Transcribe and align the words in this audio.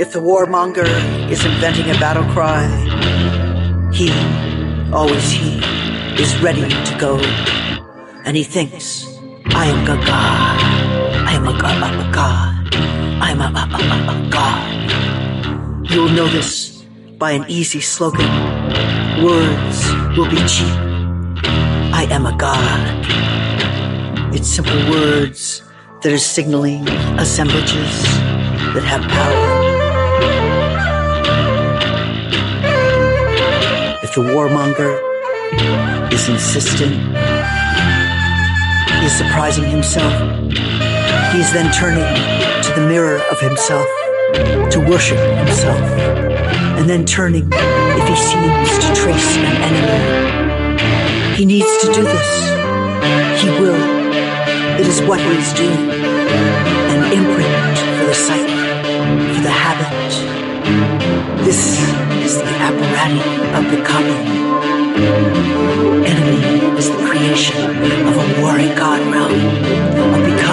If 0.00 0.14
the 0.14 0.18
warmonger 0.18 0.88
is 1.30 1.44
inventing 1.44 1.84
a 1.90 1.98
battle 2.00 2.24
cry, 2.32 2.64
he, 3.92 4.08
always 4.94 5.30
he, 5.30 5.60
is 6.16 6.40
ready 6.40 6.62
to 6.62 6.96
go. 6.98 7.18
And 8.24 8.34
he 8.34 8.42
thinks, 8.42 9.04
I 9.48 9.66
am 9.66 9.84
a 9.84 10.00
god. 10.02 10.58
I 11.28 11.32
am 11.34 11.46
a 11.46 11.52
god. 11.52 11.82
I'm 11.82 12.00
A 12.00 12.12
god. 12.14 12.74
I 13.20 13.30
am 13.32 13.40
a, 13.42 13.48
a, 13.52 13.64
a, 13.76 14.16
a 14.16 14.30
god. 14.30 15.90
You'll 15.90 16.08
know 16.08 16.28
this 16.28 16.82
by 17.18 17.32
an 17.32 17.44
easy 17.46 17.82
slogan. 17.82 18.24
Words 19.22 19.78
will 20.16 20.30
be 20.30 20.40
cheap. 20.48 20.72
I 21.92 22.06
am 22.08 22.24
a 22.24 22.34
god. 22.38 23.04
It's 24.34 24.48
simple 24.48 24.80
words 24.88 25.60
that 26.00 26.10
are 26.10 26.16
signaling 26.16 26.88
assemblages 27.18 28.02
that 28.72 28.84
have 28.88 29.02
power. 29.02 29.59
If 34.10 34.16
the 34.16 34.22
warmonger 34.22 34.98
is 36.12 36.28
insistent, 36.28 36.90
he 38.98 39.06
is 39.06 39.12
surprising 39.12 39.62
himself. 39.70 40.12
He 41.32 41.38
is 41.38 41.52
then 41.52 41.70
turning 41.70 42.02
to 42.64 42.72
the 42.74 42.88
mirror 42.88 43.22
of 43.30 43.38
himself 43.38 43.86
to 44.72 44.80
worship 44.80 45.16
himself, 45.38 45.80
and 46.76 46.90
then 46.90 47.04
turning 47.04 47.48
if 47.52 48.08
he 48.08 48.16
seems 48.16 48.84
to 48.84 48.92
trace 49.00 49.36
an 49.36 49.62
enemy. 49.62 51.36
He 51.36 51.44
needs 51.44 51.70
to 51.82 51.92
do 51.92 52.02
this. 52.02 52.50
He 53.40 53.48
will. 53.60 53.78
It 54.80 54.88
is 54.88 55.00
what 55.02 55.20
he 55.20 55.38
is 55.38 55.52
doing. 55.52 55.88
An 55.88 57.12
imprint 57.12 57.78
for 57.78 58.06
the 58.06 58.14
psyche, 58.14 59.36
for 59.36 59.42
the 59.42 59.50
habit. 59.50 59.86
This 61.44 61.78
the 62.38 62.54
apparatus 62.68 63.26
of 63.58 63.64
becoming. 63.70 64.26
Enemy 66.04 66.78
is 66.78 66.88
the 66.90 67.00
creation 67.08 67.60
of 68.08 68.14
a 68.16 68.42
warring 68.42 68.74
god 68.76 69.00
realm. 69.12 70.50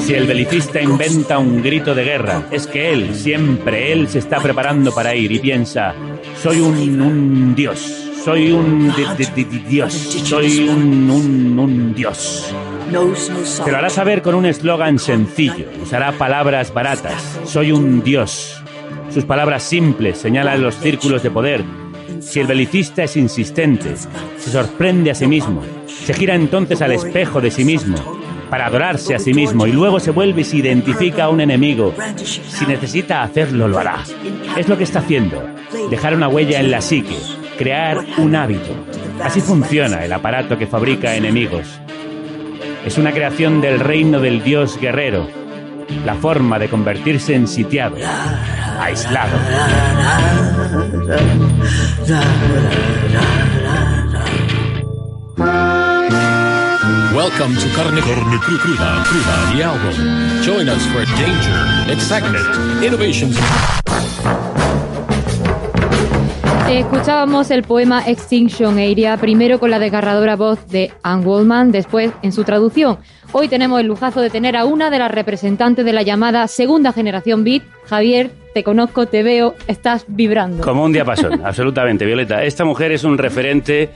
Si 0.00 0.12
el 0.14 0.26
belicista 0.26 0.82
inventa 0.82 1.38
un 1.38 1.62
grito 1.62 1.94
de 1.94 2.04
guerra, 2.04 2.42
es 2.50 2.66
que 2.66 2.92
él, 2.92 3.14
siempre 3.14 3.90
él, 3.92 4.08
se 4.08 4.18
está 4.18 4.38
preparando 4.38 4.92
para 4.94 5.14
ir 5.14 5.32
y 5.32 5.38
piensa, 5.38 5.94
soy 6.42 6.60
un, 6.60 7.54
dios, 7.54 7.80
soy 8.22 8.52
un 8.52 8.92
di- 8.94 9.24
di- 9.34 9.44
di- 9.44 9.58
dios, 9.60 9.92
soy 9.94 10.68
un 10.68 11.94
dios. 11.96 12.54
Te 13.64 13.72
lo 13.72 13.78
hará 13.78 13.90
saber 13.90 14.22
con 14.22 14.36
un 14.36 14.46
eslogan 14.46 15.00
sencillo. 15.00 15.66
Usará 15.82 16.12
palabras 16.12 16.72
baratas. 16.72 17.40
Soy 17.44 17.72
un 17.72 18.04
dios. 18.04 18.62
Sus 19.12 19.24
palabras 19.24 19.64
simples 19.64 20.18
señalan 20.18 20.62
los 20.62 20.76
círculos 20.76 21.22
de 21.24 21.30
poder. 21.32 21.64
Si 22.20 22.38
el 22.38 22.46
belicista 22.46 23.02
es 23.02 23.16
insistente, 23.16 23.96
se 23.96 24.50
sorprende 24.50 25.10
a 25.10 25.14
sí 25.16 25.26
mismo, 25.26 25.62
se 25.88 26.14
gira 26.14 26.36
entonces 26.36 26.80
al 26.82 26.92
espejo 26.92 27.40
de 27.40 27.50
sí 27.50 27.64
mismo 27.64 27.96
para 28.48 28.66
adorarse 28.66 29.14
a 29.16 29.18
sí 29.18 29.34
mismo 29.34 29.66
y 29.66 29.72
luego 29.72 29.98
se 29.98 30.12
vuelve 30.12 30.42
y 30.42 30.44
se 30.44 30.58
identifica 30.58 31.24
a 31.24 31.28
un 31.30 31.40
enemigo. 31.40 31.92
Si 32.16 32.64
necesita 32.64 33.24
hacerlo, 33.24 33.66
lo 33.66 33.78
hará. 33.80 34.04
Es 34.56 34.68
lo 34.68 34.78
que 34.78 34.84
está 34.84 35.00
haciendo. 35.00 35.44
Dejar 35.90 36.14
una 36.14 36.28
huella 36.28 36.60
en 36.60 36.70
la 36.70 36.80
psique, 36.80 37.16
crear 37.58 38.04
un 38.18 38.36
hábito. 38.36 38.70
Así 39.20 39.40
funciona 39.40 40.04
el 40.04 40.12
aparato 40.12 40.56
que 40.56 40.68
fabrica 40.68 41.16
enemigos. 41.16 41.80
Es 42.84 42.98
una 42.98 43.12
creación 43.12 43.60
del 43.60 43.80
reino 43.80 44.20
del 44.20 44.42
dios 44.42 44.78
guerrero, 44.78 45.26
la 46.04 46.14
forma 46.14 46.58
de 46.58 46.68
convertirse 46.68 47.34
en 47.34 47.48
sitiado, 47.48 47.96
aislado. 48.80 49.38
Welcome 57.12 57.54
to 57.56 57.68
Carne, 57.76 58.00
Carne 58.00 58.38
Cru- 58.38 58.58
Cruda, 58.58 59.04
Cruda, 59.04 59.52
the 59.52 59.62
album. 59.62 60.42
Join 60.42 60.68
us 60.68 60.84
for 60.86 61.04
danger, 61.16 61.92
excitement, 61.92 62.82
innovations. 62.82 63.36
Escuchábamos 66.68 67.50
el 67.50 67.62
poema 67.62 68.08
Extinction 68.08 68.78
Area, 68.78 69.16
primero 69.18 69.60
con 69.60 69.70
la 69.70 69.78
desgarradora 69.78 70.34
voz 70.34 70.66
de 70.68 70.90
Anne 71.02 71.24
Goldman, 71.24 71.70
después 71.70 72.10
en 72.22 72.32
su 72.32 72.42
traducción. 72.42 72.98
Hoy 73.32 73.48
tenemos 73.48 73.80
el 73.80 73.86
lujazo 73.86 74.22
de 74.22 74.30
tener 74.30 74.56
a 74.56 74.64
una 74.64 74.88
de 74.90 74.98
las 74.98 75.10
representantes 75.10 75.84
de 75.84 75.92
la 75.92 76.02
llamada 76.02 76.48
segunda 76.48 76.92
generación 76.92 77.44
beat. 77.44 77.62
Javier, 77.86 78.30
te 78.54 78.64
conozco, 78.64 79.06
te 79.06 79.22
veo, 79.22 79.54
estás 79.66 80.06
vibrando. 80.08 80.64
Como 80.64 80.84
un 80.84 80.92
diapasón, 80.92 81.40
absolutamente, 81.44 82.06
Violeta. 82.06 82.42
Esta 82.44 82.64
mujer 82.64 82.92
es 82.92 83.04
un 83.04 83.18
referente 83.18 83.90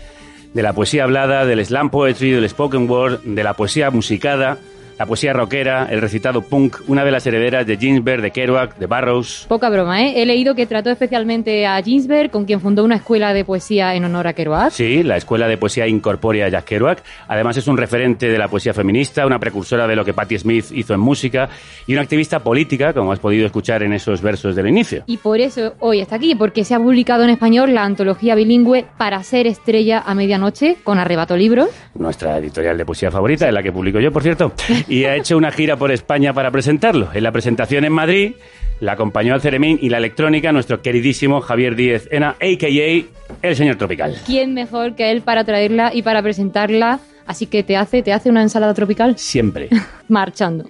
de 0.52 0.62
la 0.62 0.74
poesía 0.74 1.04
hablada, 1.04 1.46
del 1.46 1.64
slam 1.64 1.90
poetry, 1.90 2.32
del 2.32 2.48
spoken 2.48 2.88
word, 2.88 3.20
de 3.22 3.44
la 3.44 3.54
poesía 3.54 3.90
musicada, 3.90 4.58
la 4.98 5.06
poesía 5.06 5.32
rockera, 5.32 5.86
el 5.90 6.00
recitado 6.00 6.42
punk, 6.42 6.78
una 6.88 7.04
de 7.04 7.10
las 7.12 7.26
herederas 7.26 7.66
de 7.66 7.76
Ginsberg, 7.76 8.20
de 8.20 8.32
Kerouac, 8.32 8.76
de 8.78 8.86
Barrows. 8.86 9.46
Poca 9.48 9.70
broma, 9.70 10.02
¿eh? 10.02 10.14
He 10.16 10.26
leído 10.26 10.54
que 10.56 10.66
trató 10.66 10.90
especialmente 10.90 11.66
a 11.66 11.80
Ginsberg, 11.82 12.30
con 12.30 12.44
quien 12.44 12.60
fundó 12.60 12.84
una 12.84 12.96
escuela 12.96 13.32
de 13.32 13.44
poesía 13.44 13.94
en 13.94 14.04
honor 14.04 14.26
a 14.26 14.32
Kerouac. 14.32 14.72
Sí, 14.72 15.02
la 15.04 15.16
Escuela 15.16 15.46
de 15.46 15.56
Poesía 15.56 15.86
Incorpórea 15.86 16.48
Jack 16.48 16.64
Kerouac. 16.64 17.02
Además 17.28 17.56
es 17.56 17.68
un 17.68 17.76
referente 17.76 18.28
de 18.28 18.38
la 18.38 18.48
poesía 18.48 18.74
feminista, 18.74 19.24
una 19.24 19.38
precursora 19.38 19.86
de 19.86 19.94
lo 19.94 20.04
que 20.04 20.12
Patti 20.14 20.38
Smith 20.38 20.66
hizo 20.72 20.94
en 20.94 21.00
música 21.00 21.48
y 21.86 21.92
una 21.92 22.02
activista 22.02 22.40
política, 22.40 22.92
como 22.92 23.12
has 23.12 23.20
podido 23.20 23.46
escuchar 23.46 23.84
en 23.84 23.92
esos 23.92 24.20
versos 24.20 24.56
del 24.56 24.66
inicio. 24.66 25.04
Y 25.06 25.18
por 25.18 25.38
eso 25.40 25.74
hoy 25.78 26.00
está 26.00 26.16
aquí, 26.16 26.34
porque 26.34 26.64
se 26.64 26.74
ha 26.74 26.78
publicado 26.78 27.22
en 27.22 27.30
español 27.30 27.72
la 27.72 27.84
antología 27.84 28.34
bilingüe 28.34 28.84
Para 28.96 29.22
ser 29.22 29.46
estrella 29.46 30.02
a 30.04 30.14
medianoche, 30.14 30.76
con 30.82 30.98
Arrebato 30.98 31.36
Libros. 31.36 31.68
nuestra 31.94 32.38
editorial 32.38 32.76
de 32.76 32.84
poesía 32.84 33.10
favorita, 33.10 33.48
en 33.48 33.54
la 33.54 33.62
que 33.62 33.70
publico 33.70 34.00
yo, 34.00 34.10
por 34.10 34.22
cierto, 34.22 34.52
y 34.88 35.04
ha 35.04 35.14
hecho 35.16 35.36
una 35.36 35.50
gira 35.52 35.76
por 35.76 35.90
España 35.92 36.32
para 36.32 36.50
presentarlo. 36.50 37.08
En 37.12 37.22
la 37.22 37.32
presentación 37.32 37.84
en 37.84 37.92
Madrid 37.92 38.32
la 38.80 38.92
acompañó 38.92 39.34
al 39.34 39.40
Ceremín 39.40 39.78
y 39.82 39.88
la 39.88 39.98
electrónica 39.98 40.52
nuestro 40.52 40.80
queridísimo 40.82 41.40
Javier 41.40 41.74
Díez 41.74 42.08
Ena, 42.12 42.30
a.k.a. 42.40 43.04
el 43.48 43.56
señor 43.56 43.76
Tropical. 43.76 44.16
¿Quién 44.24 44.54
mejor 44.54 44.94
que 44.94 45.10
él 45.10 45.22
para 45.22 45.44
traerla 45.44 45.90
y 45.92 46.02
para 46.02 46.22
presentarla? 46.22 47.00
Así 47.26 47.46
que 47.46 47.62
te 47.62 47.76
hace, 47.76 48.02
te 48.02 48.12
hace 48.12 48.30
una 48.30 48.40
ensalada 48.42 48.72
tropical 48.74 49.18
Siempre. 49.18 49.68
marchando. 50.08 50.64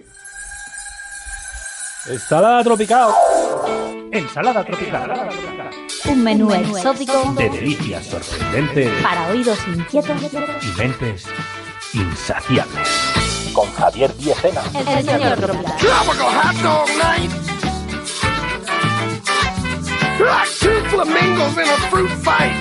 Ensalada 2.10 2.64
tropical. 2.64 3.10
Ensalada 4.10 4.64
tropical. 4.64 5.10
Un 6.10 6.24
menú 6.24 6.50
exótico 6.54 7.34
De 7.36 7.50
delicias 7.50 8.06
sorprendentes 8.06 8.90
para 9.02 9.28
oídos 9.28 9.58
inquietos. 9.68 10.16
y 10.62 10.78
mentes 10.80 11.26
insaciables. 11.92 13.07
Con 13.58 13.72
Javier 13.72 14.16
Diezena. 14.18 14.62
El 14.72 15.04
señor 15.04 15.36
tropical. 15.40 15.76
Tropical 15.78 16.30
hot 16.30 16.62
dog 16.62 16.88
night. 16.96 17.32
Like 20.20 20.48
two 20.60 20.80
flamingos 20.90 21.58
in 21.58 21.68
a 21.68 21.76
fruit 21.90 22.10
fight. 22.22 22.54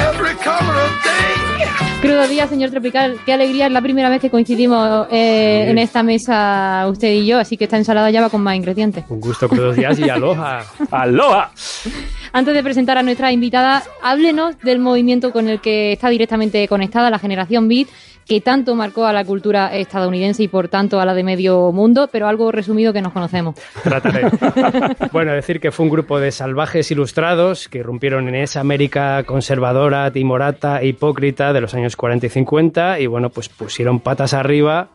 Every 0.00 0.34
color 0.42 0.80
of. 0.80 1.07
Crudo 2.00 2.28
día, 2.28 2.46
señor 2.46 2.70
tropical. 2.70 3.18
Qué 3.26 3.32
alegría, 3.32 3.66
es 3.66 3.72
la 3.72 3.82
primera 3.82 4.08
vez 4.08 4.20
que 4.20 4.30
coincidimos 4.30 5.08
eh, 5.10 5.66
en 5.68 5.78
esta 5.78 6.04
mesa 6.04 6.86
usted 6.88 7.12
y 7.12 7.26
yo, 7.26 7.40
así 7.40 7.56
que 7.56 7.64
esta 7.64 7.76
ensalada 7.76 8.08
ya 8.12 8.20
va 8.20 8.30
con 8.30 8.40
más 8.40 8.54
ingredientes. 8.54 9.04
Un 9.08 9.20
gusto, 9.20 9.48
crudos 9.48 9.74
días 9.74 9.98
y 9.98 10.08
aloha. 10.08 10.64
¡Aloha! 10.92 11.50
Antes 12.32 12.54
de 12.54 12.62
presentar 12.62 12.98
a 12.98 13.02
nuestra 13.02 13.32
invitada, 13.32 13.82
háblenos 14.00 14.56
del 14.60 14.78
movimiento 14.78 15.32
con 15.32 15.48
el 15.48 15.60
que 15.60 15.90
está 15.90 16.08
directamente 16.08 16.68
conectada 16.68 17.10
la 17.10 17.18
generación 17.18 17.66
Beat, 17.66 17.88
que 18.28 18.42
tanto 18.42 18.74
marcó 18.74 19.06
a 19.06 19.12
la 19.12 19.24
cultura 19.24 19.74
estadounidense 19.74 20.42
y 20.42 20.48
por 20.48 20.68
tanto 20.68 21.00
a 21.00 21.06
la 21.06 21.14
de 21.14 21.24
medio 21.24 21.72
mundo, 21.72 22.10
pero 22.12 22.28
algo 22.28 22.52
resumido 22.52 22.92
que 22.92 23.00
nos 23.00 23.14
conocemos. 23.14 23.54
Trataré. 23.82 24.28
bueno, 25.12 25.32
decir 25.32 25.60
que 25.60 25.72
fue 25.72 25.84
un 25.84 25.90
grupo 25.90 26.20
de 26.20 26.30
salvajes 26.30 26.90
ilustrados 26.90 27.68
que 27.68 27.78
irrumpieron 27.78 28.28
en 28.28 28.34
esa 28.34 28.60
América 28.60 29.24
conservadora, 29.24 30.10
timorata 30.10 30.82
e 30.82 30.88
hipócrita 30.88 31.54
de 31.54 31.62
los 31.62 31.72
años 31.72 31.96
40 31.96 32.26
y 32.26 32.28
50 32.28 33.00
y 33.00 33.06
bueno, 33.06 33.30
pues 33.30 33.48
pusieron 33.48 34.00
patas 34.00 34.34
arriba 34.34 34.90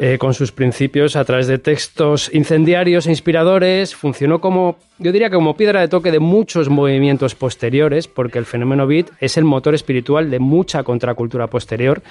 eh, 0.00 0.18
con 0.18 0.34
sus 0.34 0.50
principios 0.50 1.14
a 1.14 1.24
través 1.24 1.46
de 1.46 1.58
textos 1.58 2.28
incendiarios 2.32 3.06
e 3.06 3.10
inspiradores. 3.10 3.94
Funcionó 3.94 4.40
como, 4.40 4.78
yo 4.98 5.12
diría 5.12 5.28
que 5.28 5.36
como 5.36 5.56
piedra 5.56 5.80
de 5.80 5.88
toque 5.88 6.10
de 6.10 6.18
muchos 6.18 6.68
movimientos 6.68 7.36
posteriores, 7.36 8.08
porque 8.08 8.38
el 8.38 8.46
fenómeno 8.46 8.86
beat 8.88 9.10
es 9.20 9.36
el 9.36 9.44
motor 9.44 9.76
espiritual 9.76 10.28
de 10.30 10.40
mucha 10.40 10.82
contracultura 10.82 11.46
posterior. 11.46 12.02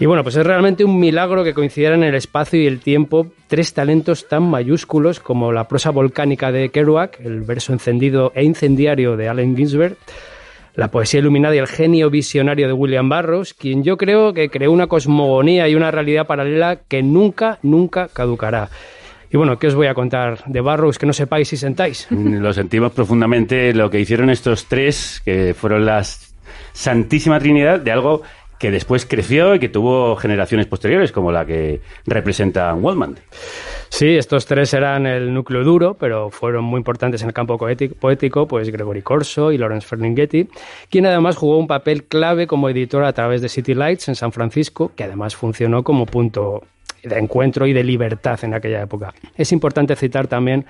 Y 0.00 0.06
bueno, 0.06 0.22
pues 0.22 0.34
es 0.36 0.46
realmente 0.46 0.82
un 0.82 0.98
milagro 0.98 1.44
que 1.44 1.52
coincidieran 1.52 2.02
en 2.02 2.08
el 2.08 2.14
espacio 2.14 2.58
y 2.58 2.66
el 2.66 2.80
tiempo 2.80 3.26
tres 3.48 3.74
talentos 3.74 4.28
tan 4.28 4.44
mayúsculos 4.44 5.20
como 5.20 5.52
la 5.52 5.68
prosa 5.68 5.90
volcánica 5.90 6.50
de 6.50 6.70
Kerouac, 6.70 7.20
el 7.20 7.42
verso 7.42 7.74
encendido 7.74 8.32
e 8.34 8.42
incendiario 8.42 9.18
de 9.18 9.28
Allen 9.28 9.54
Ginsberg, 9.54 9.98
la 10.74 10.90
poesía 10.90 11.20
iluminada 11.20 11.54
y 11.54 11.58
el 11.58 11.66
genio 11.66 12.08
visionario 12.08 12.66
de 12.66 12.72
William 12.72 13.10
Burroughs, 13.10 13.52
quien 13.52 13.84
yo 13.84 13.98
creo 13.98 14.32
que 14.32 14.48
creó 14.48 14.72
una 14.72 14.86
cosmogonía 14.86 15.68
y 15.68 15.74
una 15.74 15.90
realidad 15.90 16.26
paralela 16.26 16.76
que 16.76 17.02
nunca, 17.02 17.58
nunca 17.62 18.08
caducará. 18.08 18.70
Y 19.30 19.36
bueno, 19.36 19.58
¿qué 19.58 19.66
os 19.66 19.74
voy 19.74 19.88
a 19.88 19.94
contar 19.94 20.38
de 20.46 20.62
Burroughs 20.62 20.96
que 20.96 21.04
no 21.04 21.12
sepáis 21.12 21.48
si 21.48 21.58
sentáis? 21.58 22.06
Lo 22.10 22.54
sentimos 22.54 22.92
profundamente 22.92 23.74
lo 23.74 23.90
que 23.90 24.00
hicieron 24.00 24.30
estos 24.30 24.64
tres, 24.64 25.20
que 25.26 25.52
fueron 25.52 25.84
las 25.84 26.30
Santísima 26.72 27.38
Trinidad 27.38 27.80
de 27.80 27.92
algo 27.92 28.22
que 28.60 28.70
después 28.70 29.06
creció 29.06 29.54
y 29.54 29.58
que 29.58 29.70
tuvo 29.70 30.14
generaciones 30.16 30.66
posteriores, 30.66 31.12
como 31.12 31.32
la 31.32 31.46
que 31.46 31.80
representa 32.04 32.74
Wallman. 32.74 33.16
Sí, 33.88 34.18
estos 34.18 34.44
tres 34.44 34.74
eran 34.74 35.06
el 35.06 35.32
núcleo 35.32 35.64
duro, 35.64 35.94
pero 35.94 36.28
fueron 36.28 36.64
muy 36.64 36.76
importantes 36.76 37.22
en 37.22 37.28
el 37.28 37.32
campo 37.32 37.56
poético, 37.56 37.94
poético 37.94 38.46
pues 38.46 38.68
Gregory 38.68 39.00
Corso 39.00 39.50
y 39.50 39.56
Lawrence 39.56 39.88
Ferlinghetti, 39.88 40.46
quien 40.90 41.06
además 41.06 41.38
jugó 41.38 41.56
un 41.56 41.66
papel 41.66 42.04
clave 42.04 42.46
como 42.46 42.68
editor 42.68 43.02
a 43.04 43.14
través 43.14 43.40
de 43.40 43.48
City 43.48 43.72
Lights 43.72 44.08
en 44.08 44.14
San 44.14 44.30
Francisco, 44.30 44.92
que 44.94 45.04
además 45.04 45.34
funcionó 45.34 45.82
como 45.82 46.04
punto 46.04 46.62
de 47.02 47.18
encuentro 47.18 47.66
y 47.66 47.72
de 47.72 47.82
libertad 47.82 48.38
en 48.42 48.52
aquella 48.52 48.82
época. 48.82 49.14
Es 49.36 49.52
importante 49.52 49.96
citar 49.96 50.26
también 50.26 50.66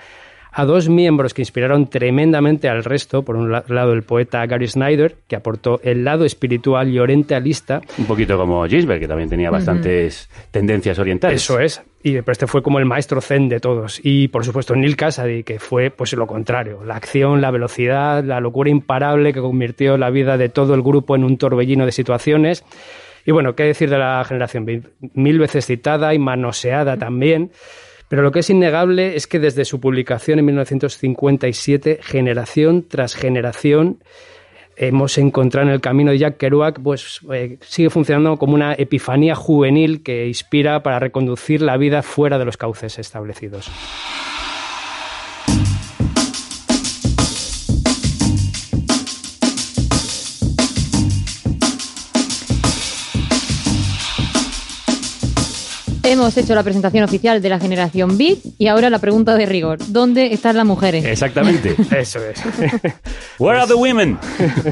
a 0.52 0.64
dos 0.64 0.88
miembros 0.88 1.35
que 1.35 1.43
inspiraron 1.43 1.88
tremendamente 1.88 2.69
al 2.69 2.85
resto. 2.85 3.23
Por 3.23 3.37
un 3.37 3.52
lado, 3.52 3.93
el 3.93 4.02
poeta 4.02 4.44
Gary 4.47 4.69
Snyder, 4.69 5.17
que 5.29 5.37
aportó 5.37 5.81
el 5.82 6.05
lado 6.05 6.25
espiritual 6.25 6.88
y 6.88 6.99
orientalista. 6.99 7.81
Un 7.99 8.06
poquito 8.06 8.37
como 8.37 8.67
Gisbert, 8.67 9.00
que 9.00 9.08
también 9.08 9.29
tenía 9.29 9.50
bastantes 9.50 10.29
tendencias 10.50 10.99
orientales. 10.99 11.43
Eso 11.43 11.61
es. 11.61 11.82
Y 12.02 12.12
pero 12.12 12.32
este 12.32 12.47
fue 12.47 12.62
como 12.62 12.79
el 12.79 12.87
maestro 12.87 13.20
zen 13.20 13.49
de 13.49 13.61
todos. 13.61 14.00
Y 14.02 14.29
por 14.29 14.44
supuesto 14.44 14.75
Neil 14.75 14.97
Cassady, 14.97 15.43
que 15.43 15.58
fue 15.58 15.91
pues 15.91 16.12
lo 16.14 16.26
contrario. 16.26 16.82
La 16.85 16.96
acción, 16.96 17.41
la 17.41 17.50
velocidad, 17.50 18.25
la 18.25 18.41
locura 18.41 18.70
imparable 18.70 19.32
que 19.32 19.41
convirtió 19.41 19.99
la 19.99 20.11
vida 20.11 20.38
de 20.38 20.49
todo 20.49 20.75
el 20.75 20.82
grupo 20.82 21.14
en 21.14 21.25
un 21.25 21.37
torbellino 21.37 21.85
de 21.85 21.93
situaciones. 21.93 22.64
Y 23.26 23.32
bueno, 23.32 23.55
qué 23.55 23.64
decir 23.64 23.91
de 23.91 23.99
la 23.99 24.25
generación 24.25 24.67
mil 25.14 25.38
veces 25.38 25.67
citada 25.67 26.14
y 26.14 26.19
manoseada 26.19 26.96
también. 26.96 27.50
Pero 28.10 28.22
lo 28.22 28.32
que 28.32 28.40
es 28.40 28.50
innegable 28.50 29.14
es 29.14 29.28
que 29.28 29.38
desde 29.38 29.64
su 29.64 29.78
publicación 29.78 30.40
en 30.40 30.46
1957, 30.46 32.00
generación 32.02 32.84
tras 32.88 33.14
generación, 33.14 34.02
hemos 34.76 35.16
encontrado 35.16 35.68
en 35.68 35.74
el 35.74 35.80
camino 35.80 36.10
de 36.10 36.18
Jack 36.18 36.36
Kerouac, 36.36 36.80
pues 36.82 37.20
eh, 37.32 37.58
sigue 37.60 37.88
funcionando 37.88 38.36
como 38.36 38.54
una 38.54 38.74
epifanía 38.74 39.36
juvenil 39.36 40.02
que 40.02 40.26
inspira 40.26 40.82
para 40.82 40.98
reconducir 40.98 41.62
la 41.62 41.76
vida 41.76 42.02
fuera 42.02 42.36
de 42.40 42.46
los 42.46 42.56
cauces 42.56 42.98
establecidos. 42.98 43.70
Hemos 56.10 56.36
hecho 56.36 56.56
la 56.56 56.64
presentación 56.64 57.04
oficial 57.04 57.40
de 57.40 57.48
la 57.48 57.60
generación 57.60 58.18
Beat 58.18 58.38
y 58.58 58.66
ahora 58.66 58.90
la 58.90 58.98
pregunta 58.98 59.36
de 59.36 59.46
rigor. 59.46 59.78
¿Dónde 59.86 60.34
están 60.34 60.56
las 60.56 60.66
mujeres? 60.66 61.04
Exactamente. 61.04 61.76
Eso 61.96 62.18
es. 62.24 62.42
Where 63.38 63.60
are 63.60 63.68
the 63.68 63.74
women? 63.74 64.18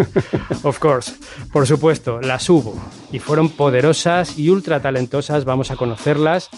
of 0.64 0.80
course. 0.80 1.12
Por 1.52 1.64
supuesto, 1.64 2.20
las 2.20 2.50
hubo. 2.50 2.74
Y 3.12 3.20
fueron 3.20 3.50
poderosas 3.50 4.36
y 4.36 4.50
ultra 4.50 4.80
talentosas. 4.80 5.44
Vamos 5.44 5.70
a 5.70 5.76
conocerlas 5.76 6.50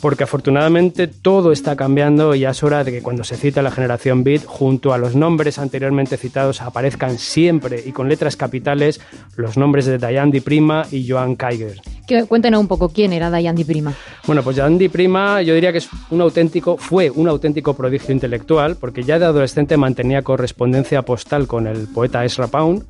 porque 0.00 0.24
afortunadamente 0.24 1.06
todo 1.06 1.52
está 1.52 1.76
cambiando 1.76 2.34
y 2.34 2.40
ya 2.40 2.50
es 2.50 2.62
hora 2.62 2.84
de 2.84 2.92
que 2.92 3.02
cuando 3.02 3.24
se 3.24 3.36
cita 3.36 3.62
la 3.62 3.70
generación 3.70 4.24
Beat, 4.24 4.44
junto 4.44 4.92
a 4.92 4.98
los 4.98 5.14
nombres 5.14 5.58
anteriormente 5.58 6.16
citados, 6.16 6.62
aparezcan 6.62 7.18
siempre 7.18 7.82
y 7.84 7.92
con 7.92 8.08
letras 8.08 8.36
capitales 8.36 9.00
los 9.36 9.56
nombres 9.56 9.86
de 9.86 9.98
Diane 9.98 10.32
Di 10.32 10.40
Prima 10.40 10.86
y 10.90 11.08
Joan 11.08 11.36
Kiger. 11.36 11.80
Cuéntanos 12.28 12.60
un 12.60 12.68
poco 12.68 12.88
quién 12.88 13.12
era 13.12 13.30
Diane 13.30 13.56
Di 13.56 13.64
Prima. 13.64 13.92
Bueno, 14.26 14.42
pues 14.42 14.56
Diane 14.56 14.78
Di 14.78 14.88
Prima 14.88 15.42
yo 15.42 15.54
diría 15.54 15.72
que 15.72 15.78
es 15.78 15.88
un 16.10 16.20
auténtico, 16.20 16.76
fue 16.76 17.10
un 17.10 17.28
auténtico 17.28 17.74
prodigio 17.74 18.12
intelectual 18.12 18.76
porque 18.76 19.02
ya 19.02 19.18
de 19.18 19.26
adolescente 19.26 19.76
mantenía 19.76 20.22
correspondencia 20.22 21.02
postal 21.02 21.46
con 21.46 21.66
el 21.66 21.86
poeta 21.88 22.24
Ezra 22.24 22.48
Pound 22.48 22.84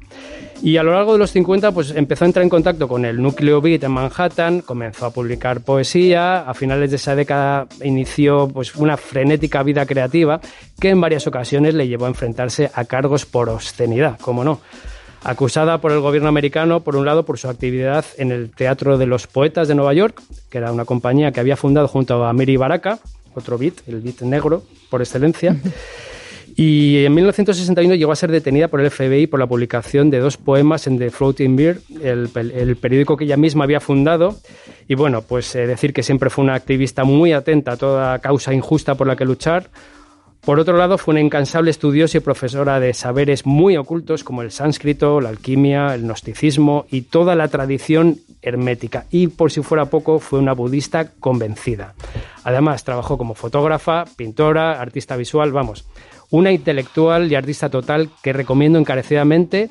y 0.62 0.76
a 0.76 0.82
lo 0.82 0.92
largo 0.92 1.14
de 1.14 1.18
los 1.18 1.30
50 1.30 1.72
pues, 1.72 1.90
empezó 1.92 2.24
a 2.24 2.26
entrar 2.26 2.42
en 2.42 2.50
contacto 2.50 2.86
con 2.86 3.04
el 3.04 3.20
núcleo 3.20 3.60
beat 3.60 3.82
en 3.84 3.92
Manhattan, 3.92 4.60
comenzó 4.60 5.06
a 5.06 5.10
publicar 5.10 5.62
poesía, 5.62 6.40
a 6.40 6.54
finales 6.54 6.90
de 6.90 6.96
esa 6.96 7.14
década 7.14 7.66
inició 7.82 8.48
pues, 8.48 8.74
una 8.76 8.96
frenética 8.96 9.62
vida 9.62 9.86
creativa 9.86 10.40
que 10.78 10.90
en 10.90 11.00
varias 11.00 11.26
ocasiones 11.26 11.74
le 11.74 11.88
llevó 11.88 12.04
a 12.06 12.08
enfrentarse 12.08 12.70
a 12.74 12.84
cargos 12.84 13.26
por 13.26 13.48
obscenidad, 13.48 14.18
como 14.20 14.44
no. 14.44 14.60
Acusada 15.22 15.78
por 15.78 15.92
el 15.92 16.00
gobierno 16.00 16.28
americano, 16.28 16.80
por 16.80 16.96
un 16.96 17.04
lado, 17.04 17.24
por 17.24 17.38
su 17.38 17.48
actividad 17.48 18.04
en 18.16 18.32
el 18.32 18.50
Teatro 18.50 18.96
de 18.96 19.06
los 19.06 19.26
Poetas 19.26 19.68
de 19.68 19.74
Nueva 19.74 19.92
York, 19.92 20.22
que 20.50 20.58
era 20.58 20.72
una 20.72 20.86
compañía 20.86 21.30
que 21.32 21.40
había 21.40 21.56
fundado 21.56 21.88
junto 21.88 22.24
a 22.24 22.32
Miri 22.32 22.56
Baraka, 22.56 22.98
otro 23.34 23.58
beat, 23.58 23.86
el 23.86 24.00
beat 24.00 24.22
negro 24.22 24.62
por 24.88 25.02
excelencia. 25.02 25.56
Y 26.56 27.04
en 27.04 27.14
1961 27.14 27.94
llegó 27.94 28.12
a 28.12 28.16
ser 28.16 28.30
detenida 28.30 28.68
por 28.68 28.80
el 28.80 28.90
FBI 28.90 29.26
por 29.26 29.40
la 29.40 29.46
publicación 29.46 30.10
de 30.10 30.18
dos 30.18 30.36
poemas 30.36 30.86
en 30.86 30.98
The 30.98 31.10
Floating 31.10 31.56
Beer, 31.56 31.80
el, 32.02 32.28
periódico 32.76 33.16
que 33.16 33.24
ella 33.24 33.36
misma 33.36 33.64
había 33.64 33.80
fundado. 33.80 34.36
Y 34.88 34.94
bueno, 34.94 35.22
pues 35.22 35.54
eh, 35.54 35.66
decir 35.66 35.92
que 35.92 36.02
siempre 36.02 36.30
fue 36.30 36.44
una 36.44 36.54
activista 36.54 37.04
muy 37.04 37.32
atenta 37.32 37.72
a 37.72 37.76
toda 37.76 38.18
causa 38.18 38.52
injusta 38.52 38.94
por 38.94 39.06
la 39.06 39.16
que 39.16 39.24
luchar. 39.24 39.70
Por 40.40 40.58
otro 40.58 40.78
lado, 40.78 40.96
fue 40.96 41.12
una 41.12 41.20
incansable 41.20 41.70
estudiosa 41.70 42.16
y 42.16 42.20
profesora 42.20 42.80
de 42.80 42.94
saberes 42.94 43.44
muy 43.44 43.76
ocultos 43.76 44.24
como 44.24 44.40
el 44.40 44.50
sánscrito, 44.50 45.20
la 45.20 45.28
alquimia, 45.28 45.94
el 45.94 46.02
gnosticismo 46.02 46.86
y 46.90 47.02
toda 47.02 47.34
la 47.34 47.48
tradición 47.48 48.18
hermética. 48.40 49.04
Y 49.10 49.28
por 49.28 49.52
si 49.52 49.60
fuera 49.60 49.84
poco, 49.84 50.18
fue 50.18 50.38
una 50.38 50.54
budista 50.54 51.10
convencida. 51.20 51.94
Además, 52.42 52.84
trabajó 52.84 53.18
como 53.18 53.34
fotógrafa, 53.34 54.06
pintora, 54.16 54.80
artista 54.80 55.14
visual, 55.16 55.52
vamos, 55.52 55.84
una 56.30 56.52
intelectual 56.52 57.30
y 57.30 57.34
artista 57.34 57.68
total 57.68 58.10
que 58.22 58.32
recomiendo 58.32 58.78
encarecidamente. 58.78 59.68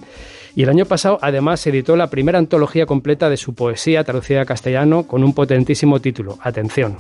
Y 0.56 0.64
el 0.64 0.70
año 0.70 0.86
pasado, 0.86 1.20
además, 1.22 1.62
se 1.62 1.70
editó 1.70 1.96
la 1.96 2.10
primera 2.10 2.40
antología 2.40 2.86
completa 2.86 3.30
de 3.30 3.38
su 3.38 3.54
poesía 3.54 4.04
traducida 4.04 4.42
a 4.42 4.46
castellano 4.46 5.04
con 5.04 5.24
un 5.24 5.34
potentísimo 5.34 6.00
título. 6.00 6.38
Atención. 6.42 6.98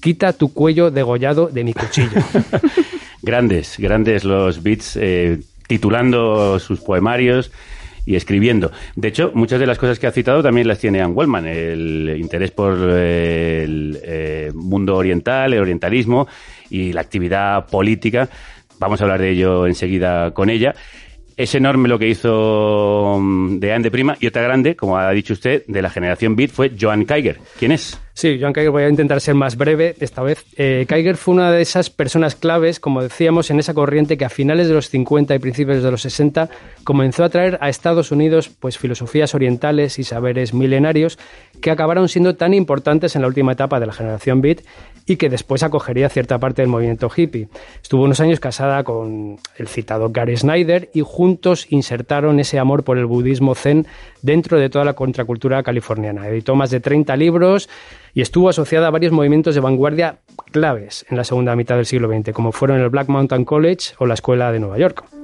Quita 0.00 0.32
tu 0.32 0.52
cuello 0.52 0.90
degollado 0.90 1.48
de 1.48 1.64
mi 1.64 1.74
cuchillo. 1.74 2.22
grandes, 3.22 3.76
grandes 3.78 4.24
los 4.24 4.62
beats 4.62 4.96
eh, 4.96 5.40
titulando 5.66 6.58
sus 6.60 6.80
poemarios 6.80 7.50
y 8.06 8.16
escribiendo. 8.16 8.72
De 8.96 9.08
hecho, 9.08 9.32
muchas 9.34 9.60
de 9.60 9.66
las 9.66 9.76
cosas 9.76 9.98
que 9.98 10.06
ha 10.06 10.12
citado 10.12 10.42
también 10.42 10.66
las 10.66 10.78
tiene 10.78 11.02
Anne 11.02 11.12
Wellman, 11.12 11.46
el 11.46 12.16
interés 12.18 12.52
por 12.52 12.74
eh, 12.80 13.64
el 13.64 13.98
eh, 14.02 14.50
mundo 14.54 14.96
oriental, 14.96 15.52
el 15.52 15.60
orientalismo 15.60 16.26
y 16.70 16.92
la 16.92 17.02
actividad 17.02 17.66
política 17.66 18.30
Vamos 18.78 19.00
a 19.00 19.04
hablar 19.04 19.20
de 19.20 19.30
ello 19.30 19.66
enseguida 19.66 20.32
con 20.32 20.50
ella. 20.50 20.74
Es 21.36 21.54
enorme 21.54 21.88
lo 21.88 22.00
que 22.00 22.08
hizo 22.08 23.16
mm, 23.20 23.60
de 23.60 23.72
Anne 23.72 23.84
de 23.84 23.90
Prima 23.92 24.16
y 24.18 24.26
otra 24.26 24.42
grande, 24.42 24.74
como 24.74 24.98
ha 24.98 25.08
dicho 25.12 25.34
usted, 25.34 25.62
de 25.68 25.82
la 25.82 25.88
generación 25.88 26.34
Beat 26.34 26.50
fue 26.50 26.72
Joan 26.78 27.06
Kiger. 27.06 27.38
¿Quién 27.60 27.70
es? 27.70 27.96
Sí, 28.12 28.38
Joan 28.40 28.52
Kiger, 28.52 28.72
voy 28.72 28.82
a 28.82 28.88
intentar 28.88 29.20
ser 29.20 29.36
más 29.36 29.56
breve 29.56 29.94
esta 30.00 30.24
vez. 30.24 30.44
Eh, 30.56 30.84
Kiger 30.88 31.16
fue 31.16 31.34
una 31.34 31.52
de 31.52 31.62
esas 31.62 31.90
personas 31.90 32.34
claves, 32.34 32.80
como 32.80 33.00
decíamos, 33.00 33.52
en 33.52 33.60
esa 33.60 33.72
corriente 33.72 34.18
que 34.18 34.24
a 34.24 34.28
finales 34.28 34.66
de 34.66 34.74
los 34.74 34.90
50 34.90 35.36
y 35.36 35.38
principios 35.38 35.80
de 35.80 35.92
los 35.92 36.02
60 36.02 36.50
comenzó 36.82 37.22
a 37.22 37.28
traer 37.28 37.56
a 37.60 37.68
Estados 37.68 38.10
Unidos 38.10 38.48
pues 38.48 38.76
filosofías 38.76 39.36
orientales 39.36 40.00
y 40.00 40.02
saberes 40.02 40.52
milenarios 40.52 41.20
que 41.62 41.70
acabaron 41.70 42.08
siendo 42.08 42.34
tan 42.34 42.54
importantes 42.54 43.14
en 43.14 43.22
la 43.22 43.28
última 43.28 43.52
etapa 43.52 43.78
de 43.78 43.86
la 43.86 43.92
generación 43.92 44.40
Beat 44.40 44.62
y 45.08 45.16
que 45.16 45.30
después 45.30 45.62
acogería 45.62 46.08
cierta 46.10 46.38
parte 46.38 46.62
del 46.62 46.68
movimiento 46.68 47.10
hippie. 47.14 47.48
Estuvo 47.82 48.04
unos 48.04 48.20
años 48.20 48.38
casada 48.38 48.84
con 48.84 49.38
el 49.56 49.66
citado 49.66 50.10
Gary 50.10 50.36
Snyder 50.36 50.90
y 50.92 51.00
juntos 51.00 51.66
insertaron 51.70 52.38
ese 52.38 52.58
amor 52.58 52.84
por 52.84 52.98
el 52.98 53.06
budismo 53.06 53.54
zen 53.54 53.86
dentro 54.22 54.58
de 54.58 54.68
toda 54.68 54.84
la 54.84 54.92
contracultura 54.92 55.62
californiana. 55.62 56.28
Editó 56.28 56.54
más 56.54 56.70
de 56.70 56.80
30 56.80 57.16
libros 57.16 57.70
y 58.12 58.20
estuvo 58.20 58.50
asociada 58.50 58.88
a 58.88 58.90
varios 58.90 59.12
movimientos 59.12 59.54
de 59.54 59.60
vanguardia 59.62 60.18
claves 60.52 61.06
en 61.08 61.16
la 61.16 61.24
segunda 61.24 61.56
mitad 61.56 61.76
del 61.76 61.86
siglo 61.86 62.08
XX, 62.08 62.32
como 62.32 62.52
fueron 62.52 62.78
el 62.80 62.90
Black 62.90 63.08
Mountain 63.08 63.46
College 63.46 63.94
o 63.98 64.06
la 64.06 64.14
Escuela 64.14 64.52
de 64.52 64.60
Nueva 64.60 64.78
York. 64.78 65.17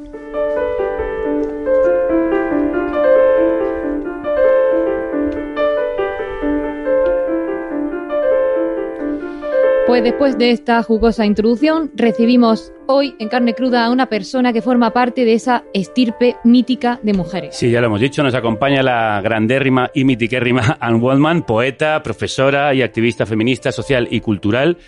Pues 9.95 10.03
después 10.03 10.37
de 10.37 10.51
esta 10.51 10.83
jugosa 10.83 11.25
introducción, 11.25 11.93
recibimos 11.95 12.73
hoy 12.89 13.15
en 13.21 13.29
carne 13.29 13.55
cruda 13.55 13.85
a 13.85 13.91
una 13.91 14.09
persona 14.09 14.53
que 14.53 14.61
forma 14.61 14.93
parte 14.93 15.25
de 15.25 15.35
esa 15.35 15.63
estirpe 15.73 16.35
mítica 16.43 16.99
de 17.05 17.13
mujeres. 17.13 17.55
Sí, 17.55 17.71
ya 17.71 17.81
lo 17.81 17.87
hemos 17.87 18.01
dicho, 18.01 18.25
nos 18.25 18.35
acompaña 18.35 18.83
la 18.83 19.21
grandérrima 19.23 19.93
y 19.95 20.03
mitiquérrima 20.03 20.79
Anne 20.81 20.99
Waldman, 20.99 21.47
poeta, 21.47 22.03
profesora 22.03 22.75
y 22.75 22.83
activista 22.83 23.25
feminista, 23.25 23.71
social 23.71 24.09
y 24.11 24.19
cultural. 24.19 24.79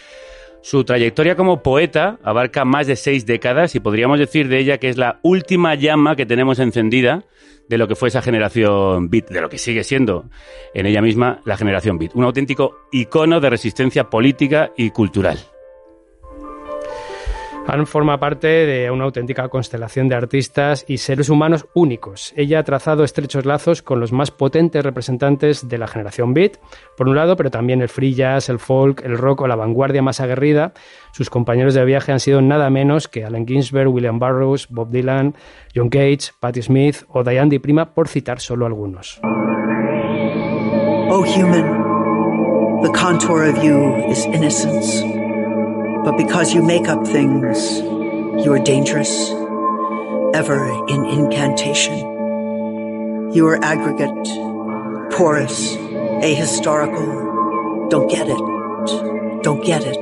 Su 0.63 0.85
trayectoria 0.85 1.37
como 1.37 1.63
poeta 1.63 2.19
abarca 2.23 2.65
más 2.65 2.87
de 2.87 2.97
seis 2.97 3.25
décadas 3.25 3.75
y 3.75 3.81
podríamos 3.81 4.19
decir 4.19 4.49
de 4.49 4.59
ella 4.59 4.79
que 4.79 4.89
es 4.89 4.97
la 4.97 5.21
última 5.23 5.75
llama 5.75 6.17
que 6.17 6.27
tenemos 6.27 6.59
encendida 6.59 7.25
de 7.69 7.79
lo 7.79 7.89
que 7.89 7.95
fue 7.95 8.09
esa 8.09 8.23
generación 8.23 9.09
beat, 9.11 9.29
de 9.29 9.41
lo 9.41 9.49
que 9.49 9.59
sigue 9.59 9.85
siendo 9.85 10.29
en 10.75 10.87
ella 10.87 11.03
misma 11.03 11.41
la 11.45 11.57
generación 11.57 11.99
beat. 11.99 12.15
Un 12.15 12.25
auténtico 12.25 12.77
icono 12.93 13.41
de 13.41 13.51
resistencia 13.51 14.11
política 14.11 14.73
y 14.77 14.91
cultural. 14.91 15.39
Anne 17.69 17.85
forma 17.85 18.21
parte 18.21 18.47
de 18.47 18.91
una 18.93 19.05
auténtica 19.05 19.49
constelación 19.49 20.09
de 20.09 20.15
artistas 20.15 20.85
y 20.87 20.99
seres 20.99 21.29
humanos 21.29 21.67
únicos. 21.75 22.33
Ella 22.37 22.61
ha 22.61 22.63
trazado 22.63 23.03
estrechos 23.03 23.45
lazos 23.45 23.83
con 23.83 23.99
los 23.99 24.13
más 24.13 24.31
potentes 24.31 24.85
representantes 24.85 25.69
de 25.69 25.77
la 25.77 25.89
generación 25.89 26.33
beat, 26.33 26.59
por 26.97 27.09
un 27.09 27.17
lado, 27.17 27.35
pero 27.35 27.51
también 27.51 27.83
el 27.83 27.89
free 27.89 28.15
jazz, 28.15 28.49
el 28.49 28.61
folk, 28.61 29.05
el 29.05 29.19
rock 29.19 29.43
o 29.43 29.49
la 29.49 29.57
vanguardia 29.57 30.01
más 30.01 30.21
aguerrida. 30.21 30.75
Sus 31.11 31.29
compañeros 31.29 31.75
de 31.75 31.85
viaje 31.85 32.13
han 32.13 32.21
sido 32.21 32.41
nada 32.41 32.71
menos 32.71 33.09
que 33.09 33.25
Allen 33.25 33.47
Ginsberg, 33.47 33.89
William 33.89 34.21
Burroughs, 34.21 34.69
Bob 34.69 34.91
Dylan, 34.91 35.35
John 35.75 35.89
Cage, 35.89 36.33
Patti 36.39 36.63
Smith 36.63 37.03
o 37.09 37.25
Diane 37.25 37.51
Di 37.51 37.59
Prima, 37.59 37.95
por 37.95 38.07
citar 38.07 38.39
solo 38.41 38.67
algunos. 38.67 39.21
Oh, 41.09 41.25
human, 41.25 42.83
the 42.83 42.91
contour 42.93 43.45
of 43.45 43.63
you 43.63 44.09
is 44.09 44.25
innocence. 44.27 45.16
But 46.07 46.17
because 46.17 46.55
you 46.55 46.63
make 46.63 46.87
up 46.87 47.05
things, 47.05 47.81
you 48.45 48.53
are 48.53 48.61
dangerous, 48.61 49.11
ever 50.35 50.71
in 50.87 51.05
incantation. 51.05 51.99
You 53.35 53.49
are 53.49 53.59
aggregate, 53.65 54.15
porous, 55.11 55.75
ahistorical. 56.23 57.91
Don't 57.91 58.09
get 58.09 58.29
it. 58.29 59.43
Don't 59.43 59.65
get 59.65 59.83
it. 59.85 59.99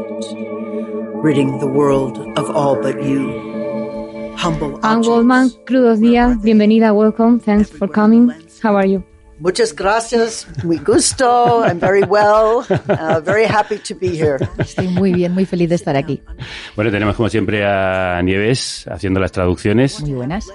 Ridding 1.25 1.59
the 1.59 1.69
world 1.69 2.19
of 2.37 2.51
all 2.51 2.77
but 2.77 3.03
you. 3.03 4.35
Humble 4.37 4.85
Anne. 4.85 5.01
Goldman, 5.01 5.49
crudos 5.65 6.01
días, 6.01 6.37
bienvenida, 6.43 6.95
welcome, 6.95 7.41
thanks 7.41 7.71
for 7.71 7.89
coming. 7.89 8.31
How 8.63 8.77
are 8.77 8.85
you? 8.85 9.03
Muchas 9.45 9.77
gracias, 9.77 10.49
muy 10.65 10.79
gusto, 10.79 11.63
I'm 11.67 11.79
very 11.79 12.03
well, 12.03 12.65
uh, 12.89 13.21
very 13.23 13.45
happy 13.45 13.77
to 13.77 13.95
be 13.95 14.09
here. 14.09 14.39
Estoy 14.57 14.89
muy 14.89 15.13
bien, 15.13 15.33
muy 15.35 15.45
feliz 15.45 15.69
de 15.69 15.75
estar 15.75 15.95
aquí. 15.99 16.23
Bueno, 16.75 16.91
tenemos 16.91 17.15
como 17.15 17.29
siempre 17.29 17.63
a 17.63 18.23
Nieves 18.23 18.87
haciendo 18.91 19.21
las 19.21 19.33
traducciones. 19.33 20.01
Muy 20.01 20.15
buenas. 20.15 20.49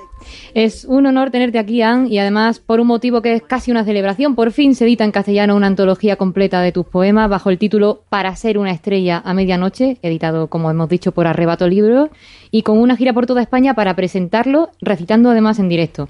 Es 0.56 0.86
un 0.86 1.06
honor 1.06 1.30
tenerte 1.30 1.60
aquí, 1.60 1.84
Anne, 1.84 2.10
y 2.10 2.18
además 2.18 2.58
por 2.58 2.80
un 2.80 2.88
motivo 2.88 3.22
que 3.22 3.36
es 3.36 3.44
casi 3.44 3.70
una 3.70 3.84
celebración. 3.84 4.34
Por 4.34 4.52
fin 4.52 4.74
se 4.74 4.86
edita 4.86 5.04
en 5.04 5.12
castellano 5.12 5.56
una 5.56 5.68
antología 5.68 6.16
completa 6.16 6.60
de 6.62 6.72
tus 6.72 6.88
poemas 6.88 7.30
bajo 7.30 7.52
el 7.52 7.60
título 7.60 8.02
Para 8.10 8.36
ser 8.36 8.58
una 8.58 8.72
estrella 8.72 9.22
a 9.24 9.36
medianoche, 9.36 10.00
editado, 10.02 10.48
como 10.48 10.72
hemos 10.72 10.90
dicho, 10.90 11.12
por 11.12 11.28
Arrebato 11.28 11.68
Libros, 11.68 12.10
y 12.50 12.64
con 12.64 12.80
una 12.80 12.98
gira 12.98 13.14
por 13.14 13.28
toda 13.28 13.44
España 13.44 13.76
para 13.76 13.96
presentarlo, 13.96 14.72
recitando 14.82 15.30
además 15.30 15.60
en 15.60 15.70
directo. 15.70 16.10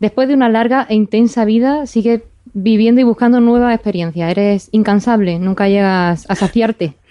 Después 0.00 0.28
de 0.28 0.34
una 0.34 0.48
larga 0.48 0.86
e 0.88 0.94
intensa 0.94 1.44
vida, 1.44 1.86
sigues 1.86 2.22
viviendo 2.54 3.00
y 3.00 3.04
buscando 3.04 3.40
nuevas 3.40 3.74
experiencias. 3.74 4.30
Eres 4.30 4.68
incansable, 4.72 5.38
nunca 5.38 5.68
llegas 5.68 6.24
a 6.28 6.34
saciarte. 6.34 6.94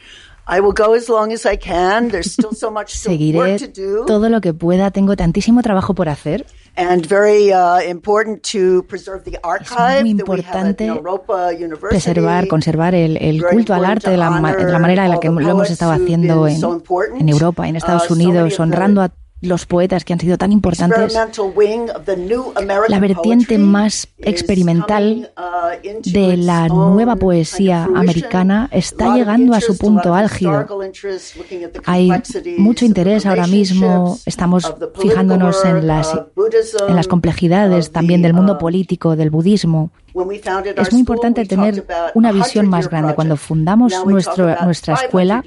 I 0.50 0.62
will 0.62 0.74
go 0.74 0.94
as 0.94 1.10
long 1.10 1.34
as 1.34 1.46
I 1.46 1.58
can. 1.58 2.08
There's 2.10 2.32
still 2.32 2.53
so 2.53 2.72
much 2.72 2.94
to 3.03 3.10
Seguiré 3.10 3.38
work 3.38 3.58
to 3.60 3.67
do. 3.67 4.06
todo 4.06 4.29
lo 4.29 4.39
que 4.39 4.53
pueda. 4.53 4.91
Tengo 4.91 5.17
tantísimo 5.17 5.62
trabajo 5.62 5.94
por 5.94 6.08
hacer. 6.08 6.46
and 6.79 7.08
very 7.08 7.51
uh, 7.51 7.79
important 7.89 8.44
to 8.44 8.84
preserve 8.88 9.24
the 9.24 9.38
archive 9.41 9.75
muy 9.79 9.82
have 9.82 10.00
at 10.01 10.06
importante. 10.06 10.91
Preservar, 11.89 12.48
conservar 12.48 12.94
el, 12.96 13.17
el 13.17 13.44
culto 13.44 13.74
al 13.74 13.84
arte 13.84 14.12
de 14.12 14.17
la, 14.17 14.29
ma- 14.29 14.56
de 14.56 14.72
la 14.72 14.79
manera 14.79 15.06
en 15.06 15.12
la 15.12 15.20
que 15.20 15.27
lo 15.29 15.39
hemos 15.50 15.70
estado 15.72 15.91
haciendo 15.91 16.48
en, 16.48 16.62
en 17.20 17.29
Europa 17.29 17.67
en 17.67 17.75
Estados 17.75 18.10
Uh, 18.10 18.13
Unidos, 18.13 18.60
honrando 18.60 19.01
a 19.01 19.12
los 19.41 19.65
poetas 19.65 20.03
que 20.03 20.13
han 20.13 20.20
sido 20.20 20.38
tan 20.38 20.51
importantes. 20.51 21.13
La 22.88 23.00
vertiente 23.00 23.58
más 23.58 24.08
experimental 24.20 25.32
uh, 25.38 26.10
de 26.10 26.38
la 26.38 26.67
nueva 26.67 27.15
poesía 27.15 27.84
americana 27.84 28.67
está 28.72 29.15
llegando 29.15 29.53
a 29.53 29.62
su 29.62 29.77
punto 29.77 30.15
álgido. 30.15 30.65
Hay 31.86 32.12
mucho 32.58 32.86
interés 32.86 33.25
ahora 33.25 33.48
mismo, 33.48 34.17
estamos 34.25 34.74
fijándonos 35.00 35.63
en 35.65 35.86
las, 35.86 36.13
Buddhism, 36.36 36.89
en 36.89 36.96
las 36.96 37.08
complejidades 37.08 37.91
también 37.91 38.22
del 38.22 38.34
mundo 38.34 38.53
uh, 38.53 38.58
político, 38.58 39.15
del 39.15 39.29
budismo. 39.29 39.91
Es 40.14 40.92
muy 40.92 41.02
importante 41.02 41.46
tener 41.46 41.86
una 42.16 42.32
visión 42.32 42.68
más 42.68 42.86
100-year 42.86 42.90
grande. 42.90 43.14
Cuando 43.14 43.38
fundamos 43.38 43.94
nuestro, 44.06 44.48
nuestra 44.64 44.96
500 44.96 45.04
escuela, 45.04 45.44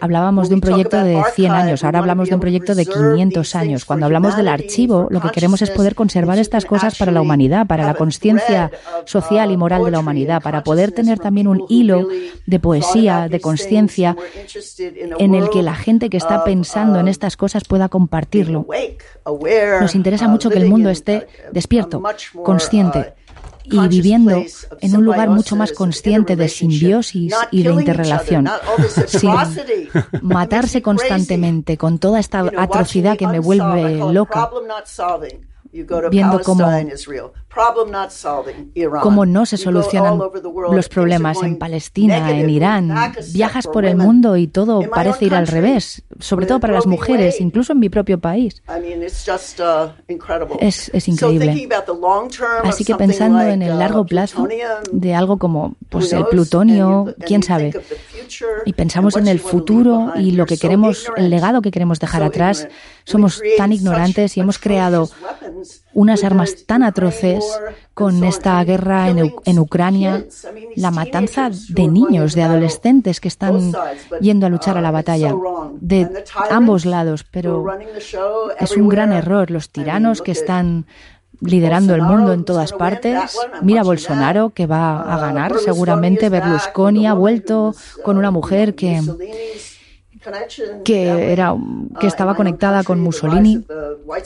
hablábamos 0.00 0.48
de 0.48 0.54
un 0.54 0.60
proyecto 0.60 1.02
de 1.02 1.16
about 1.16 1.34
100 1.34 1.50
archive, 1.50 1.66
años, 1.66 1.84
ahora 1.84 1.98
hablamos 1.98 2.28
de 2.28 2.34
un 2.34 2.40
proyecto 2.40 2.74
de 2.74 2.84
preserve 2.84 3.14
500 3.14 3.42
these 3.42 3.58
años. 3.58 3.84
Cuando 3.84 4.06
hablamos 4.06 4.36
del 4.36 4.48
archivo, 4.48 5.08
lo 5.10 5.20
que 5.20 5.30
queremos 5.30 5.60
es 5.62 5.70
poder 5.70 5.94
conservar 5.94 6.38
estas 6.38 6.64
cosas 6.64 6.96
para 6.96 7.12
la 7.12 7.20
humanidad, 7.20 7.66
para 7.66 7.84
la 7.84 7.94
conciencia 7.94 8.70
social 9.04 9.50
y 9.50 9.56
moral 9.56 9.84
de 9.84 9.90
la 9.90 9.98
humanidad, 9.98 10.42
para 10.42 10.62
poder 10.62 10.92
tener 10.92 11.18
también 11.18 11.48
un 11.48 11.64
hilo 11.68 12.08
de 12.46 12.60
poesía, 12.60 13.28
de 13.28 13.40
conciencia, 13.40 14.16
en 15.18 15.34
el 15.34 15.50
que 15.50 15.62
la 15.62 15.74
gente 15.74 16.08
que 16.08 16.16
está 16.16 16.44
pensando 16.44 17.00
en 17.00 17.06
uh, 17.06 17.10
estas 17.10 17.36
cosas 17.36 17.64
pueda 17.64 17.88
compartirlo. 17.88 18.66
Nos 19.80 19.94
interesa 19.94 20.28
mucho 20.28 20.48
que 20.48 20.58
el 20.58 20.66
mundo 20.66 20.90
esté 20.90 21.26
despierto, 21.52 22.02
consciente 22.42 23.14
y 23.70 23.88
viviendo 23.88 24.42
en 24.80 24.96
un 24.96 25.04
lugar 25.04 25.28
mucho 25.30 25.56
más 25.56 25.72
consciente 25.72 26.36
de 26.36 26.48
simbiosis 26.48 27.34
y 27.50 27.62
de 27.62 27.72
interrelación, 27.72 28.48
sin 29.06 29.30
matarse 30.22 30.82
constantemente 30.82 31.76
con 31.76 31.98
toda 31.98 32.20
esta 32.20 32.40
atrocidad 32.56 33.16
que 33.16 33.26
me 33.26 33.38
vuelve 33.40 33.98
loca. 34.12 34.50
Viendo 36.10 36.40
cómo- 36.40 36.70
Cómo 39.02 39.26
no 39.26 39.46
se 39.46 39.56
solucionan 39.56 40.18
los 40.70 40.88
problemas 40.88 41.42
en 41.42 41.58
Palestina, 41.58 42.30
en. 42.30 42.50
Irán. 42.50 42.94
Viajas 43.32 43.66
por 43.66 43.84
el 43.84 43.96
mundo 43.96 44.36
y 44.36 44.46
todo 44.46 44.80
parece 44.90 45.26
ir 45.26 45.34
al 45.34 45.46
revés, 45.46 46.02
sobre 46.20 46.46
todo 46.46 46.60
para 46.60 46.72
las 46.74 46.86
mujeres, 46.86 47.40
incluso 47.40 47.72
en 47.72 47.80
mi 47.80 47.88
propio 47.88 48.18
país. 48.18 48.62
Uh. 48.68 50.56
Es- 50.60 50.90
es 50.92 51.04
So 51.04 51.10
increíble. 51.10 51.46
thinking 51.48 51.72
about 51.72 51.86
the 51.86 51.92
long 51.92 52.28
term 52.30 52.62
of 52.62 52.68
Así 52.68 52.84
que 52.84 52.94
pensando 52.94 53.40
en 53.40 53.62
el 53.62 53.74
uh, 53.74 53.78
largo 53.78 54.04
plazo 54.06 54.44
plutonium, 54.44 55.00
de 55.00 55.14
algo 55.14 55.38
como 55.38 55.76
pues, 55.88 56.12
el 56.12 56.24
plutonio, 56.26 57.14
quién 57.26 57.42
sabe, 57.42 57.72
think 57.72 57.82
of 57.82 57.88
the 57.88 57.96
future 57.96 58.62
y 58.64 58.72
pensamos 58.72 59.16
and 59.16 59.26
en 59.28 59.28
what 59.28 59.32
el 59.32 59.40
futuro 59.40 60.12
behind. 60.14 60.26
y 60.26 60.30
lo 60.32 60.46
que 60.46 60.56
so 60.56 60.60
queremos, 60.62 60.98
el 60.98 61.04
ignorant, 61.24 61.30
legado 61.30 61.62
que 61.62 61.70
queremos 61.70 61.98
dejar 62.00 62.22
atrás, 62.22 62.68
somos 63.04 63.40
tan 63.56 63.72
ignorantes 63.72 64.36
y 64.36 64.40
hemos 64.40 64.58
creado 64.58 65.08
unas 65.94 66.24
armas 66.24 66.64
tan 66.66 66.82
atroces 66.82 67.44
con 67.94 68.24
esta 68.24 68.62
guerra 68.64 69.08
en, 69.08 69.58
Ucrania, 69.58 70.24
la 70.76 70.90
matanza 70.90 71.50
de 71.68 71.88
niños, 71.88 72.34
de 72.34 72.42
adolescentes 72.42 73.20
que 73.20 73.28
están 73.28 73.72
yendo 74.20 74.46
a 74.46 74.48
luchar 74.48 74.76
a 74.76 74.80
la 74.80 74.90
uh, 74.90 74.92
batalla, 74.92 75.34
de 75.80 76.24
ambos 76.50 76.84
lados, 76.84 77.24
pero 77.30 77.66
es 78.58 78.76
un 78.76 78.88
gran 78.88 79.12
error. 79.12 79.50
Los 79.50 79.70
tiranos 79.70 80.22
que 80.22 80.32
están 80.32 80.86
liderando 81.40 81.94
el 81.94 82.02
mundo 82.02 82.32
en 82.32 82.44
todas 82.44 82.72
partes. 82.72 83.36
Mira 83.62 83.82
Bolsonaro 83.82 84.50
que 84.50 84.66
va 84.66 85.00
a 85.00 85.16
Uh, 85.16 85.20
ganar 85.20 85.58
seguramente. 85.58 86.28
Berlusconi 86.28 87.06
ha 87.06 87.14
vuelto 87.14 87.74
con 88.04 88.18
una 88.18 88.30
uh, 88.30 88.32
mujer 88.32 88.74
que 88.74 89.00
que 90.84 91.32
era 91.32 91.54
que 92.00 92.06
estaba 92.06 92.32
my 92.32 92.34
own 92.34 92.36
conectada 92.36 92.84
con 92.84 93.00
Mussolini. 93.00 93.64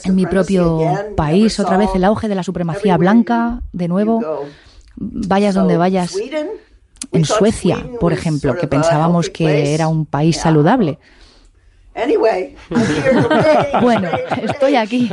En 0.03 0.15
mi 0.15 0.25
propio 0.25 0.79
país, 1.15 1.59
otra 1.59 1.77
vez 1.77 1.89
el 1.95 2.03
auge 2.03 2.27
de 2.27 2.35
la 2.35 2.43
supremacía 2.43 2.97
blanca, 2.97 3.61
de 3.71 3.87
nuevo. 3.87 4.45
Vayas 4.95 5.55
donde 5.55 5.77
vayas. 5.77 6.15
En 7.11 7.25
Suecia, 7.25 7.85
por 7.99 8.13
ejemplo, 8.13 8.55
que 8.55 8.67
pensábamos 8.67 9.29
que 9.29 9.73
era 9.73 9.87
un 9.87 10.05
país 10.05 10.37
saludable. 10.37 10.99
Anyway, 11.93 12.55
Bueno, 13.81 14.09
estoy 14.41 14.75
aquí 14.75 15.11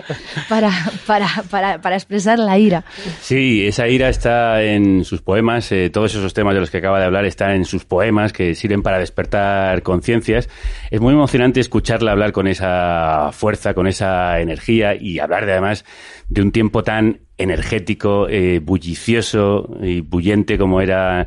para, 0.48 0.70
para, 1.06 1.26
para, 1.50 1.80
para 1.80 1.96
expresar 1.96 2.38
la 2.38 2.56
ira. 2.56 2.84
Sí, 3.20 3.66
esa 3.66 3.88
ira 3.88 4.08
está 4.08 4.62
en 4.62 5.04
sus 5.04 5.20
poemas, 5.20 5.72
eh, 5.72 5.90
todos 5.90 6.14
esos 6.14 6.34
temas 6.34 6.54
de 6.54 6.60
los 6.60 6.70
que 6.70 6.78
acaba 6.78 7.00
de 7.00 7.06
hablar 7.06 7.24
están 7.24 7.50
en 7.50 7.64
sus 7.64 7.84
poemas 7.84 8.32
que 8.32 8.54
sirven 8.54 8.82
para 8.82 8.98
despertar 9.00 9.82
conciencias. 9.82 10.48
Es 10.90 11.00
muy 11.00 11.14
emocionante 11.14 11.58
escucharla 11.58 12.12
hablar 12.12 12.30
con 12.30 12.46
esa 12.46 13.30
fuerza, 13.32 13.74
con 13.74 13.88
esa 13.88 14.40
energía 14.40 14.94
y 14.94 15.18
hablar 15.18 15.46
de, 15.46 15.52
además 15.52 15.84
de 16.28 16.42
un 16.42 16.52
tiempo 16.52 16.84
tan 16.84 17.27
energético, 17.38 18.28
eh, 18.28 18.60
bullicioso 18.62 19.68
y 19.80 20.00
bullente 20.00 20.58
como 20.58 20.80
era 20.80 21.26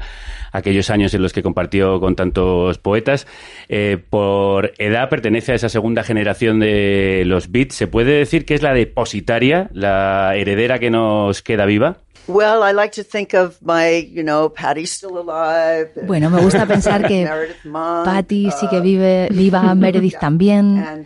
aquellos 0.51 0.89
años 0.89 1.13
en 1.13 1.21
los 1.21 1.33
que 1.33 1.41
compartió 1.41 1.99
con 1.99 2.15
tantos 2.15 2.77
poetas. 2.77 3.25
Eh, 3.69 3.97
por 4.09 4.73
edad 4.77 5.09
pertenece 5.09 5.53
a 5.53 5.55
esa 5.55 5.69
segunda 5.69 6.03
generación 6.03 6.59
de 6.59 7.23
los 7.25 7.51
beats. 7.51 7.75
¿Se 7.75 7.87
puede 7.87 8.13
decir 8.13 8.45
que 8.45 8.53
es 8.53 8.61
la 8.61 8.73
depositaria, 8.73 9.69
la 9.73 10.35
heredera 10.35 10.79
que 10.79 10.91
nos 10.91 11.41
queda 11.41 11.65
viva? 11.65 11.97
Well, 12.27 12.61
I 12.63 12.71
like 12.71 12.93
to 13.01 13.03
think 13.03 13.33
of 13.33 13.57
my, 13.61 14.07
you 14.13 14.23
know, 14.23 14.49
Patty 14.49 14.85
still 14.85 15.17
alive. 15.17 15.89
Bueno, 16.05 16.29
me 16.29 16.41
gusta 16.41 16.65
pensar 16.65 17.07
que 17.07 17.27
Patty 17.63 18.51
sí 18.51 18.67
que 18.69 18.79
uh, 18.79 18.81
vive, 18.81 19.27
viva, 19.31 19.73
Meredith 19.75 20.19
también. 20.19 21.05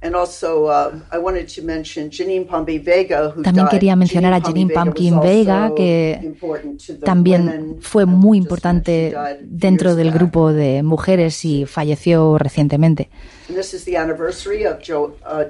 And, 0.00 0.14
um, 0.14 0.14
and 0.14 0.14
also, 0.16 0.70
I 1.12 1.18
wanted 1.18 1.48
to 1.56 1.62
mention 1.62 2.10
Janine 2.10 2.46
Pompey 2.46 2.78
Vega, 2.78 3.32
who 3.34 3.42
También 3.42 3.68
quería 3.68 3.96
mencionar 3.96 4.32
a 4.32 4.40
Janine 4.40 4.72
Pumpkin 4.72 5.20
Vega, 5.20 5.72
que 5.74 6.20
important 6.22 6.80
to 6.86 6.94
the 6.94 7.04
también 7.04 7.46
women, 7.46 7.76
fue 7.80 8.06
muy 8.06 8.38
importante 8.38 9.14
dentro 9.40 9.96
del 9.96 10.12
grupo 10.12 10.52
de 10.52 10.82
mujeres 10.82 11.44
y 11.44 11.66
falleció 11.66 12.38
recientemente. 12.38 13.08
And 13.48 13.56
this 13.56 13.74
is 13.74 13.84
the 13.84 13.96
anniversary 13.96 14.66
of 14.66 14.78
Jo- 14.86 15.16
uh, 15.26 15.44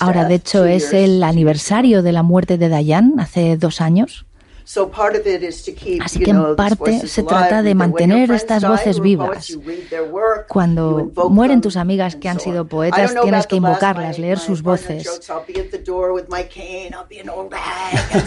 Ahora, 0.00 0.24
de 0.24 0.34
hecho, 0.34 0.64
es 0.64 0.92
el 0.92 1.22
aniversario 1.22 2.02
de 2.02 2.12
la 2.12 2.22
muerte 2.22 2.58
de 2.58 2.68
Diane 2.68 3.14
hace 3.18 3.56
dos 3.56 3.80
años. 3.80 4.26
So 4.64 4.90
part 4.90 5.16
of 5.16 5.26
it 5.26 5.42
is 5.42 5.62
to 5.64 5.72
keep, 5.72 6.02
Así 6.02 6.20
you 6.20 6.24
que 6.24 6.30
en 6.30 6.56
parte 6.56 6.76
voices 6.78 7.10
se 7.10 7.22
trata 7.22 7.62
de 7.62 7.74
mantener 7.74 8.30
estas 8.30 8.64
voces 8.64 9.00
vivas. 9.00 9.56
Cuando 10.48 11.10
mueren 11.30 11.60
tus 11.60 11.76
amigas 11.76 12.16
que 12.16 12.28
han 12.28 12.40
sido 12.40 12.66
poetas, 12.66 13.14
tienes 13.22 13.46
que 13.46 13.56
invocarlas, 13.56 14.18
leer 14.18 14.38
sus 14.38 14.62
voces. 14.62 15.20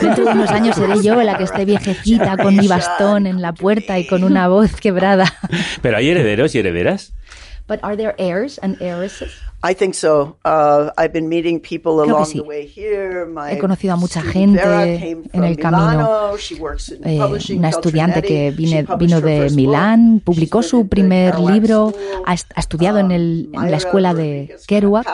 Dentro 0.01 0.25
de 0.25 0.31
unos 0.31 0.49
años 0.49 0.75
seré 0.75 1.01
yo 1.01 1.23
la 1.23 1.37
que 1.37 1.43
esté 1.43 1.65
viejecita 1.65 2.37
con 2.37 2.55
mi 2.55 2.67
bastón 2.67 3.27
en 3.27 3.41
la 3.41 3.53
puerta 3.53 3.97
y 3.99 4.07
con 4.07 4.23
una 4.23 4.47
voz 4.47 4.75
quebrada. 4.75 5.33
Pero 5.81 5.97
hay 5.97 6.09
herederos 6.09 6.53
y 6.55 6.59
herederas. 6.59 7.13
But 7.67 7.79
are 7.81 7.95
there 7.97 8.13
heirs 8.19 8.59
and 8.61 8.79
heiresses? 8.79 9.31
I 9.63 9.73
think 9.73 9.95
so. 9.95 10.37
Uh, 10.45 10.91
I've 10.95 11.11
been 11.11 11.27
meeting 11.27 11.59
people 11.59 11.93
Creo 11.93 12.05
que 12.05 12.11
along 12.11 12.25
sí. 12.25 12.33
the 12.37 12.43
way 12.43 12.67
here. 12.67 13.25
My 13.25 13.53
He 13.53 13.57
conocido 13.57 13.93
a 13.93 13.97
mucha 13.97 14.21
gente 14.21 14.61
en 15.33 15.43
el 15.43 15.57
camino. 15.57 16.33
Eh, 17.03 17.19
una 17.57 17.69
estudiante 17.69 18.21
que 18.21 18.51
vine- 18.51 18.85
vino 18.99 19.21
de 19.21 19.49
Milán, 19.49 20.21
publicó 20.23 20.61
su 20.61 20.87
primer 20.87 21.39
libro, 21.39 21.91
ha, 22.27 22.33
ha 22.33 22.59
estudiado 22.59 22.99
en, 22.99 23.09
el- 23.09 23.49
en 23.51 23.71
la 23.71 23.77
escuela 23.77 24.13
de 24.13 24.55
Kerouac. 24.67 25.07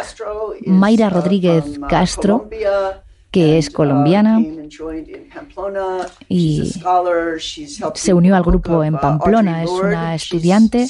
Mayra 0.65 1.07
uh, 1.07 1.11
Rodríguez 1.11 1.77
uh, 1.77 1.87
Castro, 1.87 2.49
que 3.31 3.57
es 3.57 3.69
uh, 3.69 3.73
colombiana 3.73 4.39
y 6.27 6.73
se 7.95 8.13
unió 8.13 8.35
al 8.35 8.43
grupo 8.43 8.83
en 8.83 8.95
uh, 8.95 8.99
Pamplona, 8.99 9.63
es 9.63 9.69
una 9.69 10.15
estudiante. 10.15 10.87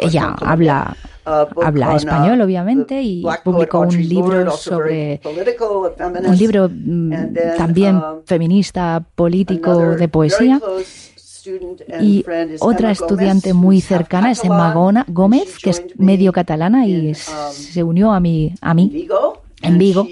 Ella 0.00 0.34
habla, 0.40 0.96
Uh, 1.26 1.46
habla 1.64 1.96
español, 1.96 2.42
obviamente, 2.42 3.00
y 3.00 3.24
publicó 3.42 3.80
un 3.80 3.96
libro 3.96 4.50
sobre 4.50 5.22
un 5.24 6.36
libro 6.36 6.68
mm, 6.68 7.10
then, 7.32 7.56
también 7.56 7.96
um, 7.96 8.22
feminista, 8.26 9.02
político, 9.14 9.96
de 9.96 10.06
poesía. 10.08 10.60
Y 11.98 12.22
otra 12.60 12.90
estudiante 12.90 13.54
muy 13.54 13.80
cercana 13.80 14.32
es 14.32 14.44
Emma 14.44 14.74
Gómez, 15.08 15.56
que 15.62 15.70
es 15.70 15.82
medio 15.96 16.30
catalana 16.30 16.86
y 16.86 17.08
um, 17.08 17.14
se 17.14 17.82
unió 17.82 18.12
a 18.12 18.20
mí. 18.20 18.54
A 18.60 18.74
mí. 18.74 19.08
En 19.64 19.78
Vigo. 19.78 20.06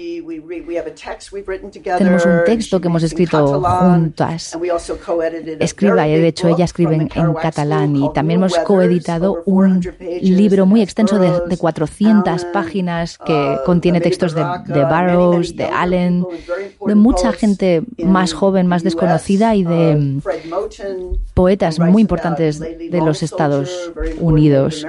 Tenemos 1.97 2.25
un 2.25 2.39
texto 2.45 2.81
que 2.81 2.87
hemos 2.87 3.03
escrito 3.03 3.61
juntas. 3.61 4.53
and 4.53 4.61
we 4.61 4.71
also 4.71 4.97
co-edited 4.97 5.61
a 5.61 5.63
Escriba, 5.65 6.05
very 6.05 6.17
y 6.17 6.21
de 6.21 6.27
hecho 6.27 6.47
book 6.47 6.57
ella 6.57 6.65
escribe 6.65 6.95
en, 6.95 7.07
catalán 7.41 7.95
y 7.95 8.11
también 8.13 8.39
hemos 8.39 8.57
coeditado 8.59 9.43
un 9.45 9.81
400 9.81 9.97
pages, 9.97 10.29
libro 10.29 10.65
muy 10.65 10.81
extenso 10.81 11.19
de, 11.19 11.27
de 11.27 11.57
Burroughs, 11.57 11.59
400 11.59 12.43
Allen, 12.43 12.51
páginas 12.51 13.17
que 13.17 13.33
uh, 13.33 13.65
contiene 13.65 13.97
Amita 13.97 14.09
textos 14.09 14.33
de, 14.33 14.43
de 14.67 14.85
Burroughs, 14.85 15.55
de 15.55 15.65
Allen, 15.65 16.23
people 16.23 16.37
and 16.37 16.47
very 16.47 16.63
de 16.63 16.69
important 16.69 16.95
mucha 16.95 17.21
poets 17.29 17.39
gente 17.39 17.81
más 18.03 18.33
joven, 18.33 18.67
más 18.67 18.83
desconocida 18.83 19.55
y 19.55 19.63
de 19.63 19.95
uh, 19.95 19.99
mm, 19.99 20.21
poetas 21.33 21.79
muy 21.79 22.01
importantes 22.01 22.59
de 22.59 23.01
los 23.01 23.23
Estados 23.23 23.91
Unidos. 24.19 24.85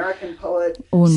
Un- 0.90 1.10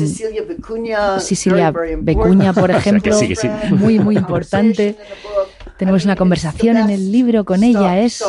Cecilia 1.20 1.72
Becuña, 2.00 2.52
por 2.52 2.70
ejemplo, 2.70 3.18
que 3.18 3.36
sí. 3.40 3.48
muy, 3.70 3.98
muy 3.98 4.16
importante. 4.22 4.96
Tenemos 5.76 6.04
una 6.04 6.16
conversación 6.16 6.76
en 6.76 6.90
el 6.90 7.12
libro 7.12 7.44
con 7.44 7.62
ella. 7.62 8.00
Es, 8.00 8.24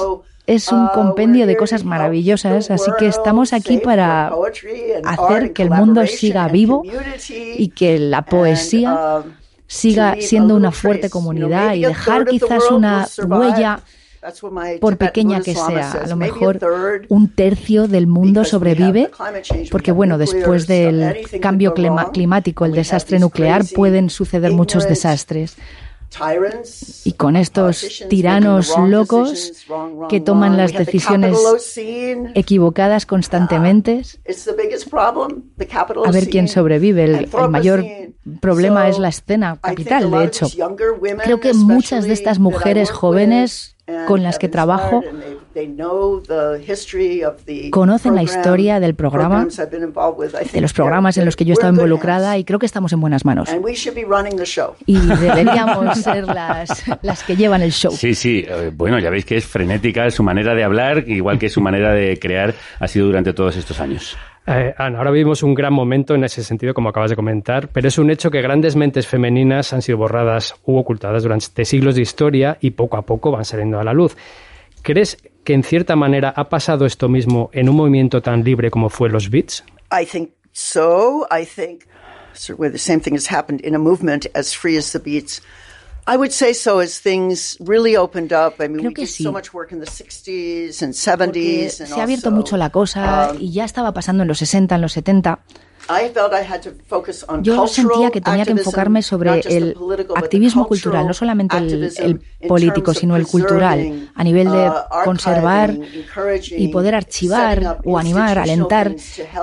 es 0.45 0.71
un 0.71 0.87
compendio 0.89 1.45
de 1.47 1.55
cosas 1.55 1.83
maravillosas, 1.83 2.71
así 2.71 2.91
que 2.97 3.07
estamos 3.07 3.53
aquí 3.53 3.77
para 3.77 4.31
hacer 5.03 5.53
que 5.53 5.63
el 5.63 5.69
mundo 5.69 6.05
siga 6.07 6.47
vivo 6.47 6.83
y 7.29 7.69
que 7.69 7.99
la 7.99 8.23
poesía 8.23 9.23
siga 9.67 10.15
siendo 10.19 10.55
una 10.55 10.71
fuerte 10.71 11.09
comunidad 11.09 11.75
y 11.75 11.81
dejar 11.81 12.25
quizás 12.25 12.71
una 12.71 13.07
huella, 13.27 13.81
por 14.79 14.97
pequeña 14.97 15.41
que 15.41 15.55
sea, 15.55 15.91
a 15.91 16.07
lo 16.07 16.15
mejor 16.15 16.59
un 17.09 17.29
tercio 17.29 17.87
del 17.87 18.07
mundo 18.07 18.43
sobrevive, 18.43 19.11
porque 19.71 19.91
bueno, 19.91 20.17
después 20.17 20.67
del 20.67 21.17
cambio 21.41 21.73
climático, 21.73 22.65
el 22.65 22.73
desastre 22.73 23.19
nuclear, 23.19 23.63
pueden 23.75 24.09
suceder 24.09 24.51
muchos 24.51 24.87
desastres. 24.87 25.57
Y 27.05 27.13
con 27.13 27.35
estos 27.35 28.03
tiranos 28.09 28.75
locos 28.77 29.53
que 30.09 30.19
toman 30.19 30.57
las 30.57 30.73
decisiones 30.73 31.37
equivocadas 32.33 33.05
constantemente, 33.05 34.01
a 36.05 36.11
ver 36.11 36.29
quién 36.29 36.47
sobrevive. 36.47 37.03
El, 37.03 37.29
el 37.31 37.49
mayor 37.49 37.85
problema 38.41 38.89
es 38.89 38.97
la 38.97 39.09
escena 39.09 39.57
capital, 39.61 40.09
de 40.09 40.23
hecho. 40.23 40.47
Creo 41.23 41.39
que 41.39 41.53
muchas 41.53 42.05
de 42.05 42.13
estas 42.13 42.39
mujeres 42.39 42.89
jóvenes 42.89 43.75
con 44.07 44.23
las 44.23 44.39
que 44.39 44.49
trabajo 44.49 45.03
conocen 47.71 48.15
la 48.15 48.23
historia 48.23 48.79
del 48.79 48.95
programa, 48.95 49.45
de 49.45 50.61
los 50.61 50.73
programas 50.73 51.17
en 51.17 51.25
los 51.25 51.35
que 51.35 51.45
yo 51.45 51.51
he 51.51 51.53
estado 51.53 51.73
involucrada 51.73 52.37
y 52.37 52.43
creo 52.43 52.59
que 52.59 52.65
estamos 52.65 52.93
en 52.93 53.01
buenas 53.01 53.25
manos. 53.25 53.49
Y 54.85 54.99
deberíamos 54.99 55.97
ser 56.03 56.25
las, 56.27 56.83
las 57.01 57.23
que 57.23 57.35
llevan 57.35 57.61
el 57.61 57.71
show. 57.71 57.91
Sí, 57.91 58.15
sí. 58.15 58.45
eh, 58.47 58.71
Bueno, 58.73 58.99
ya 58.99 59.09
veis 59.09 59.25
que 59.25 59.37
es 59.37 59.45
frenética 59.45 60.09
su 60.11 60.23
manera 60.23 60.53
de 60.55 60.63
hablar, 60.63 61.03
igual 61.07 61.39
que 61.39 61.49
su 61.49 61.61
manera 61.61 61.93
de 61.93 62.17
crear 62.19 62.53
ha 62.79 62.87
sido 62.87 63.07
durante 63.07 63.33
todos 63.33 63.57
estos 63.57 63.79
años. 63.79 64.17
Eh, 64.51 64.73
ahora 64.79 65.11
vivimos 65.11 65.43
un 65.43 65.53
gran 65.53 65.71
momento 65.71 66.15
en 66.15 66.23
ese 66.23 66.43
sentido, 66.43 66.73
como 66.73 66.89
acabas 66.89 67.11
de 67.11 67.15
comentar, 67.15 67.67
pero 67.67 67.87
es 67.87 67.99
un 67.99 68.09
hecho 68.09 68.31
que 68.31 68.41
grandes 68.41 68.75
mentes 68.75 69.05
femeninas 69.05 69.73
han 69.73 69.83
sido 69.83 69.99
borradas 69.99 70.55
u 70.65 70.75
ocultadas 70.77 71.21
durante 71.21 71.65
siglos 71.65 71.93
de 71.93 72.01
historia 72.01 72.57
y 72.59 72.71
poco 72.71 72.97
a 72.97 73.03
poco 73.03 73.29
van 73.29 73.45
saliendo 73.45 73.79
a 73.79 73.83
la 73.83 73.93
luz. 73.93 74.17
¿Crees 74.81 75.17
que 75.43 75.53
en 75.53 75.61
cierta 75.61 75.95
manera 75.95 76.33
ha 76.35 76.49
pasado 76.49 76.87
esto 76.87 77.09
mismo 77.09 77.51
en 77.53 77.69
un 77.69 77.75
movimiento 77.75 78.23
tan 78.23 78.43
libre 78.43 78.71
como 78.71 78.89
fue 78.89 79.09
los 79.09 79.29
Beats? 79.29 79.63
I 79.91 80.03
think 80.03 80.31
so. 80.51 81.27
I 81.29 81.45
think 81.45 81.83
of 82.49 82.71
the 82.71 82.79
same 82.79 83.01
thing 83.01 83.13
has 83.13 83.31
happened 83.31 83.63
in 83.63 83.75
a 83.75 83.79
movement 83.79 84.25
as 84.33 84.55
free 84.55 84.77
as 84.79 84.91
the 84.91 84.99
beats. 84.99 85.43
I 86.11 86.17
would 86.17 86.31
say 86.31 86.53
so 86.53 86.79
as 86.79 86.99
things 86.99 87.55
really 87.59 87.95
opened 87.95 88.33
up. 88.33 88.55
I 88.59 88.67
mean, 88.67 88.79
Creo 88.79 88.87
we 88.89 88.93
que 88.95 89.01
did 89.01 89.09
sí. 89.09 89.23
so 89.23 89.31
much 89.31 89.53
work 89.53 89.71
in 89.71 89.79
the 89.79 89.85
60s 89.85 90.81
and 90.81 90.95
Porque 90.95 91.39
70s. 91.39 91.81
And 91.81 91.87
se 91.89 91.99
ha 91.99 92.03
abierto 92.03 92.29
also, 92.29 92.35
mucho 92.37 92.57
la 92.57 92.71
cosa 92.71 93.29
um, 93.31 93.37
y 93.39 93.51
ya 93.51 93.63
estaba 93.65 93.93
pasando 93.93 94.23
en 94.23 94.27
los 94.27 94.39
60, 94.39 94.73
en 94.75 94.81
los 94.81 94.93
70. 94.93 95.39
I 95.91 96.09
felt 96.13 96.33
I 96.33 96.43
had 96.43 96.61
to 96.61 96.71
focus 96.87 97.25
on 97.27 97.43
Yo 97.43 97.55
cultural 97.55 97.67
sentía 97.69 98.11
que 98.11 98.21
tenía 98.21 98.43
que 98.45 98.51
activism, 98.51 98.59
enfocarme 98.59 99.01
sobre 99.01 99.39
el 99.39 99.73
political, 99.73 100.05
but 100.07 100.07
the 100.07 100.19
activismo 100.19 100.67
cultural 100.67 101.07
no 101.07 101.13
solamente 101.15 101.57
el, 101.57 101.91
el 101.97 102.21
político, 102.47 102.93
sino 102.93 103.15
el 103.15 103.25
cultural, 103.25 104.09
a 104.13 104.23
nivel 104.23 104.51
de 104.51 104.69
uh, 104.69 104.73
conservar 105.03 105.75
y 106.51 106.67
poder 106.67 106.93
archivar 106.93 107.81
o 107.85 107.97
animar, 107.97 108.37
alentar 108.37 108.95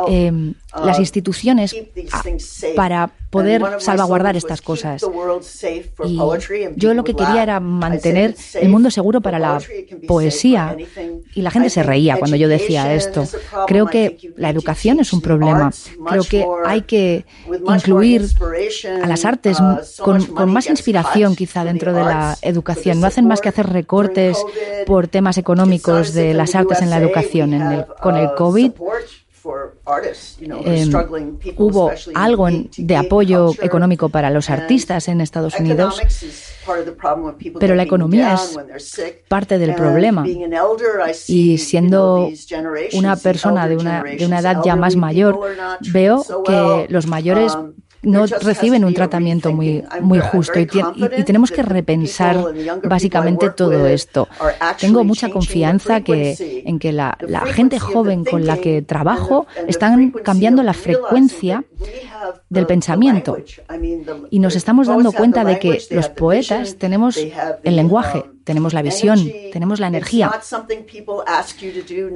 eh, 0.09 0.53
las 0.85 0.99
instituciones 1.01 1.73
keep 1.73 1.93
these 1.95 2.15
a- 2.15 2.75
para 2.77 3.11
poder 3.37 3.81
salvaguardar 3.81 4.37
estas 4.37 4.61
was, 4.67 5.03
"Keep 5.61 5.97
cosas. 5.97 6.11
Y 6.11 6.17
poetry", 6.17 6.65
and 6.65 6.77
yo 6.77 6.95
lo 6.95 7.05
que 7.05 7.15
quería 7.15 7.43
era 7.43 7.61
mantener 7.61 8.31
"It's 8.31 8.41
safe 8.53 8.65
el 8.65 8.71
mundo 8.71 8.91
seguro 8.91 9.21
para 9.21 9.39
la 9.39 9.61
poesía. 10.07 10.69
for 10.69 10.75
anything". 10.75 11.21
Y 11.35 11.43
la 11.43 11.51
gente 11.51 11.71
se 11.71 11.83
reía 11.83 12.19
cuando 12.19 12.37
yo 12.37 12.49
decía 12.49 12.95
esto. 12.95 13.25
Creo 13.67 13.87
que 13.87 14.19
la 14.37 14.51
educación 14.51 15.01
es 15.01 15.13
un 15.13 15.21
problema. 15.21 15.71
Creo 16.09 16.25
que 16.25 16.47
hay 16.65 16.83
que 16.83 17.25
incluir 17.69 18.27
a 19.03 19.07
las 19.07 19.25
artes 19.25 19.59
uh, 19.61 19.79
con, 20.03 20.51
más 20.51 20.69
inspiración 20.69 21.37
quizá 21.37 21.65
dentro 21.65 21.93
de 21.93 22.03
la 22.03 22.37
educación. 22.43 23.01
No 23.01 23.07
hacen 23.07 23.27
más 23.27 23.41
que 23.41 23.49
hacer 23.49 23.67
recortes 23.69 24.39
por 24.87 25.09
temas 25.09 25.39
económicos 25.39 26.13
de 26.13 26.35
las 26.35 26.55
artes 26.55 26.81
en 26.83 26.91
la 26.91 26.99
educación. 26.99 27.53
En 27.55 27.63
el- 27.73 27.87
con 28.03 28.17
el 28.17 28.29
COVID 28.37 28.73
eh, 30.41 30.87
hubo 31.57 31.93
algo 32.15 32.49
de 32.77 32.97
apoyo 32.97 33.53
económico 33.61 34.09
para 34.09 34.31
los 34.31 34.51
artistas 34.51 35.09
en 35.09 35.21
Estados 35.21 35.59
Unidos, 35.59 36.01
pero 37.59 37.75
la 37.75 37.83
economía 37.83 38.39
es 38.75 39.01
parte 39.29 39.59
del 39.59 39.75
problema. 39.75 40.25
Y 41.29 41.59
siendo 41.59 42.31
una 42.95 43.17
persona 43.17 43.69
de 43.69 43.77
una, 43.77 44.03
de 44.03 44.27
una 44.27 44.41
edad 44.41 44.63
ya 44.65 44.77
más 44.77 44.97
mayor, 44.97 45.41
veo 45.93 46.25
que 46.45 46.87
los 46.89 47.07
mayores 47.07 47.57
no 48.07 48.25
reciben 48.27 48.85
un 48.85 48.95
tratamiento 48.95 49.53
muy, 49.53 49.83
muy 50.01 50.21
justo. 50.21 50.59
Y, 50.59 50.69
y, 50.95 51.25
tenemos 51.25 51.51
que 51.51 51.63
repensar 51.63 52.37
básicamente 52.85 53.51
todo 53.51 53.87
esto. 53.87 54.29
Tengo 54.79 55.05
mucha 55.05 55.29
confianza 55.29 56.01
que, 56.01 56.63
en 56.65 56.79
que 56.79 56.93
la, 56.93 57.19
la 57.21 57.41
gente 57.41 57.79
joven 57.79 58.25
con 58.25 58.47
la 58.47 58.59
que 58.59 58.83
trabajo 58.83 59.47
están 59.67 60.13
cambiando 60.23 60.63
la 60.63 60.73
frecuencia 60.73 61.65
del 62.49 62.67
pensamiento. 62.67 63.37
y 64.31 64.39
nos 64.39 64.55
estamos 64.55 64.87
dando 64.87 65.13
cuenta 65.13 65.45
de 65.45 65.59
que 65.59 65.79
los 65.91 66.09
poetas 66.09 66.77
tenemos 66.77 67.17
el 67.17 67.77
lenguaje, 67.77 68.25
tenemos 68.45 68.73
la 68.73 68.83
visión, 68.83 69.19
tenemos 69.53 69.81
la 69.81 69.89
energía. 69.89 70.31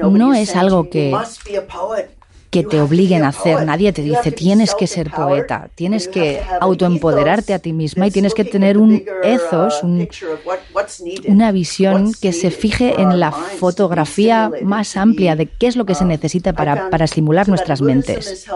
No 0.02 0.34
es 0.34 0.56
algo 0.56 0.88
que 0.88 1.12
que 2.50 2.64
te 2.64 2.80
obliguen 2.80 3.22
a 3.22 3.28
hacer. 3.28 3.64
Nadie 3.64 3.92
te 3.92 4.02
dice 4.02 4.32
tienes 4.32 4.74
que 4.74 4.86
ser 4.86 5.10
poeta, 5.10 5.70
tienes 5.74 6.08
que 6.08 6.42
autoempoderarte 6.60 7.54
a 7.54 7.60
ti 7.60 7.72
misma 7.72 8.08
y 8.08 8.10
tienes 8.10 8.34
que 8.34 8.44
tener 8.44 8.76
un 8.76 9.04
ethos, 9.22 9.82
una 11.26 11.52
visión 11.52 12.12
que 12.20 12.32
se 12.32 12.50
fije 12.50 13.00
en 13.00 13.20
la 13.20 13.30
fotografía 13.30 14.50
más 14.62 14.96
amplia 14.96 15.36
de 15.36 15.46
qué 15.46 15.68
es 15.68 15.76
lo 15.76 15.86
que 15.86 15.94
se 15.94 16.04
necesita 16.04 16.52
para, 16.52 16.90
para 16.90 17.04
estimular 17.04 17.48
nuestras 17.48 17.80
mentes. 17.82 18.46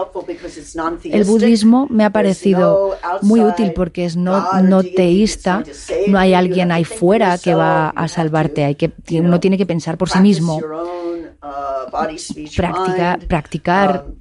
El 1.05 1.23
budismo 1.23 1.87
me 1.89 2.03
ha 2.03 2.09
parecido 2.09 2.97
muy 3.21 3.39
útil 3.41 3.71
porque 3.73 4.05
es 4.05 4.17
no, 4.17 4.61
no 4.61 4.83
teísta, 4.83 5.63
no 6.07 6.19
hay 6.19 6.33
alguien 6.33 6.71
ahí 6.71 6.83
fuera 6.83 7.37
que 7.37 7.55
va 7.55 7.89
a 7.89 8.07
salvarte, 8.07 8.65
hay 8.65 8.75
que, 8.75 8.91
uno 9.19 9.39
tiene 9.39 9.57
que 9.57 9.65
pensar 9.65 9.97
por 9.97 10.09
sí 10.09 10.19
mismo. 10.19 10.59
Practica, 12.55 13.19
practicar 13.27 14.05
um, 14.07 14.15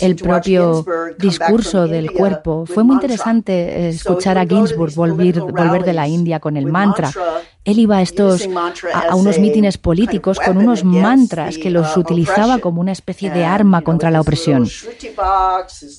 el 0.00 0.16
propio 0.16 0.84
discurso 1.18 1.86
del 1.86 2.12
cuerpo. 2.12 2.64
Fue 2.66 2.84
muy 2.84 2.94
interesante 2.94 3.88
escuchar 3.88 4.38
a 4.38 4.46
Ginsburg 4.46 4.94
volver, 4.94 5.40
volver 5.40 5.84
de 5.84 5.92
la 5.92 6.08
India 6.08 6.40
con 6.40 6.56
el 6.56 6.66
mantra. 6.66 7.10
Él 7.64 7.78
iba 7.78 7.98
a, 7.98 8.02
estos, 8.02 8.48
a, 8.94 9.14
unos 9.16 9.38
mítines 9.38 9.76
políticos 9.76 10.38
con 10.38 10.56
unos 10.58 10.84
mantras 10.84 11.58
que 11.58 11.70
los 11.70 11.96
uh, 11.96 12.00
utilizaba 12.00 12.58
como 12.58 12.80
una 12.80 12.92
especie 12.92 13.30
de 13.30 13.44
arma 13.44 13.82
contra 13.82 14.10
la 14.10 14.20
opresión. 14.20 14.68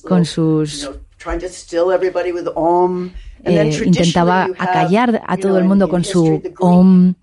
Con 0.08 0.26
sus 0.26 0.90
eh, 3.44 3.82
intentaba 3.86 4.48
acallar 4.58 5.22
a 5.26 5.38
todo 5.38 5.58
el 5.58 5.66
mundo 5.66 5.90
con 5.90 6.04
su 6.04 6.42
om. 6.60 7.14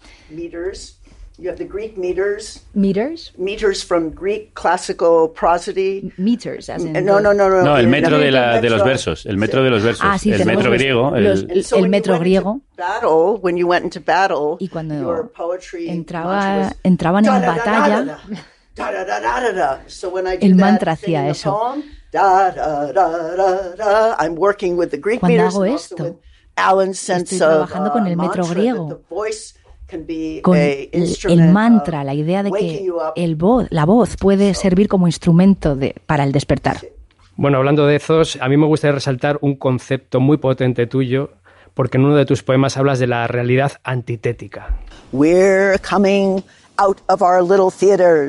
You 1.37 1.49
have 1.49 1.59
the 1.59 1.65
Greek 1.65 1.99
meters. 1.99 2.63
Meters? 2.75 3.33
Meters 3.37 3.83
from 3.83 4.11
Greek 4.11 4.55
classical 4.55 5.29
prosody. 5.29 6.13
Meters, 6.17 6.69
as 6.69 6.85
in 6.85 6.93
no, 6.93 7.19
no, 7.19 7.33
no, 7.33 7.49
no. 7.49 7.65
No, 7.65 7.77
el 7.77 7.89
metro 7.89 8.19
de, 8.19 8.31
la, 8.31 8.61
de 8.61 8.71
los 8.71 8.85
versos. 8.85 9.27
El 9.27 9.37
metro 9.37 9.65
de 9.65 9.71
los 9.71 9.83
versos. 9.83 10.05
Ah, 10.05 10.17
sí, 10.17 10.31
el 10.31 10.47
metro 10.47 10.71
los, 10.71 10.79
griego. 10.79 11.11
Los, 11.11 11.43
el, 11.43 11.65
el, 11.77 11.89
metro 11.89 12.21
griego. 12.21 12.61
Battle, 12.77 13.41
when 13.43 13.57
you 13.57 13.67
went 13.67 13.83
into 13.83 13.99
battle, 13.99 14.59
y 14.61 14.69
cuando 14.69 15.29
entraba, 15.75 16.73
entraban 16.85 17.27
en 17.27 17.33
batalla, 17.33 18.21
el 20.41 20.55
mantra 20.55 20.93
hacía 20.93 21.29
eso. 21.29 21.75
Cuando 25.19 25.43
hago 25.43 25.65
esto, 25.65 26.21
estoy 26.57 27.39
trabajando 27.39 27.91
con 27.91 28.07
el 28.07 28.17
metro 28.17 28.47
griego 28.47 29.03
con 30.43 30.57
el, 30.57 31.49
mantra, 31.53 32.05
la 32.05 32.15
idea 32.15 32.43
de 32.43 32.51
que 32.51 32.89
el 33.17 33.37
voz, 33.37 33.67
la 33.71 33.85
voz 33.85 34.17
puede 34.17 34.55
servir 34.55 34.89
como 34.89 35.07
instrumento 35.07 35.77
de, 35.77 35.95
para 36.07 36.25
el 36.25 36.33
despertar. 36.33 36.79
Bueno, 37.37 37.59
hablando 37.59 37.87
de 37.87 37.97
esos, 37.97 38.39
a 38.41 38.49
mí 38.49 38.57
me 38.57 38.67
gustaría 38.67 38.95
resaltar 38.95 39.39
un 39.41 39.57
concepto 39.57 40.21
muy 40.21 40.37
potente 40.37 40.87
tuyo, 40.87 41.31
porque 41.75 41.99
en 41.99 42.05
uno 42.05 42.17
de 42.17 42.25
tus 42.25 42.43
poemas 42.43 42.77
hablas 42.77 42.99
de 42.99 43.09
la 43.09 43.27
realidad 43.27 43.73
antitética. 43.83 44.77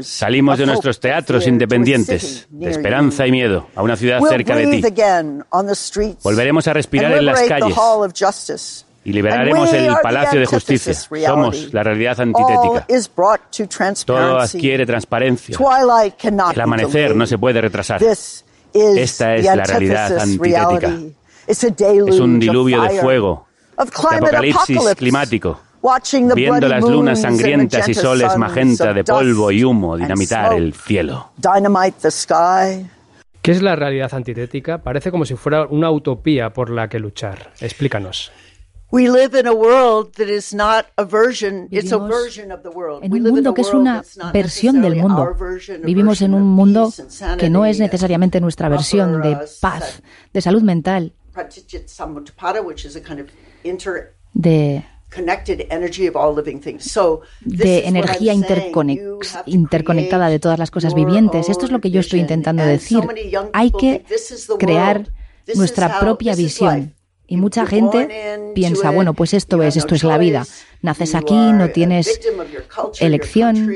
Salimos 0.08 0.58
de 0.58 0.66
nuestros 0.66 1.00
teatros 1.00 1.48
independientes, 1.48 2.48
de 2.50 2.70
esperanza 2.70 3.26
y 3.26 3.32
miedo, 3.32 3.68
a 3.76 3.82
una 3.82 3.96
ciudad 3.96 4.20
cerca 4.22 4.56
de 4.56 4.68
ti. 4.68 4.84
Volveremos 6.24 6.68
a 6.68 6.74
respirar 6.74 7.12
en 7.14 7.26
las 7.26 7.42
calles 7.44 7.76
y 9.06 9.14
liberaremos 9.14 9.72
el 9.72 9.96
Palacio 10.02 10.40
de 10.40 10.46
Justicia. 10.48 10.94
Somos 10.94 11.74
la 11.74 11.84
realidad 11.84 12.20
antitética. 12.20 12.88
Todo 14.06 14.40
adquiere 14.40 14.86
transparencia. 14.86 15.58
El 16.54 16.62
amanecer 16.62 17.16
no 17.16 17.26
se 17.26 17.38
puede 17.38 17.62
retrasar. 17.62 18.04
Esta 18.74 19.36
es 19.36 19.46
la 19.46 19.64
realidad 19.64 20.18
antitética. 20.18 21.00
Es 21.48 22.20
un 22.20 22.40
diluvio 22.40 22.82
de 22.82 23.00
fuego, 23.00 23.48
de 23.78 24.16
apocalipsis 24.18 24.96
climático, 24.98 25.60
viendo 26.34 26.68
las 26.68 26.84
lunas 26.84 27.22
sangrientas 27.22 27.88
y 27.88 27.94
soles 27.94 28.36
magenta 28.38 28.92
de 28.92 29.04
polvo 29.04 29.52
y 29.52 29.64
humo 29.64 29.96
dinamitar 29.96 30.54
el 30.54 30.74
cielo. 30.74 31.30
¿Qué 33.44 33.52
es 33.52 33.62
la 33.62 33.76
realidad 33.76 34.12
antitética? 34.16 34.80
Parece 34.80 35.12
como 35.12 35.24
si 35.24 35.36
fuera 35.36 35.68
una 35.68 35.92
utopía 35.92 36.50
por 36.50 36.72
la 36.72 36.88
que 36.90 36.98
luchar. 36.98 37.52
Explícanos. 37.62 38.32
Vivimos 43.02 43.02
en 43.02 43.12
un 43.12 43.34
mundo 43.34 43.54
que 43.54 43.62
es 43.62 43.74
una 43.74 44.04
versión 44.32 44.82
del 44.82 44.96
mundo. 44.96 45.36
Vivimos 45.84 46.22
en 46.22 46.34
un 46.34 46.44
mundo 46.44 46.94
que 47.38 47.50
no 47.50 47.66
es 47.66 47.78
necesariamente 47.78 48.40
nuestra 48.40 48.70
versión 48.70 49.22
de 49.22 49.38
paz, 49.60 50.02
de 50.32 50.42
salud 50.42 50.62
mental, 50.62 51.12
de 54.34 54.86
de 57.42 57.88
energía 57.88 58.34
interconectada 59.46 60.30
de 60.30 60.40
todas 60.40 60.60
las 60.60 60.72
cosas 60.72 60.94
vivientes. 60.94 61.50
Esto 61.50 61.66
es 61.66 61.72
lo 61.72 61.82
que 61.82 61.92
yo 61.92 62.00
estoy 62.00 62.22
intentando 62.22 62.66
decir. 62.66 63.02
Hay 63.52 63.72
que 63.72 64.06
crear 64.58 65.10
nuestra 65.54 66.00
propia 66.00 66.36
visión 66.36 66.95
y 67.28 67.38
mucha 67.38 67.66
gente 67.66 68.52
piensa, 68.54 68.92
bueno, 68.92 69.14
pues 69.14 69.34
esto 69.34 69.62
es, 69.64 69.78
esto 69.78 69.96
es 69.96 70.04
la 70.04 70.18
vida. 70.18 70.46
Naces 70.86 71.16
aquí, 71.16 71.34
no 71.34 71.72
tienes 71.72 72.22
elección, 73.00 73.74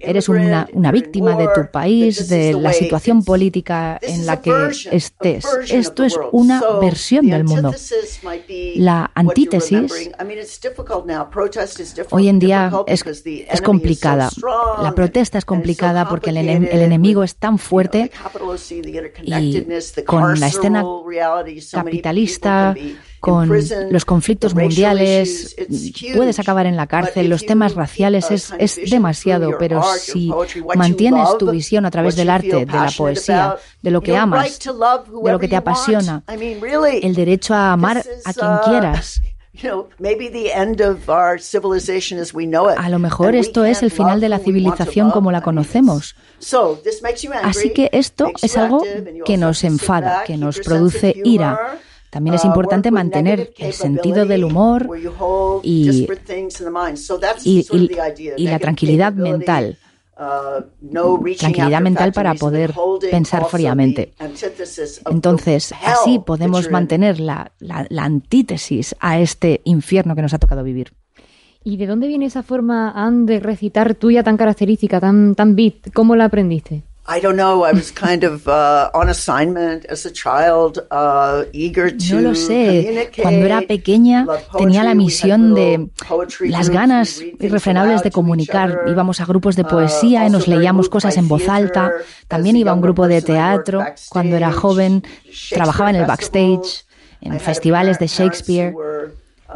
eres 0.00 0.28
una, 0.28 0.68
una 0.72 0.92
víctima 0.92 1.34
de 1.34 1.48
tu 1.52 1.68
país, 1.72 2.28
de 2.28 2.52
la 2.52 2.72
situación 2.72 3.24
política 3.24 3.98
en 4.00 4.26
la 4.26 4.40
que 4.40 4.52
estés. 4.92 5.44
Esto 5.68 6.04
es 6.04 6.16
una 6.30 6.62
versión 6.80 7.26
del 7.26 7.42
mundo. 7.42 7.74
La 8.76 9.10
antítesis 9.12 9.92
hoy 12.10 12.28
en 12.28 12.38
día 12.38 12.70
es, 12.86 13.04
es 13.04 13.60
complicada. 13.60 14.30
La 14.80 14.94
protesta 14.94 15.38
es 15.38 15.44
complicada 15.44 16.08
porque 16.08 16.30
el, 16.30 16.36
el 16.36 16.80
enemigo 16.80 17.24
es 17.24 17.34
tan 17.34 17.58
fuerte 17.58 18.12
y 19.24 19.66
con 20.04 20.38
la 20.38 20.46
escena 20.46 20.84
capitalista 21.72 22.76
con 23.20 23.50
los 23.90 24.04
conflictos 24.04 24.54
mundiales, 24.54 25.56
puedes 26.14 26.38
acabar 26.38 26.66
en 26.66 26.76
la 26.76 26.86
cárcel, 26.86 27.28
los 27.28 27.44
temas 27.44 27.74
raciales 27.74 28.30
es, 28.30 28.52
es 28.58 28.90
demasiado, 28.90 29.56
pero 29.58 29.82
si 29.98 30.32
mantienes 30.74 31.36
tu 31.38 31.50
visión 31.50 31.86
a 31.86 31.90
través 31.90 32.16
del 32.16 32.30
arte, 32.30 32.64
de 32.64 32.66
la 32.66 32.92
poesía, 32.96 33.56
de 33.82 33.90
lo 33.90 34.00
que 34.00 34.16
amas, 34.16 34.58
de 34.58 35.32
lo 35.32 35.38
que 35.38 35.48
te 35.48 35.56
apasiona, 35.56 36.22
el 36.28 37.14
derecho 37.14 37.54
a 37.54 37.72
amar 37.72 38.02
a 38.24 38.32
quien 38.32 38.58
quieras, 38.64 39.20
a 42.78 42.88
lo 42.90 42.98
mejor 42.98 43.34
esto 43.34 43.64
es 43.64 43.82
el 43.82 43.90
final 43.90 44.20
de 44.20 44.28
la 44.28 44.38
civilización 44.38 45.10
como 45.10 45.32
la 45.32 45.40
conocemos. 45.40 46.14
Así 47.42 47.72
que 47.72 47.88
esto 47.92 48.30
es 48.42 48.56
algo 48.56 48.84
que 49.24 49.36
nos 49.36 49.64
enfada, 49.64 50.24
que 50.24 50.36
nos 50.36 50.60
produce 50.60 51.14
ira. 51.24 51.78
También 52.16 52.36
es 52.36 52.44
uh, 52.44 52.46
importante 52.46 52.90
mantener 52.90 53.52
el 53.58 53.74
sentido 53.74 54.24
del 54.24 54.44
humor 54.44 54.88
y, 55.62 56.06
la 58.38 58.58
tranquilidad 58.58 59.12
mental. 59.12 59.76
Uh, 60.18 61.34
tranquilidad 61.38 61.82
mental 61.82 62.14
para 62.14 62.32
poder 62.32 62.72
pensar 63.10 63.44
fríamente. 63.50 64.14
Entonces, 65.10 65.74
así 65.84 66.18
podemos 66.20 66.70
mantener 66.70 67.20
la, 67.20 67.52
antítesis 67.98 68.96
a 68.98 69.20
este 69.20 69.60
infierno 69.64 70.16
que 70.16 70.22
nos 70.22 70.32
ha 70.32 70.38
tocado 70.38 70.62
vivir. 70.62 70.94
¿Y 71.64 71.76
de 71.76 71.86
dónde 71.86 72.08
viene 72.08 72.24
esa 72.24 72.42
forma, 72.42 72.94
de 73.26 73.40
recitar 73.40 73.94
tuya 73.94 74.22
tan 74.22 74.38
característica, 74.38 75.00
tan, 75.00 75.34
tan 75.34 75.54
beat? 75.54 75.92
¿Cómo 75.92 76.16
la 76.16 76.24
aprendiste? 76.24 76.82
I 77.08 77.20
don't 77.20 77.36
know. 77.36 77.64
I 77.64 77.72
was 77.72 77.92
kind 77.92 78.24
of 78.24 78.48
uh, 78.48 78.90
on 78.92 79.08
assignment 79.08 79.84
as 79.86 80.04
a 80.06 80.10
child, 80.10 80.80
uh, 80.90 81.44
eager 81.52 81.90
to 81.90 82.14
No 82.14 82.20
lo 82.20 82.34
sé. 82.34 83.10
Cuando 83.22 83.46
era 83.46 83.62
pequeña 83.62 84.26
tenía 84.56 84.82
la 84.82 84.94
misión 84.94 85.54
de 85.54 85.88
las 86.40 86.68
ganas 86.68 87.22
irrefrenables 87.38 88.02
de 88.02 88.10
comunicar. 88.10 88.84
Íbamos 88.88 89.20
a 89.20 89.24
grupos 89.24 89.54
de 89.54 89.62
Uh, 89.66 89.68
poesía 89.68 90.26
y 90.26 90.30
nos 90.30 90.46
leíamos 90.46 90.88
cosas 90.88 91.16
en 91.16 91.28
voz 91.28 91.48
alta. 91.48 91.86
As 91.86 92.28
También 92.28 92.56
iba 92.56 92.70
a 92.70 92.74
un 92.74 92.80
grupo 92.80 93.08
de 93.08 93.20
teatro. 93.20 93.84
Cuando 94.08 94.36
era 94.36 94.52
joven 94.52 95.02
trabajaba 95.50 95.90
en 95.90 95.96
el 95.96 96.06
backstage, 96.06 96.84
en 97.20 97.38
festivales 97.40 97.98
de 97.98 98.06
Shakespeare. 98.06 98.74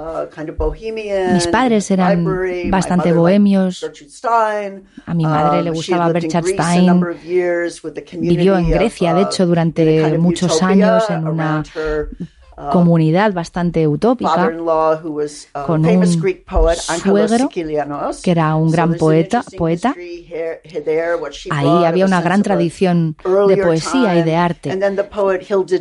Uh, 0.00 1.34
Mis 1.34 1.46
padres 1.48 1.90
eran 1.90 2.24
bastante 2.70 3.12
bohemios. 3.12 3.84
A 5.06 5.14
mi 5.14 5.24
madre 5.24 5.62
le 5.62 5.70
Um, 5.70 5.76
gustaba 5.76 6.06
a 6.06 6.44
Stein. 6.46 7.00
Vivió 8.12 8.58
en 8.58 8.70
Grecia, 8.70 9.14
de 9.14 9.22
uh, 9.22 9.26
hecho, 9.26 9.42
a 9.42 9.46
durante 9.46 10.18
muchos 10.18 10.62
años 10.62 11.08
en 11.10 11.26
una 11.26 11.60
uh, 11.60 12.24
comunidad 12.72 13.32
bastante 13.32 13.86
utópica. 13.86 14.50
a 15.52 15.66
con 15.66 15.84
un 15.84 16.06
suegro 17.02 17.48
que 17.48 18.30
era 18.30 18.54
un 18.54 18.70
gran 18.70 18.94
poeta, 18.94 19.44
poeta. 19.56 19.94
Ahí 21.50 21.84
había 21.84 22.04
una 22.04 22.20
gran 22.20 22.42
tradición 22.42 23.16
de 23.48 23.56
poesía 23.56 24.18
y 24.18 24.22
de 24.22 24.36
arte. 24.36 24.78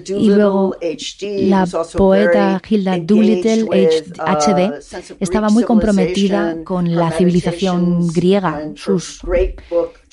Y 0.07 0.29
luego 0.29 0.75
la 1.21 1.67
poeta 1.97 2.61
Hilda 2.67 2.97
Doolittle, 2.97 3.63
uh, 3.63 3.69
HD, 3.71 4.73
of 4.77 5.11
estaba 5.19 5.49
muy 5.49 5.63
comprometida 5.63 6.63
con 6.63 6.95
la 6.95 7.11
civilización 7.11 8.07
griega, 8.07 8.71
sus 8.75 9.21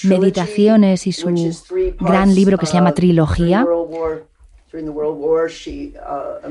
meditaciones 0.04 1.06
y 1.06 1.12
su 1.12 1.28
gran 2.00 2.34
libro 2.34 2.58
que 2.58 2.66
se 2.66 2.74
llama 2.74 2.90
uh, 2.90 2.94
Trilogía. 2.94 3.66
Uh, 5.94 6.48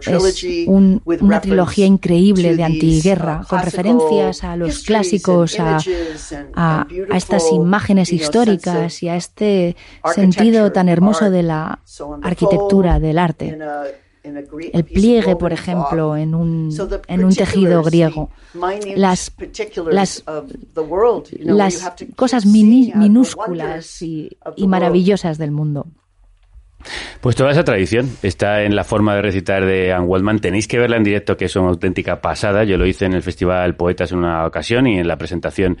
Es 0.00 0.44
un- 0.66 1.00
with 1.04 1.20
una 1.22 1.40
trilogía 1.40 1.86
increíble 1.86 2.56
de 2.56 2.64
antiguerra, 2.64 3.40
uh, 3.42 3.46
con 3.48 3.62
referencias 3.62 4.44
a 4.44 4.56
los 4.56 4.84
clásicos, 4.84 5.58
a, 5.60 5.78
a- 6.54 6.86
estas 7.14 7.42
beautiful, 7.42 7.66
imágenes 7.66 8.12
históricas 8.12 9.02
y 9.02 9.08
a 9.08 9.16
este 9.16 9.76
sentido 10.14 10.72
tan 10.72 10.88
hermoso 10.88 11.30
de 11.30 11.42
la 11.42 11.80
arquitectura, 12.22 13.00
del 13.00 13.18
arte. 13.18 13.58
El 14.72 14.84
pliegue, 14.84 15.36
por 15.36 15.52
ejemplo, 15.52 16.16
en 16.16 16.34
un, 16.34 16.70
en 17.06 17.24
un 17.24 17.34
tejido 17.34 17.82
griego. 17.82 18.30
Las, 18.96 19.32
las, 19.90 20.24
las 21.40 21.92
cosas 22.16 22.44
minúsculas 22.44 24.02
y, 24.02 24.36
maravillosas 24.66 25.38
del 25.38 25.50
mundo. 25.50 25.86
Pues 27.20 27.34
toda 27.36 27.50
esa 27.50 27.64
tradición 27.64 28.08
está 28.22 28.62
en 28.62 28.76
la 28.76 28.84
forma 28.84 29.14
de 29.14 29.22
recitar 29.22 29.66
de 29.66 29.92
Anne 29.92 30.06
Waldman. 30.06 30.38
Tenéis 30.38 30.68
que 30.68 30.78
verla 30.78 30.96
en 30.96 31.04
directo, 31.04 31.36
que 31.36 31.46
es 31.46 31.56
una 31.56 31.68
auténtica 31.68 32.20
pasada. 32.20 32.64
Yo 32.64 32.78
lo 32.78 32.86
hice 32.86 33.06
en 33.06 33.14
el 33.14 33.22
Festival 33.22 33.74
Poetas 33.76 34.12
en 34.12 34.18
una 34.18 34.46
ocasión 34.46 34.86
y 34.86 34.98
en 34.98 35.08
la 35.08 35.18
presentación 35.18 35.78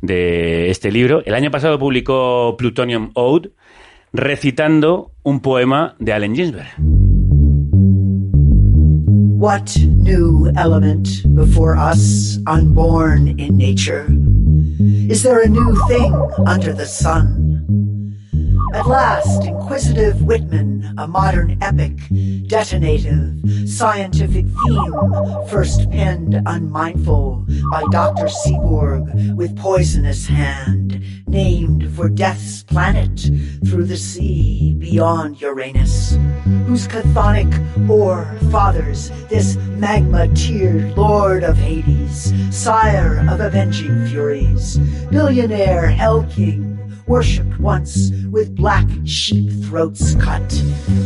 de 0.00 0.70
este 0.70 0.92
libro. 0.92 1.22
El 1.24 1.34
año 1.34 1.50
pasado 1.50 1.78
publicó 1.78 2.54
Plutonium 2.56 3.10
Ode, 3.14 3.50
recitando 4.12 5.12
un 5.22 5.40
poema 5.40 5.96
de 5.98 6.12
Allen 6.12 6.34
Ginsberg. 6.34 6.68
What 9.38 9.76
new 9.78 10.50
element 10.56 11.08
before 11.34 11.76
us, 11.76 12.38
unborn 12.46 13.38
in 13.38 13.56
nature? 13.58 14.06
Is 15.10 15.22
there 15.22 15.42
a 15.42 15.48
new 15.48 15.76
thing 15.88 16.14
under 16.46 16.72
the 16.72 16.86
sun? 16.86 17.85
At 18.76 18.86
last, 18.86 19.46
inquisitive 19.46 20.20
Whitman, 20.20 20.94
a 20.98 21.08
modern 21.08 21.56
epic, 21.62 21.96
detonative, 22.46 23.66
scientific 23.66 24.44
theme, 24.44 24.92
first 25.48 25.90
penned 25.90 26.38
unmindful 26.44 27.46
by 27.70 27.84
Dr. 27.90 28.26
Seaborg 28.26 29.34
with 29.34 29.56
poisonous 29.56 30.26
hand, 30.26 31.02
named 31.26 31.90
for 31.96 32.10
death's 32.10 32.64
planet 32.64 33.18
through 33.64 33.86
the 33.86 33.96
sea 33.96 34.76
beyond 34.78 35.40
Uranus, 35.40 36.18
whose 36.66 36.86
chthonic 36.86 37.88
ore 37.88 38.26
fathers 38.50 39.08
this 39.30 39.56
magma-tiered 39.56 40.94
lord 40.98 41.44
of 41.44 41.56
Hades, 41.56 42.30
sire 42.54 43.26
of 43.30 43.40
avenging 43.40 44.06
furies, 44.08 44.76
billionaire 45.10 45.86
hell 45.88 46.24
king, 46.24 46.75
once 47.06 48.12
with 48.30 48.54
black 48.54 48.86
sheep 49.04 49.48
throats 49.68 50.14
cut, 50.16 50.42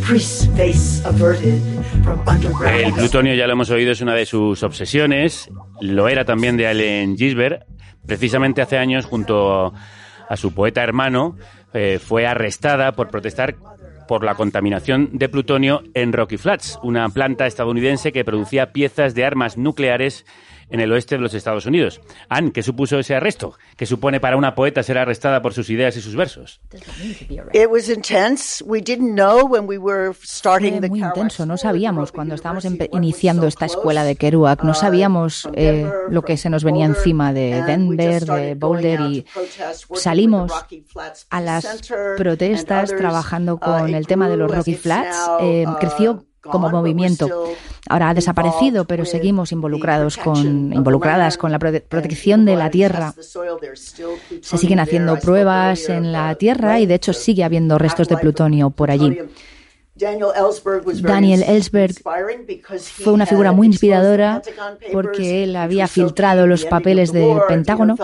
priest's 0.03 0.47
face 0.57 1.03
averted 1.05 1.61
from. 2.03 2.21
El 2.67 2.93
plutonio, 2.95 3.35
ya 3.35 3.47
lo 3.47 3.53
hemos 3.53 3.71
oído, 3.71 3.93
es 3.93 4.01
una 4.01 4.15
de 4.15 4.27
sus 4.27 4.63
obsesiones. 4.63 5.51
Lo 5.81 6.09
era 6.09 6.25
también 6.25 6.57
de 6.57 6.67
Allen 6.67 7.17
Ginsberg. 7.17 7.67
Precisamente 8.07 8.63
hace 8.63 8.79
años, 8.79 9.05
junto 9.05 9.73
a 10.29 10.37
su 10.37 10.53
poeta 10.55 10.83
hermano, 10.83 11.37
eh, 11.75 11.99
fue 11.99 12.27
arrestada 12.27 12.93
por 12.93 13.09
protestar 13.09 13.57
por 14.09 14.25
la 14.25 14.35
contaminación 14.35 15.11
de 15.13 15.29
plutonio 15.29 15.83
en 15.95 16.13
Rocky 16.13 16.37
Flats, 16.37 16.81
una 16.83 17.09
planta 17.11 17.47
estadounidense 17.47 18.11
que 18.11 18.25
producía 18.25 18.73
piezas 18.73 19.15
de 19.15 19.25
armas 19.25 19.57
nucleares 19.57 20.25
en 20.71 20.81
el 20.81 20.93
oeste 20.93 21.17
de 21.17 21.21
los 21.21 21.35
Estados 21.35 21.67
Unidos. 21.67 22.01
Anne, 22.29 22.53
¿qué 22.53 22.63
supuso 22.63 22.99
ese 22.99 23.15
arresto? 23.15 23.55
¿Qué 23.77 23.87
supone 23.87 24.21
para 24.21 24.37
una 24.37 24.55
poeta 24.55 24.83
ser 24.83 24.99
arrestada 24.99 25.43
por 25.43 25.53
sus 25.53 25.69
ideas 25.71 25.97
y 25.97 26.01
sus 26.01 26.17
versos? 26.17 26.61
It 27.53 27.69
was 27.71 27.89
intense. 27.89 28.63
We 28.65 28.81
didn't 28.81 29.15
know 29.15 29.47
when 29.47 29.67
we 29.67 29.79
were 29.79 30.15
starting 30.23 30.79
Fue 30.79 30.89
muy 30.89 31.03
intenso, 31.03 31.47
no 31.47 31.57
sabíamos 31.57 32.11
Kerouac 32.11 32.13
cuando 32.13 32.35
estábamos 32.35 32.65
iniciando 32.93 33.47
esta 33.47 33.67
escuela 33.67 34.05
de 34.05 34.17
Kerouac, 34.17 34.63
no 34.63 34.73
uh, 34.73 34.75
sabíamos 34.75 35.43
from 35.43 35.55
eh, 35.57 35.67
Denver, 35.67 35.93
lo 36.11 36.23
que 36.23 36.37
se 36.37 36.51
nos 36.51 36.65
venía 36.65 36.87
Boulder, 36.87 36.99
encima 36.99 37.33
de 37.33 37.63
Denver, 37.63 38.25
de 38.25 38.55
Boulder 38.55 39.01
y 39.01 39.25
salimos 39.95 40.53
a 41.31 41.41
las 41.41 41.91
protestas 42.17 42.95
trabajando 42.97 43.41
Uh, 43.51 43.59
con 43.59 43.95
el 43.95 44.07
tema 44.07 44.29
de 44.29 44.37
los 44.37 44.51
Rocky 44.51 44.75
Flats. 44.75 45.17
eh, 45.41 45.65
uh, 45.67 45.77
creció 45.79 46.25
como 46.43 46.71
movimiento. 46.71 47.29
Ahora 47.89 48.11
ha 48.11 48.15
desaparecido, 48.15 48.85
pero 48.87 49.05
seguimos 49.05 49.53
involucrados 49.53 50.17
con, 50.17 50.73
involucradas 50.73 51.37
con 51.37 51.53
la 51.53 51.59
prote- 51.59 51.83
protección 51.83 52.45
de 52.45 52.57
la 52.57 52.71
tierra. 52.71 53.15
Se 54.41 54.57
siguen 54.59 54.81
haciendo 54.81 55.19
pruebas 55.19 55.89
en 55.89 56.13
la 56.13 56.35
tierra 56.37 56.81
y 56.81 56.87
de 56.87 56.95
hecho 56.95 57.13
sigue 57.13 57.45
habiendo 57.45 57.79
restos 57.79 58.09
de 58.09 58.17
plutonio 58.17 58.71
por 58.71 58.91
allí. 58.91 59.19
Daniel 61.03 61.45
Ellsberg, 61.47 61.95
fue 62.79 63.13
una 63.13 63.27
figura 63.27 63.53
muy 63.53 63.67
inspiradora 63.67 64.43
porque 64.93 65.45
él 65.45 65.57
había 65.57 65.87
filtrado 65.87 66.47
los 66.47 66.65
papeles 66.65 67.13
del 67.13 67.39
Pentágono, 67.49 67.97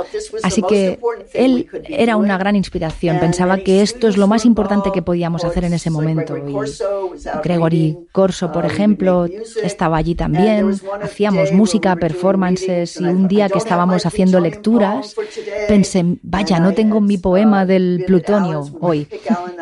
así 0.42 0.62
que 0.62 0.98
él 1.32 1.68
era 1.88 2.16
una 2.16 2.38
gran 2.38 2.56
inspiración, 2.56 3.18
pensaba 3.18 3.58
que 3.58 3.82
esto 3.82 4.08
es 4.08 4.16
lo 4.16 4.26
más 4.26 4.44
importante 4.44 4.90
que 4.92 5.02
podíamos 5.02 5.44
hacer 5.44 5.64
en 5.64 5.74
ese 5.74 5.90
momento. 5.90 6.34
Gregory 6.34 6.72
Y 6.72 7.40
Gregory 7.42 7.98
Corso, 8.12 8.52
por 8.52 8.64
we 8.64 8.70
ejemplo, 8.70 9.26
estaba 9.62 9.96
allí 9.96 10.14
también, 10.14 10.74
hacíamos 11.02 11.52
música, 11.52 11.96
performances 11.96 13.00
y 13.00 13.04
un 13.04 13.28
día 13.28 13.46
"I 13.46 13.50
que 13.50 13.58
estábamos 13.58 14.04
haciendo 14.06 14.40
lecturas, 14.40 15.14
poem 15.14 15.26
for 15.26 15.34
today." 15.34 15.66
pensé, 15.68 16.04
vaya, 16.22 16.60
no 16.60 16.74
tengo 16.74 17.00
mi 17.00 17.18
poema 17.18 17.64
del 17.66 18.04
plutonio 18.06 18.64
hoy. 18.80 19.08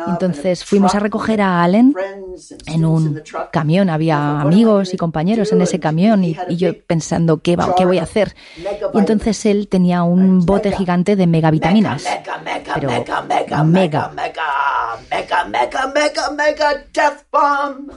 Entonces 0.07 0.63
fuimos 0.63 0.95
a 0.95 0.99
recoger 0.99 1.41
a 1.41 1.63
Allen 1.63 1.95
en 2.67 2.85
un 2.85 3.21
camión, 3.51 3.89
había 3.89 4.15
I 4.15 4.17
thought, 4.17 4.25
"What 4.25 4.41
am 4.41 4.51
I 4.51 4.55
amigos 4.55 4.93
y 4.93 4.97
compañeros 4.97 5.49
do?" 5.49 5.55
en 5.55 5.61
ese 5.61 5.79
camión 5.79 6.23
y, 6.23 6.35
yo 6.49 6.73
pensando, 6.85 7.41
¿qué, 7.41 7.55
va, 7.55 7.73
qué 7.75 7.85
voy 7.85 7.99
a 7.99 8.03
hacer? 8.03 8.35
Y 8.57 8.97
entonces 8.97 9.45
él 9.45 9.67
tenía 9.67 10.03
un 10.03 10.45
bote 10.45 10.69
Mega. 10.69 10.77
gigante 10.77 11.15
de 11.15 11.27
megavitaminas. 11.27 12.03
Mega, 12.03 12.37
mega, 12.39 12.73
Pero 12.75 12.89
mega, 12.89 13.21
mega, 13.21 13.63
mega. 13.63 14.07
mega, 14.09 14.97
mega, 15.09 15.45
mega, 15.45 15.87
mega, 15.93 16.31
mega, 16.31 16.85
death 16.93 17.25
bomb. 17.31 17.91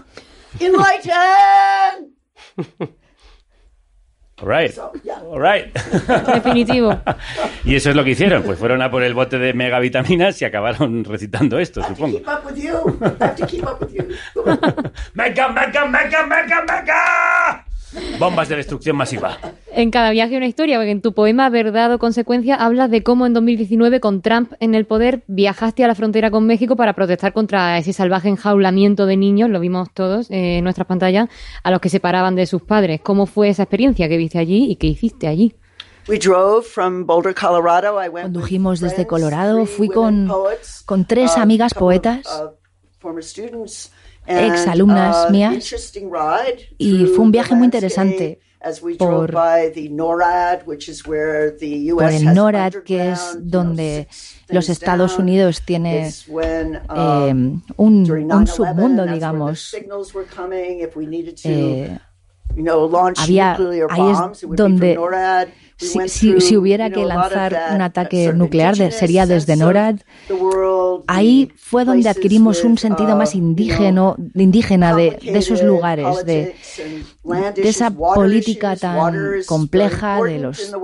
Enlighten. 0.60 2.14
All 4.40 4.48
right. 4.48 4.72
All. 4.78 4.92
Definitivo. 6.34 7.00
y 7.64 7.74
eso 7.74 7.90
es 7.90 7.96
lo 7.96 8.04
que 8.04 8.10
hicieron. 8.10 8.44
Pues 8.44 8.56
fueron 8.58 8.82
a 8.82 8.90
por 8.90 9.02
el 9.02 9.14
bote 9.14 9.38
de 9.38 9.52
megavitaminas 9.52 10.40
y 10.40 10.44
acabaron 10.44 11.04
recitando 11.08 11.58
esto, 11.58 11.82
supongo. 11.82 12.18
keep 12.18 12.28
up 12.28 12.44
with 12.44 12.56
you. 12.56 12.98
I 15.16 15.32
Bombas 18.18 18.48
de 18.48 18.56
destrucción 18.56 18.96
masiva. 18.96 19.38
En 19.72 19.90
cada 19.90 20.10
viaje 20.10 20.36
una 20.36 20.46
historia, 20.46 20.78
porque 20.78 20.90
en 20.90 21.02
tu 21.02 21.12
poema 21.12 21.48
Verdad 21.50 21.92
o 21.92 21.98
Consecuencia 21.98 22.56
hablas 22.56 22.90
de 22.90 23.02
cómo 23.02 23.26
en 23.26 23.34
2019 23.34 24.00
con 24.00 24.22
Trump 24.22 24.52
en 24.60 24.74
el 24.74 24.86
poder 24.86 25.22
viajaste 25.28 25.84
a 25.84 25.86
la 25.86 25.94
frontera 25.94 26.30
con 26.30 26.46
México 26.46 26.74
para 26.74 26.94
protestar 26.94 27.32
contra 27.32 27.78
ese 27.78 27.92
salvaje 27.92 28.28
enjaulamiento 28.28 29.06
de 29.06 29.16
niños, 29.16 29.50
lo 29.50 29.60
vimos 29.60 29.88
todos 29.94 30.30
eh, 30.30 30.58
en 30.58 30.64
nuestras 30.64 30.86
pantallas, 30.86 31.28
a 31.62 31.70
los 31.70 31.80
que 31.80 31.90
separaban 31.90 32.34
de 32.34 32.46
sus 32.46 32.62
padres. 32.62 33.00
¿Cómo 33.02 33.26
fue 33.26 33.50
esa 33.50 33.62
experiencia 33.62 34.08
que 34.08 34.16
viste 34.16 34.38
allí 34.38 34.70
y 34.70 34.76
qué 34.76 34.88
hiciste 34.88 35.28
allí? 35.28 35.54
Condujimos 38.22 38.80
desde 38.80 39.06
Colorado, 39.06 39.66
fui 39.66 39.88
con, 39.88 40.28
con 40.86 41.04
tres 41.04 41.36
amigas 41.36 41.74
poetas, 41.74 42.26
ex 44.28 44.66
alumnas 44.66 45.30
mías, 45.30 45.64
y 46.76 47.06
fue 47.06 47.24
un 47.24 47.32
viaje 47.32 47.54
muy 47.54 47.64
interesante 47.64 48.40
por, 48.98 49.32
por 49.32 49.34
el 52.10 52.34
NORAD, 52.34 52.74
que 52.84 53.12
es 53.12 53.38
donde 53.40 54.08
los 54.48 54.68
Estados 54.68 55.18
Unidos 55.18 55.62
tiene 55.64 56.08
eh, 56.08 56.12
un, 57.76 57.76
un 57.76 58.46
submundo, 58.46 59.06
digamos. 59.06 59.74
Eh, 61.44 61.98
había, 63.16 63.56
ahí 63.90 64.12
es 64.12 64.46
donde 64.48 64.98
si, 65.78 66.08
si, 66.08 66.40
si, 66.40 66.56
hubiera 66.56 66.90
que 66.90 67.04
lanzar 67.04 67.56
un 67.72 67.82
ataque 67.82 68.32
nuclear 68.32 68.76
sería 68.90 69.26
desde 69.26 69.54
NORAD. 69.56 70.00
Ahí 71.06 71.52
fue 71.56 71.84
donde 71.84 72.08
adquirimos 72.08 72.64
un 72.64 72.78
sentido 72.78 73.14
más 73.14 73.34
indígena, 73.36 74.16
indígena 74.34 74.94
de, 74.94 75.18
de 75.22 75.38
esos 75.38 75.62
lugares, 75.62 76.24
de, 76.24 76.56
de 77.22 77.68
esa 77.68 77.90
política 77.92 78.74
tan 78.76 79.14
compleja, 79.46 80.20
de 80.22 80.40
los 80.40 80.74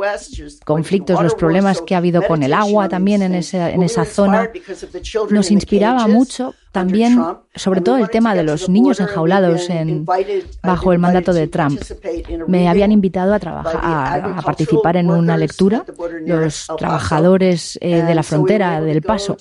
conflictos, 0.64 1.20
los 1.20 1.34
problemas 1.34 1.80
que 1.80 1.96
ha 1.96 1.98
habido 1.98 2.22
con 2.22 2.44
el 2.44 2.52
agua 2.52 2.88
también 2.88 3.22
en 3.22 3.34
esa, 3.34 3.70
en 3.70 3.82
esa 3.82 4.04
zona. 4.04 4.48
Nos 5.30 5.50
inspiraba 5.50 6.06
mucho 6.06 6.54
también, 6.74 7.24
sobre 7.54 7.82
todo 7.82 7.98
el 7.98 8.10
tema 8.10 8.34
de 8.34 8.42
los 8.42 8.68
niños 8.68 8.98
enjaulados 8.98 9.70
en, 9.70 10.04
bajo 10.60 10.92
el 10.92 10.98
mandato 10.98 11.32
de 11.32 11.46
Trump. 11.46 11.80
Me 12.48 12.68
habían 12.68 12.90
invitado 12.90 13.32
a, 13.32 13.38
trabajar, 13.38 14.34
a 14.36 14.42
participar 14.42 14.96
en 14.96 15.08
una 15.08 15.36
lectura, 15.36 15.84
los 16.26 16.66
trabajadores 16.76 17.78
eh, 17.80 18.02
de 18.02 18.14
la 18.16 18.24
frontera 18.24 18.80
del 18.80 19.02
Paso. 19.02 19.36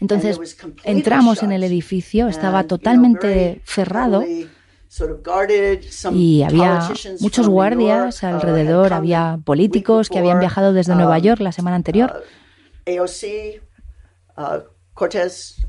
Entonces 0.00 0.40
entramos 0.82 1.42
en 1.42 1.52
el 1.52 1.62
edificio, 1.62 2.26
estaba 2.28 2.64
totalmente 2.64 3.60
cerrado 3.66 4.24
y 6.10 6.42
había 6.42 6.88
muchos 7.20 7.48
guardias 7.48 8.24
alrededor, 8.24 8.94
había 8.94 9.38
políticos 9.44 10.08
que 10.08 10.18
habían 10.20 10.40
viajado 10.40 10.72
desde 10.72 10.94
Nueva 10.94 11.18
York 11.18 11.42
la 11.42 11.52
semana 11.52 11.76
anterior. 11.76 12.24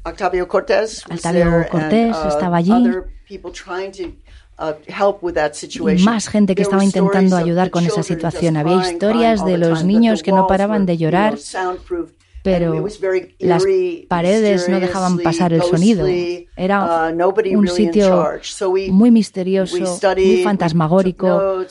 Octavio 0.03 0.47
Cortés, 0.47 1.03
Octavio 1.09 1.65
Cortés 1.69 2.15
estaba 2.27 2.57
allí. 2.57 2.91
Y 3.27 3.39
más 6.03 6.29
gente 6.29 6.55
que 6.55 6.61
estaba 6.61 6.83
intentando 6.83 7.35
ayudar 7.35 7.71
con 7.71 7.85
esa 7.85 8.03
situación. 8.03 8.55
Había 8.55 8.89
historias 8.89 9.43
de 9.43 9.57
los 9.57 9.83
niños 9.83 10.23
que 10.23 10.31
no 10.31 10.47
paraban 10.47 10.85
de 10.85 10.97
llorar 10.97 11.37
pero 12.45 12.85
las 13.39 13.63
paredes 14.07 14.69
no 14.69 14.79
dejaban 14.79 15.17
pasar 15.17 15.51
el 15.51 15.63
sonido. 15.63 16.05
Era 16.55 17.11
uh, 17.11 17.57
un 17.57 17.67
sitio 17.67 18.29
muy 18.91 19.09
misterioso, 19.09 19.75
muy 20.15 20.43
fantasmagórico. 20.43 21.65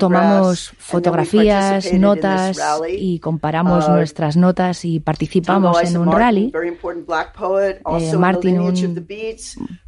Tomamos 0.00 0.72
fotografías, 0.78 1.92
notas 1.94 2.60
y 2.88 3.20
comparamos 3.20 3.86
uh, 3.86 3.92
nuestras 3.92 4.36
notas 4.36 4.84
y 4.84 4.98
participamos 4.98 5.80
en 5.84 5.96
un 5.96 6.12
rally. 6.12 6.52
Eh, 6.52 8.16
Martin, 8.18 8.60
un 8.60 9.06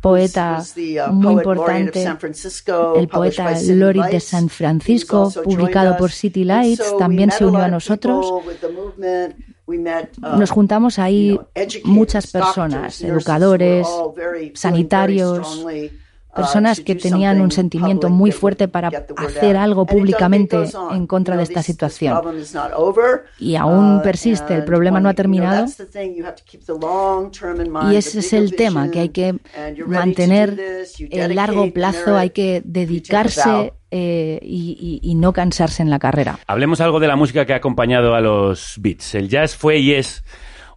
poeta 0.01 0.62
muy 1.11 1.33
importante, 1.35 2.07
el 2.96 3.09
poeta 3.09 3.61
Lori 3.68 4.03
de 4.11 4.20
San 4.20 4.49
Francisco, 4.49 5.33
publicado 5.42 5.96
por 5.96 6.12
City 6.12 6.44
Lights, 6.44 6.96
también 6.96 7.33
se 7.33 7.44
unió 7.44 7.64
a 7.64 7.68
nosotros. 7.68 8.25
Nos 10.37 10.51
juntamos 10.51 10.99
ahí 10.99 11.39
muchas 11.85 12.31
personas, 12.31 13.01
educadores, 13.03 13.87
sanitarios, 14.55 15.65
personas 16.35 16.81
que 16.81 16.95
tenían 16.95 17.40
un 17.40 17.51
sentimiento 17.51 18.09
muy 18.09 18.33
fuerte 18.33 18.69
para 18.69 18.90
hacer 19.16 19.57
algo 19.57 19.87
públicamente 19.87 20.57
en 20.93 21.07
contra 21.07 21.37
de 21.37 21.43
esta 21.43 21.62
situación. 21.62 22.21
Y 23.38 23.57
aún 23.57 23.97
uh, 23.97 24.03
persiste, 24.03 24.55
el 24.55 24.64
problema 24.64 25.01
no 25.01 25.09
ha 25.09 25.14
terminado. 25.14 25.66
Y 27.90 27.97
ese 27.97 28.21
es 28.21 28.33
el 28.33 28.55
tema, 28.55 28.90
que 28.90 29.01
hay 29.01 29.09
que 29.11 29.37
mantener 29.87 30.87
el 30.99 31.35
largo 31.35 31.73
plazo, 31.73 32.16
hay 32.16 32.31
que 32.31 32.62
dedicarse 32.64 33.73
eh, 33.90 34.38
y, 34.43 35.14
no 35.16 35.33
cansarse 35.33 35.83
en 35.83 35.90
la 35.90 35.99
carrera. 35.99 36.38
Hablemos 36.47 36.81
algo 36.81 37.01
de 37.01 37.09
la 37.09 37.16
música 37.16 37.45
que 37.45 37.53
ha 37.53 37.57
acompañado 37.57 38.14
a 38.14 38.21
los 38.21 38.77
beats. 38.79 39.14
El 39.14 39.29
jazz 39.29 39.57
fue 39.57 39.79
y 39.79 39.93
es 39.95 40.25